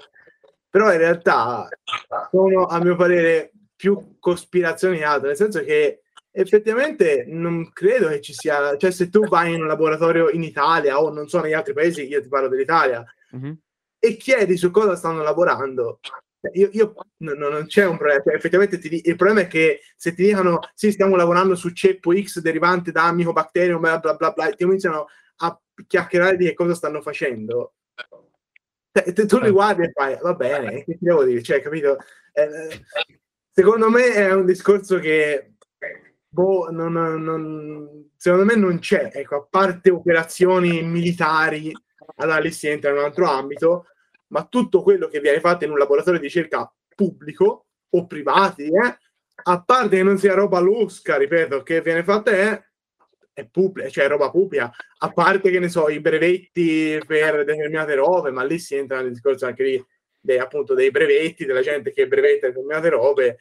però 0.69 0.91
in 0.91 0.97
realtà 0.97 1.67
sono, 2.31 2.65
a 2.65 2.79
mio 2.81 2.95
parere, 2.95 3.51
più 3.75 4.17
cospirazioni 4.19 5.03
altre, 5.03 5.27
nel 5.29 5.37
senso 5.37 5.61
che 5.63 6.01
effettivamente 6.31 7.25
non 7.27 7.71
credo 7.71 8.07
che 8.09 8.21
ci 8.21 8.33
sia, 8.33 8.75
cioè 8.77 8.91
se 8.91 9.09
tu 9.09 9.25
vai 9.27 9.53
in 9.53 9.61
un 9.61 9.67
laboratorio 9.67 10.29
in 10.29 10.43
Italia 10.43 11.01
o 11.01 11.09
non 11.11 11.27
so 11.27 11.39
negli 11.41 11.53
altri 11.53 11.73
paesi, 11.73 12.07
io 12.07 12.21
ti 12.21 12.27
parlo 12.27 12.49
dell'Italia, 12.49 13.05
mm-hmm 13.35 13.53
e 14.05 14.17
chiedi 14.17 14.57
su 14.57 14.71
cosa 14.71 14.95
stanno 14.95 15.23
lavorando, 15.23 15.99
io, 16.53 16.69
io 16.71 16.93
no, 17.17 17.33
no, 17.33 17.49
non 17.49 17.65
c'è 17.65 17.85
un 17.85 17.97
problema. 17.97 18.21
Cioè, 18.23 18.35
effettivamente 18.35 18.77
ti, 18.77 19.01
il 19.03 19.15
problema 19.15 19.41
è 19.41 19.47
che 19.47 19.81
se 19.95 20.13
ti 20.13 20.23
dicono 20.23 20.59
sì, 20.73 20.91
stiamo 20.91 21.15
lavorando 21.15 21.55
su 21.55 21.71
ceppo 21.71 22.13
X 22.13 22.39
derivante 22.39 22.91
da 22.91 23.11
Micobacterium, 23.11 23.79
bla 23.79 23.99
bla 23.99 24.15
bla, 24.15 24.31
bla 24.31 24.49
ti 24.49 24.63
cominciano 24.63 25.07
a 25.37 25.59
chiacchierare 25.87 26.37
di 26.37 26.45
che 26.45 26.53
cosa 26.53 26.75
stanno 26.75 27.01
facendo. 27.01 27.73
Cioè, 28.91 29.11
te, 29.13 29.25
tu 29.25 29.39
li 29.39 29.49
guardi 29.49 29.83
e 29.83 29.91
fai, 29.91 30.17
va 30.21 30.33
bene, 30.33 30.83
che 30.83 30.97
ti 30.97 30.99
devo 31.01 31.23
dire? 31.23 31.41
Cioè, 31.41 31.61
capito? 31.61 31.97
Eh, 32.31 32.85
secondo 33.51 33.89
me 33.89 34.13
è 34.13 34.33
un 34.33 34.45
discorso 34.45 34.99
che 34.99 35.55
boh, 36.27 36.69
non, 36.69 36.93
non, 36.93 38.09
secondo 38.15 38.45
me 38.45 38.55
non 38.55 38.79
c'è, 38.79 39.09
ecco, 39.13 39.35
a 39.35 39.47
parte 39.49 39.89
operazioni 39.89 40.81
militari 40.83 41.73
analisi 42.17 42.67
entra 42.67 42.91
in 42.91 42.97
un 42.97 43.03
altro 43.03 43.25
ambito, 43.29 43.87
ma 44.27 44.45
tutto 44.45 44.81
quello 44.81 45.07
che 45.07 45.19
viene 45.19 45.39
fatto 45.39 45.65
in 45.65 45.71
un 45.71 45.77
laboratorio 45.77 46.19
di 46.19 46.25
ricerca 46.25 46.71
pubblico 46.95 47.67
o 47.89 48.05
privati, 48.07 48.65
eh, 48.65 48.97
a 49.43 49.63
parte 49.63 49.97
che 49.97 50.03
non 50.03 50.17
sia 50.17 50.33
roba 50.33 50.59
losca, 50.59 51.17
ripeto, 51.17 51.61
che 51.63 51.81
viene 51.81 52.03
fatta 52.03 52.31
è, 52.31 52.63
è 53.33 53.45
pubblica, 53.45 53.89
cioè 53.89 54.07
roba 54.07 54.31
pubblica, 54.31 54.71
a 54.99 55.11
parte 55.11 55.51
che 55.51 55.59
ne 55.59 55.69
so, 55.69 55.89
i 55.89 55.99
brevetti 55.99 56.99
per 57.05 57.43
determinate 57.43 57.95
robe, 57.95 58.31
ma 58.31 58.43
lì 58.43 58.57
si 58.57 58.75
entra 58.75 59.01
nel 59.01 59.11
discorso 59.11 59.45
anche 59.45 59.63
lì 59.63 59.85
dei, 60.19 60.39
appunto 60.39 60.73
dei 60.73 60.89
brevetti, 60.89 61.45
della 61.45 61.61
gente 61.61 61.91
che 61.91 62.07
brevetta 62.07 62.47
determinate 62.47 62.89
robe. 62.89 63.39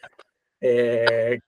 Eh, 0.58 1.42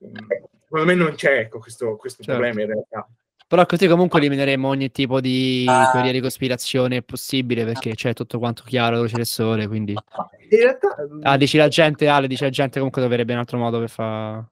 secondo 0.63 0.87
me 0.87 0.95
non 0.95 1.15
c'è 1.15 1.39
ecco, 1.39 1.59
questo, 1.59 1.97
questo 1.97 2.23
certo. 2.23 2.41
problema 2.41 2.63
in 2.63 2.73
realtà. 2.73 3.09
Però 3.49 3.65
così 3.65 3.87
comunque 3.87 4.19
elimineremo 4.19 4.67
ogni 4.67 4.91
tipo 4.91 5.21
di 5.21 5.65
ah. 5.69 5.91
teoria 5.93 6.11
di 6.11 6.21
cospirazione 6.21 7.03
possibile 7.03 7.65
perché 7.65 7.95
c'è 7.95 8.13
tutto 8.13 8.39
quanto 8.39 8.65
chiaro, 8.67 9.01
luce 9.01 9.17
del 9.17 9.27
sole, 9.27 9.69
quindi... 9.69 9.93
In 10.51 10.59
realtà... 10.59 10.97
Ah, 11.23 11.37
dici 11.37 11.57
la 11.57 11.69
gente, 11.69 12.09
Ale, 12.09 12.27
dice 12.27 12.45
la 12.45 12.51
gente 12.51 12.79
comunque 12.79 13.03
dovrebbe 13.03 13.33
un 13.33 13.39
altro 13.39 13.59
modo 13.59 13.79
per 13.79 13.89
fare... 13.89 14.45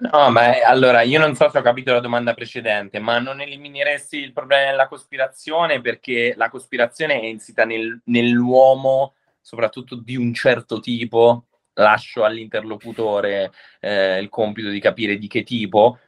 No, 0.00 0.30
ma 0.30 0.54
è, 0.54 0.60
allora 0.62 1.02
io 1.02 1.18
non 1.18 1.34
so 1.34 1.48
se 1.50 1.58
ho 1.58 1.62
capito 1.62 1.92
la 1.92 1.98
domanda 1.98 2.32
precedente, 2.32 3.00
ma 3.00 3.18
non 3.18 3.40
elimineresti 3.40 4.18
il 4.18 4.32
problema 4.32 4.70
della 4.70 4.86
cospirazione 4.86 5.80
perché 5.80 6.34
la 6.36 6.48
cospirazione 6.48 7.20
è 7.20 7.24
insita 7.24 7.64
nel, 7.64 8.00
nell'uomo, 8.04 9.14
soprattutto 9.40 9.96
di 9.96 10.16
un 10.16 10.32
certo 10.32 10.78
tipo. 10.78 11.46
Lascio 11.74 12.24
all'interlocutore 12.24 13.52
eh, 13.80 14.20
il 14.20 14.28
compito 14.28 14.68
di 14.68 14.80
capire 14.80 15.16
di 15.16 15.28
che 15.28 15.44
tipo, 15.44 15.98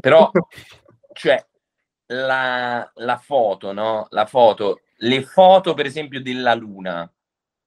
però, 0.00 0.30
cioè, 1.12 1.44
la, 2.12 2.90
la 2.94 3.16
foto, 3.16 3.72
no? 3.72 4.06
La 4.10 4.26
foto, 4.26 4.80
le 4.96 5.22
foto, 5.22 5.74
per 5.74 5.86
esempio, 5.86 6.20
della 6.22 6.54
Luna 6.54 7.10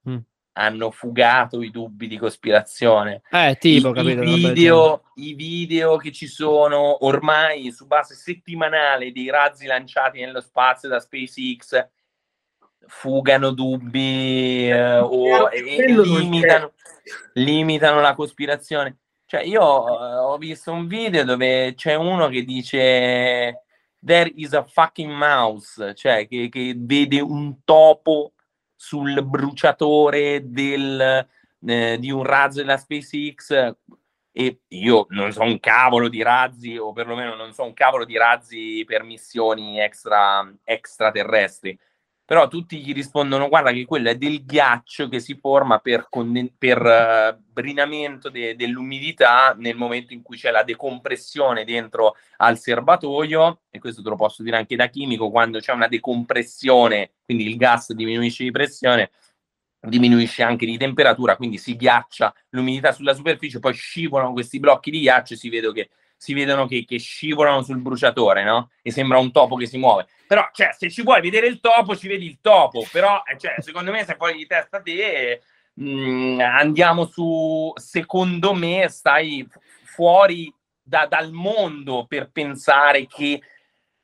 mm. 0.08 0.16
hanno 0.52 0.90
fugato 0.90 1.62
i 1.62 1.70
dubbi 1.70 2.06
di 2.06 2.16
cospirazione. 2.16 3.22
Eh, 3.30 3.56
tipo, 3.58 3.90
I, 3.90 3.92
capito, 3.92 4.22
i, 4.22 4.34
video, 4.34 5.02
I 5.16 5.34
video 5.34 5.96
che 5.96 6.12
ci 6.12 6.26
sono 6.26 7.04
ormai 7.04 7.70
su 7.72 7.86
base 7.86 8.14
settimanale 8.14 9.12
dei 9.12 9.30
razzi 9.30 9.66
lanciati 9.66 10.20
nello 10.20 10.40
spazio 10.40 10.88
da 10.88 11.00
SpaceX 11.00 11.88
fugano 12.88 13.50
dubbi 13.50 14.68
eh, 14.70 14.98
o 14.98 15.50
e, 15.50 15.92
limitano, 15.92 16.72
limitano 17.32 18.00
la 18.00 18.14
cospirazione. 18.14 18.98
Cioè, 19.26 19.42
io 19.42 19.60
uh, 19.60 20.30
ho 20.30 20.38
visto 20.38 20.70
un 20.70 20.86
video 20.86 21.24
dove 21.24 21.74
c'è 21.74 21.94
uno 21.94 22.28
che 22.28 22.44
dice 22.44 23.64
there 24.06 24.30
is 24.36 24.52
a 24.52 24.62
fucking 24.62 25.12
mouse, 25.12 25.94
cioè 25.94 26.28
che, 26.28 26.48
che 26.48 26.74
vede 26.76 27.20
un 27.20 27.64
topo 27.64 28.32
sul 28.76 29.24
bruciatore 29.24 30.48
del, 30.48 31.28
eh, 31.66 31.96
di 31.98 32.10
un 32.10 32.22
razzo 32.22 32.58
della 32.58 32.76
SpaceX 32.76 33.74
e 34.30 34.60
io 34.68 35.06
non 35.08 35.32
so 35.32 35.42
un 35.42 35.58
cavolo 35.58 36.08
di 36.08 36.22
razzi 36.22 36.76
o 36.76 36.92
perlomeno 36.92 37.34
non 37.34 37.52
so 37.52 37.64
un 37.64 37.72
cavolo 37.72 38.04
di 38.04 38.16
razzi 38.18 38.84
per 38.86 39.02
missioni 39.02 39.80
extra, 39.80 40.46
extraterrestri 40.62 41.76
però 42.26 42.48
tutti 42.48 42.78
gli 42.78 42.92
rispondono 42.92 43.48
guarda 43.48 43.70
che 43.70 43.84
quello 43.84 44.10
è 44.10 44.16
del 44.16 44.44
ghiaccio 44.44 45.08
che 45.08 45.20
si 45.20 45.36
forma 45.36 45.78
per, 45.78 46.08
conden- 46.10 46.52
per 46.58 46.82
uh, 46.82 47.40
brinamento 47.40 48.28
de- 48.28 48.56
dell'umidità 48.56 49.54
nel 49.56 49.76
momento 49.76 50.12
in 50.12 50.22
cui 50.22 50.36
c'è 50.36 50.50
la 50.50 50.64
decompressione 50.64 51.64
dentro 51.64 52.16
al 52.38 52.58
serbatoio. 52.58 53.60
E 53.70 53.78
questo 53.78 54.02
te 54.02 54.08
lo 54.08 54.16
posso 54.16 54.42
dire 54.42 54.56
anche 54.56 54.74
da 54.74 54.88
chimico 54.88 55.30
quando 55.30 55.60
c'è 55.60 55.72
una 55.72 55.86
decompressione 55.86 57.12
quindi 57.24 57.46
il 57.46 57.56
gas 57.56 57.92
diminuisce 57.92 58.42
di 58.42 58.50
pressione 58.50 59.10
diminuisce 59.80 60.42
anche 60.42 60.66
di 60.66 60.76
temperatura 60.76 61.36
quindi 61.36 61.58
si 61.58 61.76
ghiaccia 61.76 62.34
l'umidità 62.50 62.92
sulla 62.92 63.14
superficie 63.14 63.60
poi 63.60 63.74
scivolano 63.74 64.32
questi 64.32 64.58
blocchi 64.58 64.90
di 64.90 65.00
ghiaccio 65.00 65.34
e 65.34 65.36
si 65.36 65.48
vede 65.48 65.72
che 65.72 65.90
si 66.16 66.34
vedono 66.34 66.66
che, 66.66 66.84
che, 66.84 66.98
scivolano 66.98 67.62
sul 67.62 67.80
bruciatore, 67.80 68.42
no? 68.42 68.70
E 68.82 68.90
sembra 68.90 69.18
un 69.18 69.30
topo 69.32 69.56
che 69.56 69.66
si 69.66 69.78
muove. 69.78 70.06
Però, 70.26 70.48
cioè, 70.52 70.70
se 70.76 70.90
ci 70.90 71.02
vuoi 71.02 71.20
vedere 71.20 71.46
il 71.46 71.60
topo, 71.60 71.96
ci 71.96 72.08
vedi 72.08 72.26
il 72.26 72.38
topo. 72.40 72.86
Però, 72.90 73.22
eh, 73.24 73.38
cioè, 73.38 73.56
secondo 73.58 73.90
me, 73.90 74.04
se 74.04 74.16
poi 74.16 74.36
di 74.36 74.46
testa 74.46 74.80
te, 74.80 75.42
mh, 75.74 75.90
mm, 75.90 76.40
andiamo 76.40 77.06
su, 77.06 77.72
secondo 77.76 78.54
me, 78.54 78.88
stai 78.88 79.46
fuori 79.84 80.52
da, 80.82 81.06
dal 81.06 81.32
mondo 81.32 82.06
per 82.06 82.30
pensare 82.30 83.06
che, 83.06 83.40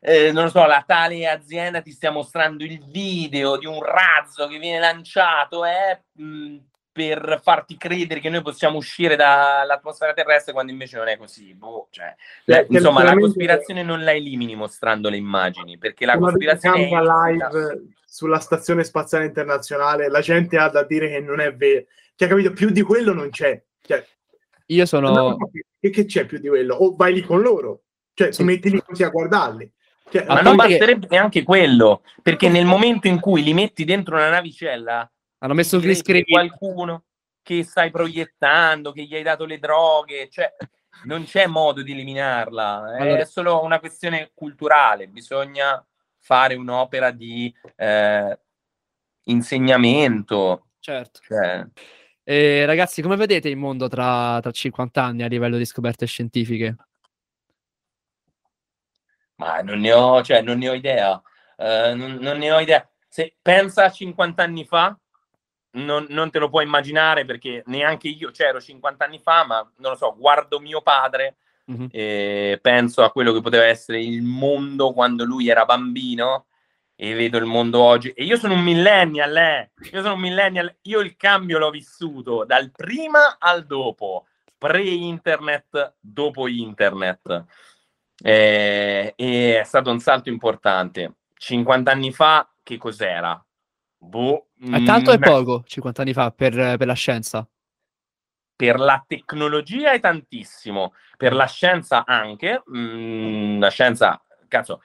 eh, 0.01 0.33
non 0.33 0.45
lo 0.45 0.51
so, 0.51 0.67
la 0.67 0.85
tale 0.87 1.27
azienda 1.29 1.81
ti 1.81 1.93
stia 1.93 2.11
mostrando 2.11 2.65
il 2.65 2.85
video 2.89 3.57
di 3.57 3.67
un 3.67 3.83
razzo 3.83 4.47
che 4.49 4.59
viene 4.59 4.79
lanciato, 4.79 5.65
eh, 5.65 6.03
mh, 6.13 6.59
per 6.93 7.41
farti 7.43 7.79
credere 7.79 8.21
che 8.21 8.29
noi 8.29 8.43
possiamo 8.43 8.77
uscire 8.77 9.17
dall'atmosfera 9.17 10.13
terrestre 10.13 10.53
quando 10.53 10.71
invece 10.71 10.99
non 10.99 11.09
è 11.09 11.17
così. 11.17 11.55
Boh, 11.55 11.89
cioè, 11.91 12.15
la, 12.45 12.65
insomma, 12.69 13.03
la 13.03 13.17
cospirazione 13.17 13.83
non 13.83 14.05
la 14.05 14.13
elimini 14.13 14.55
mostrando 14.55 15.09
le 15.09 15.17
immagini, 15.17 15.79
perché 15.79 16.05
la 16.05 16.19
cospirazione 16.19 16.89
è 16.89 17.01
live 17.01 17.83
sulla 18.05 18.41
stazione 18.41 18.85
spaziale 18.85 19.25
internazionale, 19.25 20.11
la 20.11 20.21
gente 20.21 20.59
ha 20.59 20.69
da 20.69 20.85
dire 20.85 21.09
che 21.09 21.21
non 21.21 21.41
è 21.41 21.55
vero. 21.55 21.87
Cioè, 22.15 22.29
capito, 22.29 22.53
più 22.53 22.69
di 22.69 22.83
quello 22.83 23.15
non 23.15 23.31
c'è. 23.31 23.61
Cioè, 23.81 24.07
Io 24.67 24.85
sono 24.85 25.39
che, 25.81 25.91
che 25.91 26.05
c'è 26.05 26.27
più 26.27 26.39
di 26.39 26.49
quello? 26.49 26.75
O 26.75 26.95
vai 26.95 27.15
lì 27.15 27.23
con 27.23 27.41
loro, 27.41 27.85
cioè 28.13 28.29
ti 28.29 28.45
metti 28.45 28.71
lì 28.71 28.83
così 28.85 29.03
a 29.03 29.09
guardarli. 29.09 29.73
Cioè, 30.11 30.27
ma 30.27 30.43
non 30.43 30.57
basterebbe 30.57 31.07
neanche 31.09 31.43
quello, 31.43 32.03
perché 32.21 32.51
nel 32.51 32.67
momento 32.67 33.09
in 33.09 33.19
cui 33.19 33.43
li 33.43 33.55
metti 33.55 33.85
dentro 33.85 34.15
una 34.15 34.29
navicella 34.29 35.11
hanno 35.43 35.55
messo 35.55 35.77
il 35.77 35.83
green 35.83 35.97
screen. 35.97 36.25
Qualcuno 36.25 37.05
che 37.43 37.65
stai 37.65 37.91
proiettando, 37.91 38.93
che 38.93 39.03
gli 39.03 39.15
hai 39.15 39.23
dato 39.23 39.45
le 39.45 39.59
droghe, 39.59 40.29
cioè 40.31 40.55
non 41.05 41.25
c'è 41.25 41.47
modo 41.47 41.83
di 41.83 41.93
eliminarla, 41.93 42.97
allora. 42.99 43.19
è 43.19 43.25
solo 43.25 43.63
una 43.63 43.81
questione 43.81 44.31
culturale, 44.33 45.09
bisogna 45.09 45.85
fare 46.19 46.55
un'opera 46.55 47.11
di 47.11 47.53
eh, 47.77 48.39
insegnamento. 49.25 50.69
Certo. 50.79 51.21
Cioè. 51.25 51.67
Eh, 52.23 52.65
ragazzi, 52.65 53.03
come 53.03 53.17
vedete 53.17 53.49
il 53.49 53.57
mondo 53.57 53.89
tra, 53.89 54.39
tra 54.41 54.53
50 54.53 55.03
anni 55.03 55.23
a 55.25 55.27
livello 55.27 55.57
di 55.57 55.65
scoperte 55.65 56.07
scientifiche? 56.07 56.77
Ma 59.37 59.61
non 59.63 59.81
ne 59.81 59.93
ho, 59.93 60.23
cioè, 60.23 60.41
non 60.41 60.59
ne 60.59 60.69
ho 60.69 60.75
idea. 60.75 61.21
Uh, 61.57 61.97
non, 61.97 62.19
non, 62.21 62.39
ne 62.39 62.53
ho 62.53 62.61
idea. 62.61 62.89
Se 63.09 63.37
pensa 63.43 63.85
a 63.87 63.91
50 63.91 64.41
anni 64.41 64.65
fa, 64.65 64.97
non, 65.73 66.07
non, 66.09 66.31
te 66.31 66.39
lo 66.39 66.49
puoi 66.49 66.65
immaginare 66.65 67.25
perché 67.25 67.63
neanche 67.67 68.09
io 68.09 68.31
c'ero 68.31 68.61
50 68.61 69.05
anni 69.05 69.19
fa, 69.19 69.45
ma 69.45 69.71
non 69.77 69.93
lo 69.93 69.97
so, 69.97 70.15
guardo 70.17 70.61
mio 70.61 70.83
padre 70.83 71.37
mm-hmm. 71.71 71.87
e 71.91 72.59
penso 72.61 73.03
a 73.03 73.11
quello 73.11 73.33
che 73.33 73.41
poteva 73.41 73.65
essere 73.65 74.01
il 74.01 74.23
mondo 74.23 74.93
quando 74.93 75.25
lui 75.25 75.49
era 75.49 75.65
bambino 75.65 76.47
e 76.95 77.15
vedo 77.15 77.39
il 77.39 77.47
mondo 77.47 77.81
oggi. 77.81 78.11
E 78.11 78.25
io 78.25 78.37
sono 78.37 78.55
un 78.55 78.63
millennial, 78.63 79.37
eh? 79.37 79.71
Io 79.93 80.03
sono 80.03 80.15
un 80.15 80.21
millennial, 80.21 80.77
io 80.83 81.01
il 81.01 81.17
cambio 81.17 81.59
l'ho 81.59 81.71
vissuto 81.71 82.45
dal 82.45 82.71
prima 82.71 83.39
al 83.39 83.67
dopo, 83.67 84.27
pre-internet, 84.59 85.95
dopo 85.99 86.47
internet. 86.47 87.45
Eh, 88.23 89.15
e 89.17 89.61
è 89.61 89.65
stato 89.65 89.91
un 89.91 89.99
salto 89.99 90.29
importante. 90.29 91.15
50 91.35 91.91
anni 91.91 92.13
fa, 92.13 92.49
che 92.63 92.77
cos'era? 92.77 93.45
Boh, 94.05 94.49
è 94.59 94.83
tanto 94.83 95.13
e 95.13 95.19
mm, 95.19 95.23
poco, 95.23 95.63
50 95.65 96.03
anni 96.03 96.13
fa, 96.13 96.33
per, 96.33 96.53
per, 96.77 96.87
la 96.87 96.93
scienza. 96.93 97.49
Per 98.57 98.79
la 98.79 99.03
tecnologia 99.07 99.93
è 99.93 100.01
tantissimo, 100.01 100.93
per 101.17 101.33
la 101.33 101.47
scienza 101.47 102.05
anche. 102.05 102.65
Mm, 102.75 103.61
la 103.61 103.71
scienza, 103.71 104.21
cazzo, 104.49 104.83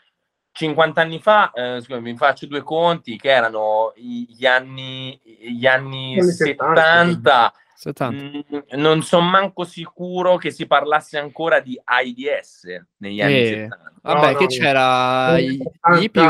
50 0.51 1.01
anni 1.01 1.19
fa, 1.19 1.51
eh, 1.51 1.81
scusami, 1.81 2.11
mi 2.11 2.15
faccio 2.15 2.45
due 2.45 2.61
conti, 2.61 3.17
che 3.17 3.29
erano 3.29 3.91
gli 3.95 4.45
anni, 4.45 5.19
gli 5.23 5.65
anni 5.65 6.21
70. 6.21 7.53
70. 7.73 8.15
Mm, 8.15 8.79
non 8.79 9.01
sono 9.01 9.27
manco 9.27 9.63
sicuro 9.63 10.37
che 10.37 10.51
si 10.51 10.67
parlasse 10.67 11.17
ancora 11.17 11.59
di 11.59 11.79
AIDS 11.83 12.65
negli 12.97 13.21
anni 13.21 13.39
eh, 13.39 13.47
70. 13.47 13.91
Vabbè, 14.03 14.31
no, 14.31 14.37
che 14.37 14.43
no, 14.43 14.49
c'era... 14.49 15.31
No. 15.31 15.39
Gli, 15.39 15.63
gli 15.99 16.11
più... 16.11 16.21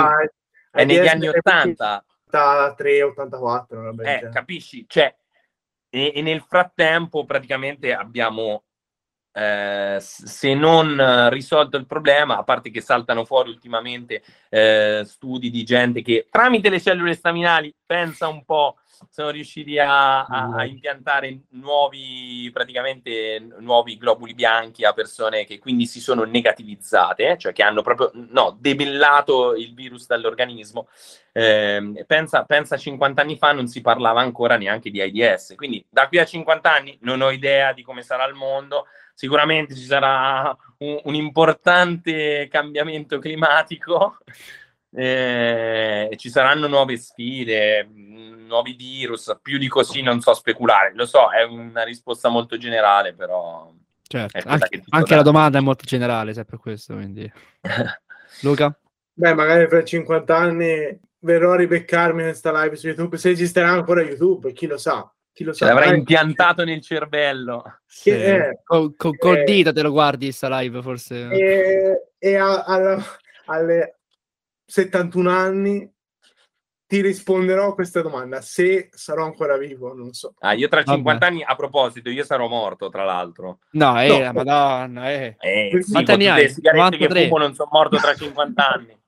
È 0.71 0.85
negli 0.85 1.07
anni 1.07 1.27
80 1.27 2.05
83, 2.38 3.03
84. 3.03 4.01
Eh, 4.01 4.29
capisci? 4.31 4.85
Cioè, 4.88 5.15
e, 5.89 6.11
e 6.15 6.21
nel 6.21 6.41
frattempo 6.41 7.25
praticamente 7.25 7.93
abbiamo 7.93 8.63
eh, 9.38 9.97
se 9.99 10.55
non 10.55 11.29
risolto 11.29 11.77
il 11.77 11.85
problema, 11.85 12.38
a 12.38 12.43
parte 12.43 12.71
che 12.71 12.81
saltano 12.81 13.23
fuori 13.23 13.49
ultimamente 13.49 14.23
eh, 14.49 15.03
studi 15.05 15.51
di 15.51 15.63
gente 15.63 16.01
che 16.01 16.25
tramite 16.31 16.69
le 16.69 16.81
cellule 16.81 17.13
staminali 17.13 17.71
pensa 17.85 18.27
un 18.27 18.43
po' 18.43 18.77
sono 19.11 19.29
riusciti 19.29 19.77
a, 19.77 20.25
a, 20.25 20.55
a, 20.55 20.65
impiantare 20.65 21.41
nuovi, 21.51 22.49
praticamente 22.51 23.47
nuovi 23.59 23.95
globuli 23.95 24.33
bianchi 24.33 24.85
a 24.85 24.93
persone 24.93 25.45
che 25.45 25.59
quindi 25.59 25.85
si 25.85 25.99
sono 25.99 26.23
negativizzate, 26.23 27.38
cioè 27.38 27.53
che 27.53 27.61
hanno 27.61 27.83
proprio 27.83 28.09
no, 28.13 28.57
debellato 28.59 29.53
il 29.55 29.75
virus 29.75 30.07
dall'organismo. 30.07 30.88
Eh, 31.31 32.03
pensa, 32.07 32.43
pensa 32.45 32.75
50 32.75 33.21
anni 33.21 33.38
fa 33.38 33.51
non 33.51 33.67
si 33.67 33.81
parlava 33.81 34.21
ancora 34.21 34.57
neanche 34.57 34.89
di 34.89 34.99
AIDS, 34.99 35.53
quindi 35.55 35.85
da 35.88 36.07
qui 36.07 36.17
a 36.17 36.25
50 36.25 36.73
anni 36.73 36.97
non 37.01 37.21
ho 37.21 37.29
idea 37.29 37.73
di 37.73 37.83
come 37.83 38.01
sarà 38.01 38.25
il 38.25 38.33
mondo, 38.33 38.88
sicuramente 39.18 39.74
ci 39.74 39.82
sarà 39.82 40.55
un, 40.78 40.99
un 41.03 41.15
importante 41.15 42.47
cambiamento 42.49 43.18
climatico. 43.20 44.18
Eh, 44.89 46.15
ci 46.15 46.30
saranno 46.30 46.65
nuove 46.68 46.97
sfide, 46.97 47.88
nuovi 48.47 48.74
virus, 48.74 49.38
più 49.43 49.59
di 49.59 49.68
così 49.68 50.01
non 50.01 50.22
so 50.22 50.34
speculare. 50.34 50.93
Lo 50.95 51.05
so, 51.05 51.30
è 51.30 51.43
una 51.43 51.84
risposta 51.84 52.30
molto 52.30 52.57
generale, 52.57 53.13
però... 53.13 53.72
Certo, 54.01 54.47
anche, 54.47 54.84
anche 54.89 55.15
la 55.15 55.22
domanda 55.22 55.59
è 55.59 55.61
molto 55.61 55.84
generale, 55.84 56.34
sempre 56.34 56.57
questo, 56.57 56.95
quindi... 56.95 57.32
Luca? 58.41 58.76
Beh, 59.13 59.34
magari 59.36 59.68
fra 59.68 59.84
50 59.84 60.36
anni 60.36 60.99
verrò 61.20 61.51
a 61.51 61.57
ribeccarmi 61.57 62.24
questa 62.24 62.63
live 62.63 62.76
su 62.78 62.88
YouTube, 62.88 63.18
se 63.18 63.30
esisterà 63.30 63.70
ancora 63.70 64.01
YouTube, 64.01 64.51
chi 64.53 64.65
lo 64.65 64.78
sa. 64.78 65.11
Chi 65.38 65.43
lo 65.43 65.53
sa. 65.53 65.67
L'avrà 65.67 65.93
impiantato 65.93 66.63
nel 66.63 66.81
cervello. 66.81 67.81
Sì. 67.85 68.09
È, 68.09 68.59
con, 68.63 68.95
con, 68.95 69.15
col 69.17 69.38
eh, 69.38 69.43
dito 69.43 69.71
te 69.71 69.83
lo 69.83 69.91
guardi 69.91 70.31
sta 70.31 70.49
live, 70.57 70.81
forse. 70.81 71.29
E, 71.29 72.07
e 72.17 72.35
a, 72.38 72.63
a, 72.63 73.03
alle 73.45 73.99
71 74.65 75.29
anni 75.29 75.93
ti 76.88 77.01
risponderò 77.01 77.67
a 77.67 77.73
questa 77.75 78.01
domanda 78.01 78.41
se 78.41 78.89
sarò 78.91 79.25
ancora 79.25 79.57
vivo, 79.57 79.93
non 79.93 80.11
so. 80.13 80.33
Ah, 80.39 80.53
io 80.53 80.67
tra 80.69 80.81
50 80.81 81.11
Vabbè. 81.11 81.25
anni, 81.31 81.43
a 81.43 81.55
proposito, 81.55 82.09
io 82.09 82.23
sarò 82.23 82.47
morto, 82.47 82.89
tra 82.89 83.03
l'altro. 83.03 83.59
No, 83.73 84.01
eh, 84.01 84.07
no. 84.07 84.33
madonna, 84.33 85.11
eh. 85.11 85.35
eh 85.39 85.83
sì, 85.83 85.91
Quanti 85.91 86.11
anni 86.13 86.27
hai? 86.29 86.51
che 86.51 87.27
fumo 87.27 87.38
non 87.38 87.53
sono 87.53 87.69
morto 87.71 87.97
tra 87.97 88.15
50 88.15 88.67
anni. 88.67 88.99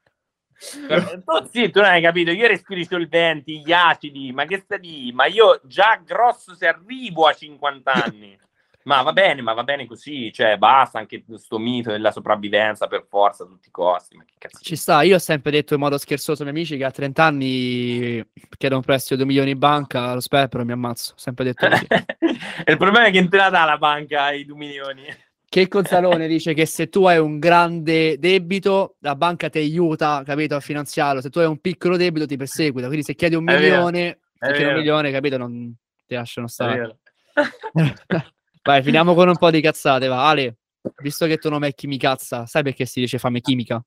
tu, 0.60 1.49
sì, 1.51 1.70
tu 1.70 1.80
non 1.80 1.89
hai 1.89 2.01
capito, 2.01 2.32
io 2.32 2.47
respiro 2.47 2.80
i 2.80 2.86
solventi, 2.86 3.62
gli 3.62 3.72
acidi, 3.72 4.32
ma 4.32 4.45
che 4.45 4.57
stai 4.57 4.80
di? 4.80 5.12
Ma 5.14 5.26
io 5.26 5.62
già 5.64 6.01
grosso 6.03 6.53
se 6.55 6.68
arrivo 6.68 7.26
a 7.26 7.34
50 7.34 7.91
anni. 7.91 8.38
Ma 8.84 9.01
va 9.01 9.12
bene, 9.12 9.41
ma 9.41 9.53
va 9.53 9.64
bene 9.64 9.86
così, 9.86 10.32
cioè 10.32 10.57
basta 10.57 10.99
anche 10.99 11.24
questo 11.24 11.60
mito 11.60 11.91
della 11.91 12.12
sopravvivenza 12.12 12.88
per 12.88 13.05
forza 13.07 13.43
a 13.43 13.47
tutti 13.47 13.68
i 13.68 13.72
costi. 13.72 14.16
Ma 14.16 14.24
che 14.24 14.34
cazzo 14.38 14.64
Ci 14.64 14.76
sta, 14.76 15.01
io 15.03 15.16
ho 15.16 15.20
sempre 15.20 15.51
detto 15.51 15.74
in 15.74 15.82
modo 15.82 15.97
scherzoso 15.97 16.43
ai 16.43 16.51
miei 16.51 16.64
amici 16.64 16.78
che 16.78 16.86
a 16.86 16.91
30 16.91 17.24
anni 17.24 18.26
chiedo 18.57 18.78
un 18.78 18.82
prestito 18.82 19.16
di 19.16 19.24
2 19.24 19.28
milioni 19.28 19.51
in 19.51 19.60
banca, 19.60 20.14
lo 20.14 20.22
sperpero 20.22 20.66
mi 20.66 20.72
ammazzo, 20.72 21.12
ho 21.12 21.18
sempre 21.18 21.43
detto 21.43 21.68
così. 21.68 21.86
il 22.66 22.78
problema 22.78 23.05
è 23.05 23.12
che 23.12 23.20
non 23.20 23.30
te 23.30 23.38
la 23.38 23.49
dà 23.49 23.66
la 23.66 23.78
banca 23.78 24.32
i 24.32 24.45
2 24.45 24.57
milioni. 24.57 25.03
Che 25.50 25.68
Consalone 25.68 26.28
dice 26.30 26.54
che 26.54 26.66
se 26.66 26.89
tu 26.89 27.06
hai 27.06 27.18
un 27.18 27.39
grande 27.39 28.20
debito, 28.20 28.95
la 29.00 29.16
banca 29.16 29.50
ti 29.50 29.58
aiuta, 29.58 30.22
capito, 30.24 30.56
a 30.56 30.60
finanziarlo. 30.60 31.22
Se 31.22 31.30
tu 31.30 31.39
hai 31.39 31.47
un 31.47 31.60
piccolo 31.60 31.97
debito, 31.97 32.28
ti 32.28 32.38
perseguita. 32.38 32.88
Quindi 32.88 33.04
se 33.04 33.16
chiedi 33.16 33.36
un 33.36 33.43
milione, 33.43 34.20
se 34.38 34.54
chiedi 34.54 34.72
un 34.72 34.76
milione, 34.76 35.12
capito, 35.12 35.38
non 35.38 35.76
ti 36.06 36.16
lasciano 36.16 36.47
stare. 36.47 37.00
Vai, 38.62 38.84
finiamo 38.84 39.16
con 39.16 39.28
un 39.28 39.38
po' 39.38 39.50
di 39.50 39.62
cazzate, 39.62 40.08
va. 40.08 40.28
Ale, 40.28 40.58
visto 41.02 41.26
che 41.26 41.38
tu 41.38 41.50
non 41.50 41.64
è 41.64 41.74
chimicazza, 41.74 42.45
sai 42.45 42.62
perché 42.62 42.86
si 42.86 43.00
dice 43.00 43.18
fame 43.18 43.41
chimica? 43.41 43.84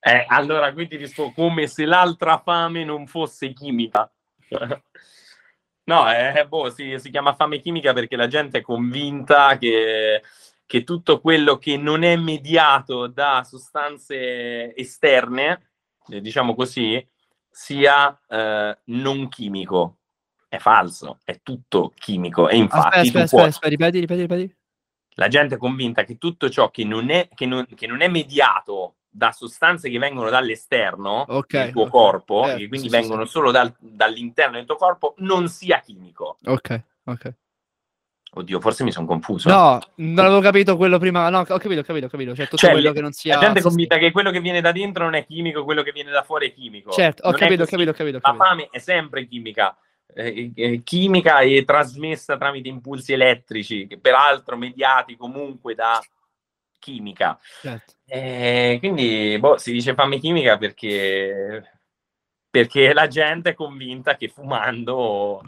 Eh, 0.00 0.24
allora 0.28 0.72
qui 0.72 0.86
ti 0.86 0.96
rispondo 0.96 1.32
come 1.32 1.66
se 1.66 1.84
l'altra 1.84 2.38
fame 2.38 2.84
non 2.84 3.06
fosse 3.06 3.52
chimica. 3.52 4.10
no, 5.84 6.12
eh, 6.12 6.46
boh, 6.46 6.70
si, 6.70 6.96
si, 6.98 7.10
chiama 7.10 7.34
fame 7.34 7.60
chimica 7.60 7.92
perché 7.92 8.14
la 8.14 8.28
gente 8.28 8.58
è 8.58 8.62
convinta 8.62 9.56
che, 9.58 10.22
che 10.68 10.84
tutto 10.84 11.18
quello 11.20 11.56
che 11.56 11.78
non 11.78 12.02
è 12.02 12.14
mediato 12.16 13.06
da 13.06 13.42
sostanze 13.42 14.76
esterne, 14.76 15.70
eh, 16.08 16.20
diciamo 16.20 16.54
così, 16.54 17.04
sia 17.48 18.20
eh, 18.28 18.78
non 18.84 19.28
chimico 19.28 19.96
è 20.46 20.58
falso, 20.58 21.20
è 21.24 21.40
tutto 21.42 21.94
chimico. 21.98 22.50
E 22.50 22.56
infatti, 22.58 22.98
aspetta, 22.98 23.00
aspetta, 23.00 23.26
puoi... 23.28 23.42
aspetta, 23.44 23.68
ripeti, 23.68 24.00
ripeti, 24.00 24.20
ripeti. 24.20 24.56
La 25.14 25.28
gente 25.28 25.54
è 25.54 25.58
convinta 25.58 26.04
che 26.04 26.18
tutto 26.18 26.50
ciò 26.50 26.70
che 26.70 26.84
non 26.84 27.08
è, 27.08 27.30
che 27.34 27.46
non, 27.46 27.66
che 27.74 27.86
non 27.86 28.02
è 28.02 28.08
mediato 28.08 28.96
da 29.08 29.32
sostanze 29.32 29.88
che 29.88 29.98
vengono 29.98 30.28
dall'esterno 30.28 31.24
okay, 31.28 31.64
del 31.64 31.72
tuo 31.72 31.82
okay. 31.86 31.92
corpo, 31.92 32.46
eh, 32.46 32.56
che 32.56 32.68
quindi 32.68 32.90
sì, 32.90 32.94
vengono 32.94 33.24
sì. 33.24 33.30
solo 33.30 33.50
dal, 33.50 33.74
dall'interno 33.78 34.56
del 34.56 34.66
tuo 34.66 34.76
corpo, 34.76 35.14
non 35.18 35.48
sia 35.48 35.80
chimico. 35.80 36.36
Ok, 36.44 36.84
ok. 37.04 37.34
Oddio, 38.30 38.60
forse 38.60 38.84
mi 38.84 38.92
sono 38.92 39.06
confuso. 39.06 39.48
No, 39.48 39.80
non 39.96 40.26
avevo 40.26 40.40
capito 40.40 40.76
quello 40.76 40.98
prima. 40.98 41.28
No, 41.30 41.38
ho 41.38 41.44
capito, 41.44 41.80
ho 41.80 41.82
capito, 41.82 42.06
ho 42.06 42.08
capito. 42.08 42.34
Cioè, 42.34 42.44
tutto 42.44 42.58
cioè, 42.58 42.72
quello 42.72 42.92
che 42.92 43.00
non 43.00 43.12
sia. 43.12 43.36
La 43.36 43.40
gente 43.40 43.60
è 43.60 43.62
convinta 43.62 43.96
che 43.96 44.10
quello 44.10 44.30
che 44.30 44.40
viene 44.40 44.60
da 44.60 44.70
dentro 44.70 45.04
non 45.04 45.14
è 45.14 45.24
chimico, 45.24 45.64
quello 45.64 45.82
che 45.82 45.92
viene 45.92 46.10
da 46.10 46.22
fuori 46.22 46.50
è 46.50 46.52
chimico. 46.54 46.90
Certo, 46.90 47.26
ho 47.26 47.32
capito, 47.32 47.62
ho 47.62 47.66
capito, 47.66 47.90
ho 47.90 47.94
capito, 47.94 48.18
La 48.22 48.34
fame 48.34 48.68
è 48.70 48.78
sempre 48.78 49.26
chimica. 49.26 49.76
Eh, 50.14 50.52
eh, 50.54 50.82
chimica 50.82 51.40
e 51.40 51.64
trasmessa 51.64 52.36
tramite 52.36 52.68
impulsi 52.68 53.12
elettrici, 53.12 53.86
che 53.86 53.98
peraltro 53.98 54.56
mediati 54.56 55.16
comunque 55.16 55.74
da 55.74 56.00
chimica. 56.78 57.38
Certo. 57.60 57.94
Eh, 58.06 58.76
quindi 58.78 59.36
boh, 59.38 59.58
si 59.58 59.72
dice 59.72 59.94
fame 59.94 60.18
chimica 60.18 60.56
perché, 60.56 61.78
perché 62.50 62.92
la 62.92 63.06
gente 63.06 63.50
è 63.50 63.54
convinta 63.54 64.16
che 64.16 64.28
fumando 64.28 65.42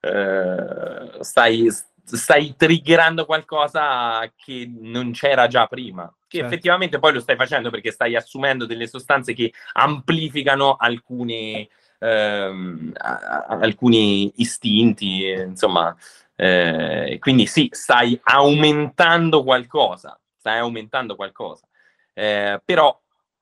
eh, 0.00 1.18
stai, 1.20 1.68
stai 2.06 2.54
triggerando 2.56 3.24
qualcosa 3.24 4.30
che 4.36 4.70
non 4.78 5.12
c'era 5.12 5.46
già 5.48 5.66
prima. 5.66 6.04
Che 6.28 6.38
certo. 6.38 6.52
effettivamente 6.52 6.98
poi 6.98 7.12
lo 7.12 7.20
stai 7.20 7.36
facendo 7.36 7.70
perché 7.70 7.90
stai 7.90 8.14
assumendo 8.16 8.66
delle 8.66 8.86
sostanze 8.86 9.32
che 9.32 9.52
amplificano 9.72 10.76
alcuni 10.76 11.68
ehm, 11.98 12.92
alcuni 12.96 14.32
istinti, 14.36 15.28
insomma, 15.28 15.94
eh, 16.34 17.16
quindi 17.20 17.46
sì, 17.46 17.68
stai 17.72 18.18
aumentando 18.22 19.42
qualcosa, 19.42 20.18
stai 20.36 20.58
aumentando 20.58 21.16
qualcosa, 21.16 21.66
eh, 22.12 22.60
però 22.64 22.98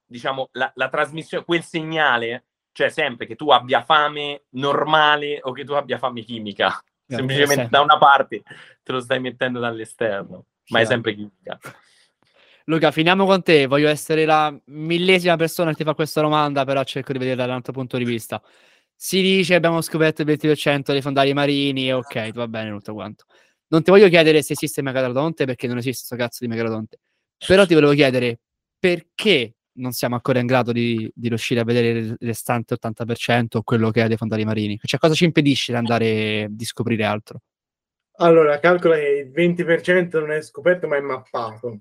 diciamo 0.07 0.49
la, 0.53 0.71
la 0.75 0.89
trasmissione, 0.89 1.45
quel 1.45 1.63
segnale, 1.63 2.45
cioè 2.73 2.89
sempre 2.89 3.27
che 3.27 3.37
tu 3.37 3.51
abbia 3.51 3.83
fame 3.83 4.45
normale 4.51 5.41
o 5.43 5.53
che 5.53 5.65
tu 5.65 5.73
abbia 5.73 5.99
fame 5.99 6.23
chimica, 6.23 6.83
semplicemente 7.07 7.69
da 7.69 7.81
una 7.81 7.99
parte 7.99 8.43
te 8.83 8.93
lo 8.93 9.01
stai 9.01 9.21
mettendo 9.21 9.61
dall'esterno, 9.61 10.47
ma 10.69 10.81
è 10.81 10.85
sempre 10.85 11.15
chimica. 11.15 11.59
Luca, 12.67 12.91
finiamo 12.91 13.27
con 13.27 13.43
te. 13.43 13.67
Voglio 13.67 13.89
essere 13.89 14.25
la 14.25 14.55
millesima 14.67 15.37
persona 15.37 15.71
che 15.71 15.77
ti 15.77 15.85
fa 15.85 15.95
questa 15.95 16.23
domanda, 16.23 16.65
però 16.65 16.83
cerco 16.85 17.13
di 17.13 17.19
vederla 17.19 17.45
da 17.45 17.51
un 17.51 17.57
altro 17.57 17.73
punto 17.73 17.99
di 17.99 18.05
vista. 18.05 18.43
Si 18.97 19.21
dice 19.21 19.55
abbiamo 19.55 19.81
scoperto 19.83 20.23
il 20.23 20.29
20% 20.29 20.93
dei 20.93 21.03
fondali 21.03 21.35
marini, 21.35 21.93
ok, 21.93 22.33
va 22.33 22.49
bene 22.49 22.71
tutto 22.71 22.95
quanto. 22.95 23.25
Non 23.67 23.83
ti 23.83 23.91
voglio 23.91 24.09
chiedere 24.09 24.41
se 24.43 24.55
esiste 24.55 24.81
il 24.81 24.87
megalodonte, 24.87 25.45
perché 25.45 25.67
non 25.67 25.79
esiste 25.79 26.07
questo 26.07 26.17
cazzo 26.17 26.39
di 26.45 26.49
megalodonte. 26.49 26.99
Però 27.47 27.67
ti 27.67 27.75
volevo 27.75 27.93
chiedere 27.93 28.39
perché 28.79 29.54
non 29.75 29.93
siamo 29.93 30.15
ancora 30.15 30.41
in 30.41 30.47
grado 30.47 30.73
di, 30.73 31.11
di 31.15 31.29
riuscire 31.29 31.61
a 31.61 31.65
vedere 31.65 31.99
il 31.99 32.17
restante 32.21 32.77
80% 32.81 33.47
o 33.57 33.63
quello 33.63 33.91
che 33.91 34.03
è 34.03 34.09
dei 34.09 34.17
fondali 34.17 34.45
marini. 34.45 34.79
Cioè, 34.83 35.01
cosa 35.01 35.15
ci 35.15 35.25
impedisce 35.25 35.73
di 35.73 35.79
andare 35.79 36.47
di 36.51 36.65
scoprire 36.65 37.05
altro? 37.05 37.41
Allora, 38.19 38.59
calcola 38.61 38.97
che 38.97 39.27
il 39.27 39.31
20% 39.31 40.19
non 40.21 40.31
è 40.31 40.41
scoperto, 40.43 40.87
ma 40.87 40.97
è 40.97 41.01
mappato 41.01 41.81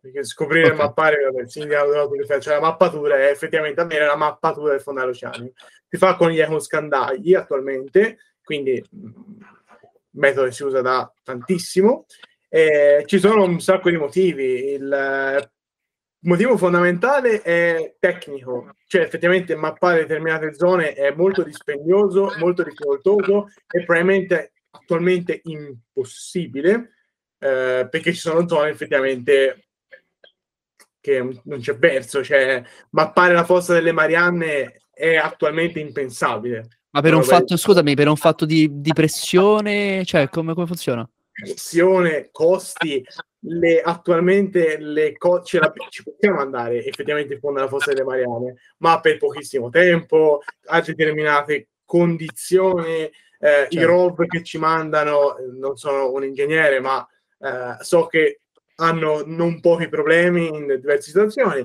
perché 0.00 0.24
scoprire 0.24 0.66
okay. 0.66 0.78
e 0.78 0.82
mappare 0.82 1.24
vabbè, 1.24 1.42
il 1.42 1.50
significato 1.50 2.40
cioè 2.40 2.54
la 2.54 2.60
mappatura 2.60 3.16
è 3.16 3.30
effettivamente 3.30 3.80
avere 3.80 4.06
la 4.06 4.16
mappatura 4.16 4.72
del 4.72 4.80
fondale 4.80 5.10
oceanico 5.10 5.54
si 5.88 5.96
fa 5.96 6.14
con 6.14 6.30
gli 6.30 6.38
ecoscandagli 6.38 7.34
attualmente 7.34 8.18
quindi 8.44 8.82
mh, 8.88 9.10
metodo 10.10 10.46
che 10.46 10.52
si 10.52 10.62
usa 10.62 10.80
da 10.82 11.12
tantissimo 11.24 12.06
eh, 12.48 13.02
ci 13.06 13.18
sono 13.18 13.42
un 13.42 13.60
sacco 13.60 13.90
di 13.90 13.96
motivi 13.96 14.72
il 14.72 15.50
motivo 16.22 16.56
fondamentale 16.56 17.42
è 17.42 17.94
tecnico 17.98 18.74
cioè 18.86 19.02
effettivamente 19.02 19.54
mappare 19.54 20.00
determinate 20.00 20.52
zone 20.54 20.92
è 20.92 21.12
molto 21.12 21.42
dispendioso 21.42 22.34
molto 22.38 22.64
difficoltoso 22.64 23.48
e 23.70 23.84
probabilmente 23.84 24.52
attualmente 24.70 25.40
impossibile 25.44 26.94
eh, 27.38 27.86
perché 27.88 28.12
ci 28.12 28.18
sono 28.18 28.48
zone 28.48 28.70
effettivamente 28.70 29.68
che 31.00 31.40
non 31.44 31.60
c'è 31.60 31.76
verso, 31.76 32.22
cioè 32.22 32.62
mappare 32.90 33.32
la 33.32 33.44
fossa 33.44 33.72
delle 33.72 33.92
Marianne 33.92 34.82
è 34.92 35.14
attualmente 35.14 35.80
impensabile. 35.80 36.80
Ma 36.90 37.00
per 37.00 37.14
un 37.14 37.20
Vabbè. 37.20 37.32
fatto, 37.32 37.56
scusami, 37.56 37.94
per 37.94 38.08
un 38.08 38.16
fatto 38.16 38.44
di, 38.44 38.68
di 38.80 38.92
pressione, 38.92 40.04
cioè 40.04 40.28
come, 40.28 40.54
come 40.54 40.66
funziona? 40.66 41.08
pressione, 41.38 42.30
costi, 42.32 43.04
le, 43.40 43.80
attualmente 43.80 44.78
le 44.78 45.16
co- 45.16 45.42
ce 45.42 45.58
la- 45.58 45.72
ci 45.88 46.02
possiamo 46.02 46.40
andare 46.40 46.84
effettivamente 46.84 47.34
in 47.34 47.40
fondo 47.40 47.60
alla 47.60 47.68
fossa 47.68 47.92
delle 47.92 48.04
Mariane, 48.04 48.56
ma 48.78 49.00
per 49.00 49.18
pochissimo 49.18 49.68
tempo, 49.70 50.40
a 50.66 50.80
determinate 50.80 51.68
condizioni, 51.84 53.02
eh, 53.40 53.66
i 53.68 53.76
Certo. 53.76 53.86
ROV 53.86 54.26
che 54.26 54.42
ci 54.42 54.58
mandano, 54.58 55.36
non 55.58 55.76
sono 55.76 56.10
un 56.12 56.24
ingegnere, 56.24 56.80
ma 56.80 57.06
eh, 57.38 57.76
so 57.82 58.06
che 58.06 58.40
hanno 58.76 59.22
non 59.24 59.60
pochi 59.60 59.88
problemi 59.88 60.48
in 60.48 60.66
diverse 60.66 61.10
situazioni 61.10 61.64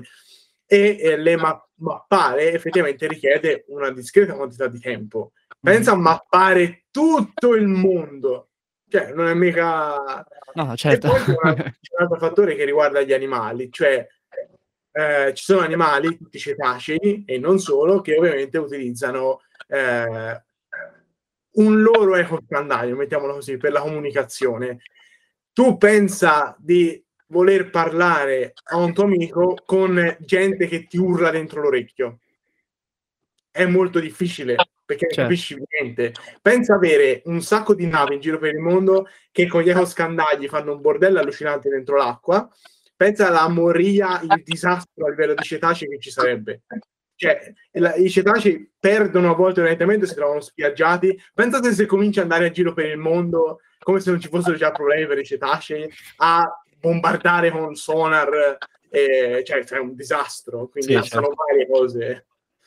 e 0.66 0.96
eh, 1.00 1.16
le 1.16 1.36
ma- 1.36 1.68
mappare 1.76 2.52
effettivamente 2.52 3.06
richiede 3.06 3.64
una 3.68 3.90
discreta 3.90 4.34
quantità 4.34 4.68
di 4.68 4.78
tempo. 4.78 5.32
Pensa 5.60 5.92
a 5.92 5.96
mappare 5.96 6.84
tutto 6.90 7.54
il 7.54 7.66
mondo, 7.66 8.50
cioè 8.88 9.12
non 9.12 9.26
è 9.26 9.34
mica 9.34 10.24
No, 10.54 10.76
certo. 10.76 11.08
poi 11.08 11.20
c'è 11.22 11.30
un, 11.30 11.54
c'è 11.80 11.94
un 11.98 12.02
altro 12.02 12.18
fattore 12.18 12.54
che 12.54 12.64
riguarda 12.64 13.02
gli 13.02 13.12
animali, 13.12 13.70
cioè 13.70 14.06
eh, 14.92 15.32
ci 15.34 15.44
sono 15.44 15.60
animali, 15.60 16.16
tutti 16.16 16.38
cetacei 16.38 17.24
e 17.26 17.38
non 17.38 17.58
solo, 17.58 18.00
che 18.00 18.16
ovviamente 18.16 18.58
utilizzano 18.58 19.40
eh, 19.66 20.42
un 21.52 21.82
loro 21.82 22.14
ecoscandaglio, 22.16 22.96
mettiamolo 22.96 23.34
così, 23.34 23.56
per 23.56 23.72
la 23.72 23.80
comunicazione. 23.80 24.82
Tu 25.52 25.76
pensa 25.76 26.56
di 26.58 27.02
voler 27.28 27.70
parlare 27.70 28.52
a 28.64 28.76
un 28.76 28.92
tuo 28.92 29.04
amico 29.04 29.56
con 29.64 30.16
gente 30.20 30.68
che 30.68 30.86
ti 30.86 30.98
urla 30.98 31.30
dentro 31.30 31.60
l'orecchio. 31.60 32.20
È 33.50 33.64
molto 33.66 33.98
difficile 33.98 34.56
perché 34.84 35.06
non 35.06 35.14
Certo. 35.14 35.22
capisci 35.30 35.56
niente. 35.80 36.12
Pensa 36.42 36.74
avere 36.74 37.22
un 37.24 37.40
sacco 37.42 37.74
di 37.74 37.86
navi 37.86 38.14
in 38.14 38.20
giro 38.20 38.38
per 38.38 38.52
il 38.54 38.60
mondo 38.60 39.08
che 39.32 39.46
con 39.46 39.62
gli 39.62 39.70
ecoscandagli 39.70 40.46
fanno 40.48 40.72
un 40.72 40.80
bordello 40.80 41.18
allucinante 41.20 41.68
dentro 41.68 41.96
l'acqua. 41.96 42.48
Pensa 42.96 43.28
alla 43.28 43.48
moria, 43.48 44.20
il 44.22 44.42
disastro 44.44 45.06
a 45.06 45.10
livello 45.10 45.34
di 45.34 45.42
cetacei 45.42 45.88
che 45.88 45.98
ci 45.98 46.10
sarebbe. 46.10 46.62
Cioè, 47.16 47.52
la- 47.72 47.94
i 47.94 48.10
cetacei 48.10 48.72
perdono 48.78 49.30
a 49.30 49.34
volte 49.34 49.60
orientamento 49.60 50.04
e 50.04 50.08
si 50.08 50.14
trovano 50.14 50.40
spiaggiati. 50.40 51.18
Pensate 51.32 51.72
se 51.72 51.86
comincia 51.86 52.20
ad 52.22 52.30
andare 52.30 52.48
a 52.48 52.52
giro 52.52 52.72
per 52.72 52.86
il 52.86 52.98
mondo 52.98 53.60
come 53.78 54.00
se 54.00 54.10
non 54.10 54.20
ci 54.20 54.28
fossero 54.28 54.56
già 54.56 54.70
problemi 54.72 55.06
per 55.06 55.18
i 55.18 55.24
cetacei 55.24 55.90
a 56.16 56.44
bombardare 56.78 57.50
con 57.50 57.74
sonar, 57.74 58.56
eh, 58.90 59.42
cioè 59.44 59.64
è 59.64 59.78
un 59.78 59.94
disastro. 59.94 60.68
Quindi 60.68 60.94
Sì, 61.02 61.08
sono 61.08 61.30
varie 61.34 61.66
cose. 61.68 62.26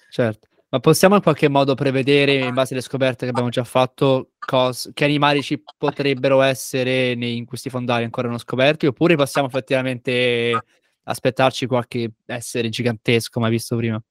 Certo. 0.10 0.48
Ma 0.70 0.80
possiamo 0.80 1.16
in 1.16 1.22
qualche 1.22 1.48
modo 1.48 1.76
prevedere, 1.76 2.34
in 2.34 2.54
base 2.54 2.74
alle 2.74 2.84
scoperte 2.84 3.26
che 3.26 3.32
abbiamo 3.32 3.50
già 3.50 3.64
fatto, 3.64 4.32
cos- 4.38 4.92
che 4.94 5.06
animali 5.06 5.42
ci 5.42 5.64
potrebbero 5.78 6.42
essere 6.42 7.16
nei- 7.16 7.38
in 7.38 7.46
questi 7.46 7.70
fondali 7.70 8.04
ancora 8.04 8.28
non 8.28 8.38
scoperti? 8.38 8.86
Oppure 8.86 9.16
possiamo 9.16 9.48
effettivamente 9.48 10.62
aspettarci 11.04 11.68
qualche 11.68 12.12
essere 12.26 12.68
gigantesco, 12.68 13.40
mai 13.40 13.52
visto 13.52 13.78
prima? 13.78 14.02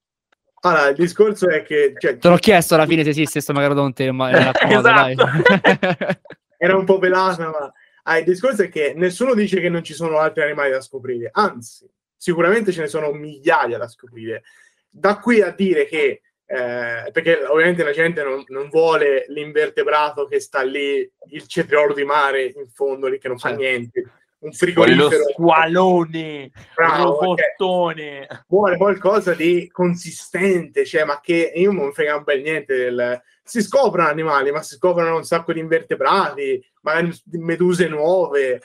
Allora, 0.60 0.88
il 0.88 0.96
discorso 0.96 1.48
è 1.48 1.62
che 1.62 1.94
cioè, 1.98 2.16
Te 2.16 2.28
l'ho 2.28 2.36
chiesto 2.36 2.74
alla 2.74 2.86
fine 2.86 3.04
se 3.04 3.10
esiste 3.10 3.32
questo 3.32 3.52
Magradonte, 3.52 4.10
ma 4.10 4.30
dai. 4.80 5.14
era 6.56 6.76
un 6.76 6.84
po' 6.84 6.98
pelata, 6.98 7.50
ma 7.50 7.72
ah, 8.02 8.18
il 8.18 8.24
discorso 8.24 8.62
è 8.62 8.68
che 8.68 8.94
nessuno 8.96 9.34
dice 9.34 9.60
che 9.60 9.68
non 9.68 9.84
ci 9.84 9.92
sono 9.92 10.18
altri 10.18 10.42
animali 10.42 10.70
da 10.70 10.80
scoprire, 10.80 11.28
anzi, 11.32 11.88
sicuramente 12.16 12.72
ce 12.72 12.80
ne 12.80 12.88
sono 12.88 13.12
migliaia 13.12 13.78
da 13.78 13.88
scoprire. 13.88 14.42
Da 14.88 15.18
qui 15.18 15.42
a 15.42 15.50
dire 15.50 15.86
che, 15.86 16.22
eh, 16.46 17.10
perché 17.10 17.44
ovviamente 17.44 17.82
la 17.82 17.90
gente 17.92 18.22
non, 18.22 18.44
non 18.48 18.68
vuole 18.68 19.24
l'invertebrato 19.28 20.26
che 20.26 20.38
sta 20.38 20.62
lì, 20.62 21.08
il 21.30 21.46
cetriolo 21.46 21.92
di 21.92 22.04
mare 22.04 22.44
in 22.44 22.68
fondo 22.72 23.08
lì 23.08 23.18
che 23.18 23.26
non 23.28 23.36
fa 23.38 23.48
Certo. 23.48 23.62
niente, 23.62 24.10
un 24.38 24.52
frigorifero. 24.52 25.24
squalone, 25.32 26.50
Bravo, 26.74 27.18
robottone. 27.20 28.28
vuole 28.46 28.76
qualcosa 28.76 29.34
di 29.34 29.68
consistente, 29.72 30.84
cioè, 30.84 31.04
ma 31.04 31.20
che 31.20 31.52
io 31.54 31.72
non 31.72 31.92
frega 31.92 32.16
un 32.16 32.24
bel 32.24 32.42
niente 32.42 32.76
del... 32.76 33.20
Si 33.42 33.62
scoprono 33.62 34.08
animali, 34.08 34.50
ma 34.50 34.60
si 34.62 34.74
scoprono 34.74 35.16
un 35.16 35.24
sacco 35.24 35.52
di 35.52 35.60
invertebrati, 35.60 36.64
magari 36.82 37.12
meduse 37.32 37.86
nuove, 37.86 38.54
eh, 38.54 38.60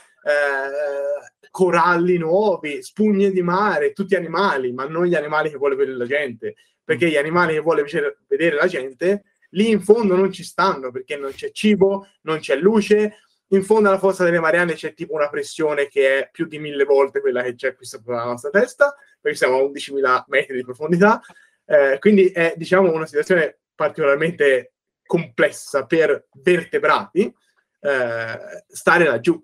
coralli 1.52 2.18
nuovi, 2.18 2.82
spugne 2.82 3.30
di 3.30 3.42
mare, 3.44 3.94
tutti 3.94 4.16
animali, 4.16 4.72
ma 4.72 4.86
non 4.86 5.06
gli 5.06 5.14
animali 5.16 5.52
che 5.52 5.58
vuole 5.58 5.76
vedere 5.76 5.98
la 5.98 6.06
gente, 6.08 6.56
perché 6.92 7.10
gli 7.10 7.16
animali 7.16 7.54
che 7.54 7.62
vuole 7.62 7.86
vedere- 8.28 8.56
la 8.58 8.68
gente 8.68 9.24
lì 9.52 9.70
in 9.70 9.80
fondo 9.80 10.14
non 10.18 10.30
ci 10.30 10.44
stanno, 10.44 10.92
perché 10.92 11.16
non 11.16 11.32
c'è 11.32 11.52
cibo, 11.52 12.06
non 12.24 12.40
c'è 12.40 12.58
luce, 12.58 13.20
in 13.48 13.64
fondo 13.64 13.88
alla 13.88 13.98
fossa 13.98 14.26
delle 14.26 14.42
Marianne 14.42 14.74
c'è 14.74 14.94
tipo 14.94 15.14
una 15.14 15.30
pressione 15.30 15.88
che 15.88 16.20
è 16.20 16.30
più 16.30 16.48
di 16.48 16.60
mille 16.60 16.84
volte 16.84 17.22
quella 17.22 17.44
che 17.44 17.56
c'è 17.56 17.76
qui 17.76 17.86
sopra 17.86 18.18
la 18.18 18.26
nostra 18.26 18.50
testa, 18.50 18.94
perché 19.22 19.38
siamo 19.38 19.56
a 19.56 19.62
11.000 19.62 20.26
metri 20.28 20.58
di 20.58 20.64
profondità, 20.64 21.22
eh, 21.66 21.96
quindi 22.00 22.28
è 22.28 22.56
diciamo 22.58 22.92
una 22.92 23.06
situazione 23.06 23.60
particolarmente 23.74 24.74
complessa 25.06 25.86
per 25.86 26.28
vertebrati 26.34 27.34
eh, 27.80 28.40
stare 28.68 29.06
laggiù. 29.06 29.42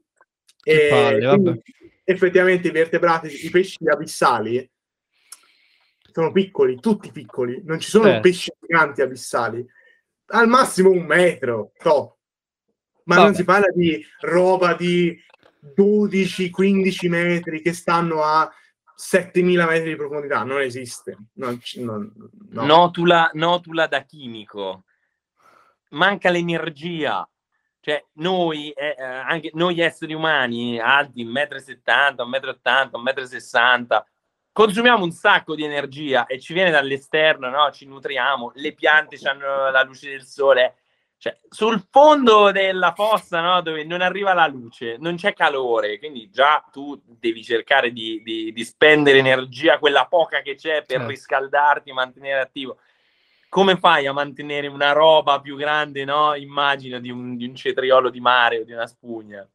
E 0.64 0.88
palle, 0.90 1.28
quindi, 1.30 1.64
effettivamente 2.04 2.68
i 2.68 2.72
vertebrati, 2.72 3.46
i 3.46 3.50
pesci 3.50 3.88
abissali 3.88 4.70
sono 6.18 6.32
piccoli, 6.32 6.80
tutti 6.80 7.12
piccoli, 7.12 7.62
non 7.64 7.80
ci 7.80 7.90
sono 7.90 8.06
Certo. 8.06 8.22
pesci 8.22 8.52
giganti 8.60 9.04
abissali, 9.04 9.64
al 10.30 10.48
massimo 10.48 10.90
un 10.90 11.06
metro, 11.06 11.74
top. 11.78 12.16
Ma 13.04 13.16
Vabbè. 13.18 13.28
non 13.28 13.36
si 13.36 13.44
parla 13.44 13.68
di 13.72 14.04
roba 14.22 14.74
di 14.74 15.16
12-15 15.76 17.08
metri 17.08 17.62
che 17.62 17.72
stanno 17.72 18.24
a 18.24 18.52
7000 18.96 19.68
metri 19.68 19.90
di 19.90 19.96
profondità, 19.96 20.42
non 20.44 20.60
esiste. 20.62 21.16
Non 21.34 21.60
non- 21.76 22.12
no. 22.50 22.66
Notula, 22.66 23.30
notula 23.34 23.86
da 23.86 24.02
chimico. 24.02 24.86
Manca 25.90 26.32
l'energia. 26.32 27.30
Cioè, 27.80 28.04
noi, 28.14 28.72
eh, 28.72 28.96
eh, 28.98 29.04
anche 29.04 29.52
noi 29.54 29.80
esseri 29.80 30.16
umani, 30.16 30.80
alti 30.80 31.24
1,70 31.24 32.26
m, 32.26 32.32
1,80 32.32 32.98
m, 32.98 33.04
1,60 33.04 34.00
m, 34.00 34.06
consumiamo 34.58 35.04
un 35.04 35.12
sacco 35.12 35.54
di 35.54 35.64
energia 35.64 36.26
e 36.26 36.40
ci 36.40 36.52
viene 36.52 36.72
dall'esterno, 36.72 37.48
no? 37.48 37.70
Ci 37.70 37.86
nutriamo, 37.86 38.54
le 38.56 38.74
piante 38.74 39.20
hanno 39.28 39.70
la 39.70 39.84
luce 39.84 40.10
del 40.10 40.24
sole. 40.24 40.78
Cioè, 41.20 41.38
sul 41.48 41.86
fondo 41.92 42.52
della 42.52 42.92
fossa, 42.94 43.40
no? 43.40 43.62
Dove 43.62 43.84
non 43.84 44.02
arriva 44.02 44.34
la 44.34 44.48
luce, 44.48 44.98
non 44.98 45.16
c'è 45.16 45.34
calore, 45.34 46.00
quindi 46.00 46.32
già 46.32 46.68
tu 46.72 47.00
devi 47.06 47.44
cercare 47.44 47.92
di, 47.92 48.24
di- 48.24 48.52
di 48.52 48.66
spendere 48.66 49.20
energia, 49.20 49.78
quella 49.78 50.08
poca 50.08 50.42
che 50.42 50.56
c'è, 50.56 50.78
per 50.78 50.88
Certo. 50.88 51.08
riscaldarti, 51.08 51.92
mantenere 51.92 52.40
attivo. 52.40 52.80
Come 53.50 53.78
fai 53.78 54.08
a 54.08 54.12
mantenere 54.12 54.66
una 54.66 54.92
roba 54.92 55.40
più 55.40 55.56
grande, 55.56 56.04
no? 56.04 56.34
Immagino 56.34 56.98
di 56.98 57.12
un, 57.12 57.38
di 57.38 57.46
un 57.46 57.54
cetriolo 57.54 58.10
di 58.10 58.20
mare 58.20 58.62
o 58.62 58.64
di 58.64 58.72
una 58.72 58.88
spugna. 58.88 59.48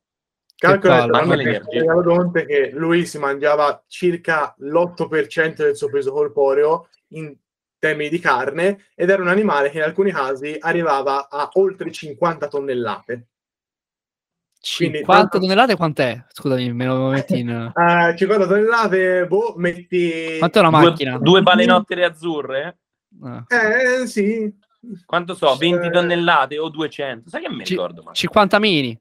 Calcola. 0.56 1.06
Galodonte 1.06 2.46
che 2.46 2.70
lui 2.72 3.04
si 3.06 3.18
mangiava 3.18 3.82
circa 3.88 4.54
l'8% 4.58 5.54
del 5.56 5.76
suo 5.76 5.90
peso 5.90 6.12
corporeo 6.12 6.88
in 7.08 7.34
termini 7.78 8.08
di 8.10 8.20
carne 8.20 8.86
ed 8.94 9.10
era 9.10 9.22
un 9.22 9.28
animale 9.28 9.70
che 9.70 9.78
in 9.78 9.82
alcuni 9.82 10.12
casi 10.12 10.56
arrivava 10.60 11.28
a 11.28 11.48
oltre 11.54 11.90
50 11.90 12.46
tonnellate. 12.46 13.26
Quindi 14.76 14.98
50 14.98 15.12
tanto- 15.20 15.38
tonnellate 15.40 15.74
quant'è? 15.74 16.24
Scusami, 16.28 16.72
me 16.72 16.86
lo 16.86 17.08
metti 17.08 17.40
in... 17.40 17.50
Eh, 17.74 18.16
50 18.16 18.46
tonnellate, 18.46 19.26
boh, 19.26 19.54
metti... 19.56 20.36
Quanto 20.38 20.58
è 20.58 20.60
una 20.60 20.70
Due, 20.70 20.88
macchina? 20.88 21.18
due 21.18 21.42
balenottere 21.42 22.04
azzurre? 22.04 22.78
Ah. 23.20 23.44
Eh, 23.48 24.06
sì. 24.06 24.56
Quanto 25.04 25.34
so? 25.34 25.56
20 25.56 25.86
Eh, 25.88 25.90
tonnellate 25.90 26.58
o 26.58 26.68
200? 26.68 27.28
Sai 27.28 27.42
che 27.42 27.50
mi 27.50 27.64
ricordo? 27.64 28.02
Ma... 28.02 28.12
50 28.12 28.58
mini. 28.60 28.96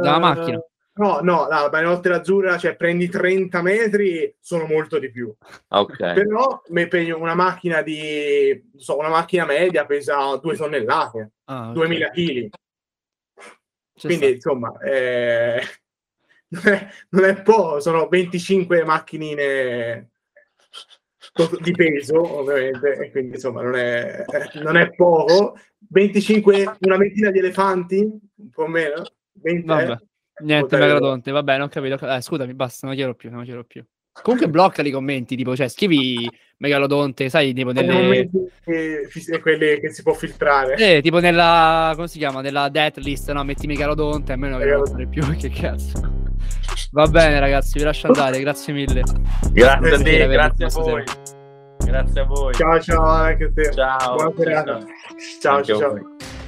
Dalla 0.00 0.16
eh, 0.16 0.20
macchina. 0.20 0.62
No, 0.96 1.18
no, 1.22 1.48
la 1.48 1.68
balenottera 1.70 2.16
azzurra, 2.16 2.56
cioè 2.56 2.76
prendi 2.76 3.08
30 3.08 3.62
metri, 3.62 4.32
sono 4.38 4.64
molto 4.66 5.00
di 5.00 5.10
più. 5.10 5.34
Ok. 5.68 5.96
Però 5.96 6.62
mi 6.68 6.86
pegno 6.86 7.18
una 7.18 7.34
macchina 7.34 7.82
di, 7.82 8.70
so, 8.76 8.96
una 8.98 9.08
macchina 9.08 9.44
media 9.44 9.86
pesa 9.86 10.36
2 10.36 10.56
tonnellate, 10.56 11.32
Ah, 11.46 11.68
ok. 11.70 11.72
2000 11.74 12.10
kg. 12.10 12.48
Quindi, 14.00 14.26
sta. 14.26 14.26
insomma, 14.26 14.78
eh, 14.84 15.62
non, 16.48 16.62
è, 16.66 16.88
non 17.10 17.24
è 17.24 17.42
poco, 17.42 17.80
sono 17.80 18.08
25 18.08 18.84
macchinine 18.84 20.10
di 21.60 21.72
peso, 21.72 22.38
ovviamente, 22.38 22.92
e 22.98 23.10
quindi, 23.10 23.34
insomma, 23.34 23.62
non 23.62 23.74
è, 23.74 24.24
non 24.62 24.76
è 24.76 24.90
poco. 24.94 25.58
25, 25.88 26.76
una 26.80 26.96
ventina 26.96 27.30
di 27.32 27.40
elefanti, 27.40 27.98
un 27.98 28.50
po' 28.50 28.66
meno. 28.68 29.02
20, 29.32 29.66
Vabbè. 29.66 29.98
Niente, 30.42 30.62
Potrei- 30.62 30.80
Megradonte, 30.80 31.30
vabbè, 31.30 31.58
non 31.58 31.68
capito. 31.68 32.06
Eh, 32.06 32.20
scusami, 32.20 32.54
basta, 32.54 32.86
non 32.86 32.96
chiedo 32.96 33.14
più, 33.14 33.30
non 33.30 33.44
chiedo 33.44 33.64
più. 33.64 33.84
Comunque 34.22 34.48
bloccali 34.48 34.90
i 34.90 34.92
commenti, 34.92 35.34
tipo, 35.34 35.56
cioè, 35.56 35.68
scrivi 35.68 36.28
megalodonte, 36.58 37.28
sai, 37.28 37.52
tipo 37.52 37.72
nelle... 37.72 38.30
Che, 38.64 39.40
quelli 39.40 39.80
che 39.80 39.92
si 39.92 40.02
può 40.02 40.14
filtrare. 40.14 40.76
Eh, 40.76 41.02
tipo 41.02 41.18
nella, 41.18 41.92
come 41.94 42.06
si 42.06 42.18
chiama, 42.18 42.40
nella 42.40 42.68
death 42.68 42.98
list, 42.98 43.32
no? 43.32 43.42
Metti 43.42 43.66
megalodonte, 43.66 44.32
a 44.32 44.36
me 44.36 44.48
non 44.48 44.82
mi 44.94 45.08
più, 45.08 45.22
che 45.36 45.50
cazzo. 45.50 46.22
Va 46.92 47.06
bene 47.08 47.40
ragazzi, 47.40 47.78
vi 47.78 47.84
lascio 47.84 48.06
andare, 48.06 48.38
grazie 48.38 48.72
mille. 48.72 49.02
Grazie 49.52 49.94
a 49.94 49.98
te, 50.00 50.26
grazie 50.28 50.64
a 50.64 50.68
voi. 50.68 51.04
Grazie 51.84 52.20
a 52.20 52.24
voi. 52.24 52.54
Ciao 52.54 52.80
ciao 52.80 53.04
anche 53.04 53.44
a 53.44 53.52
te. 53.52 53.72
Ciao. 53.72 54.14
Buona 54.14 54.32
serata. 54.36 54.78
Ciao 55.40 55.62
ciao. 55.62 55.78
ciao. 55.78 56.43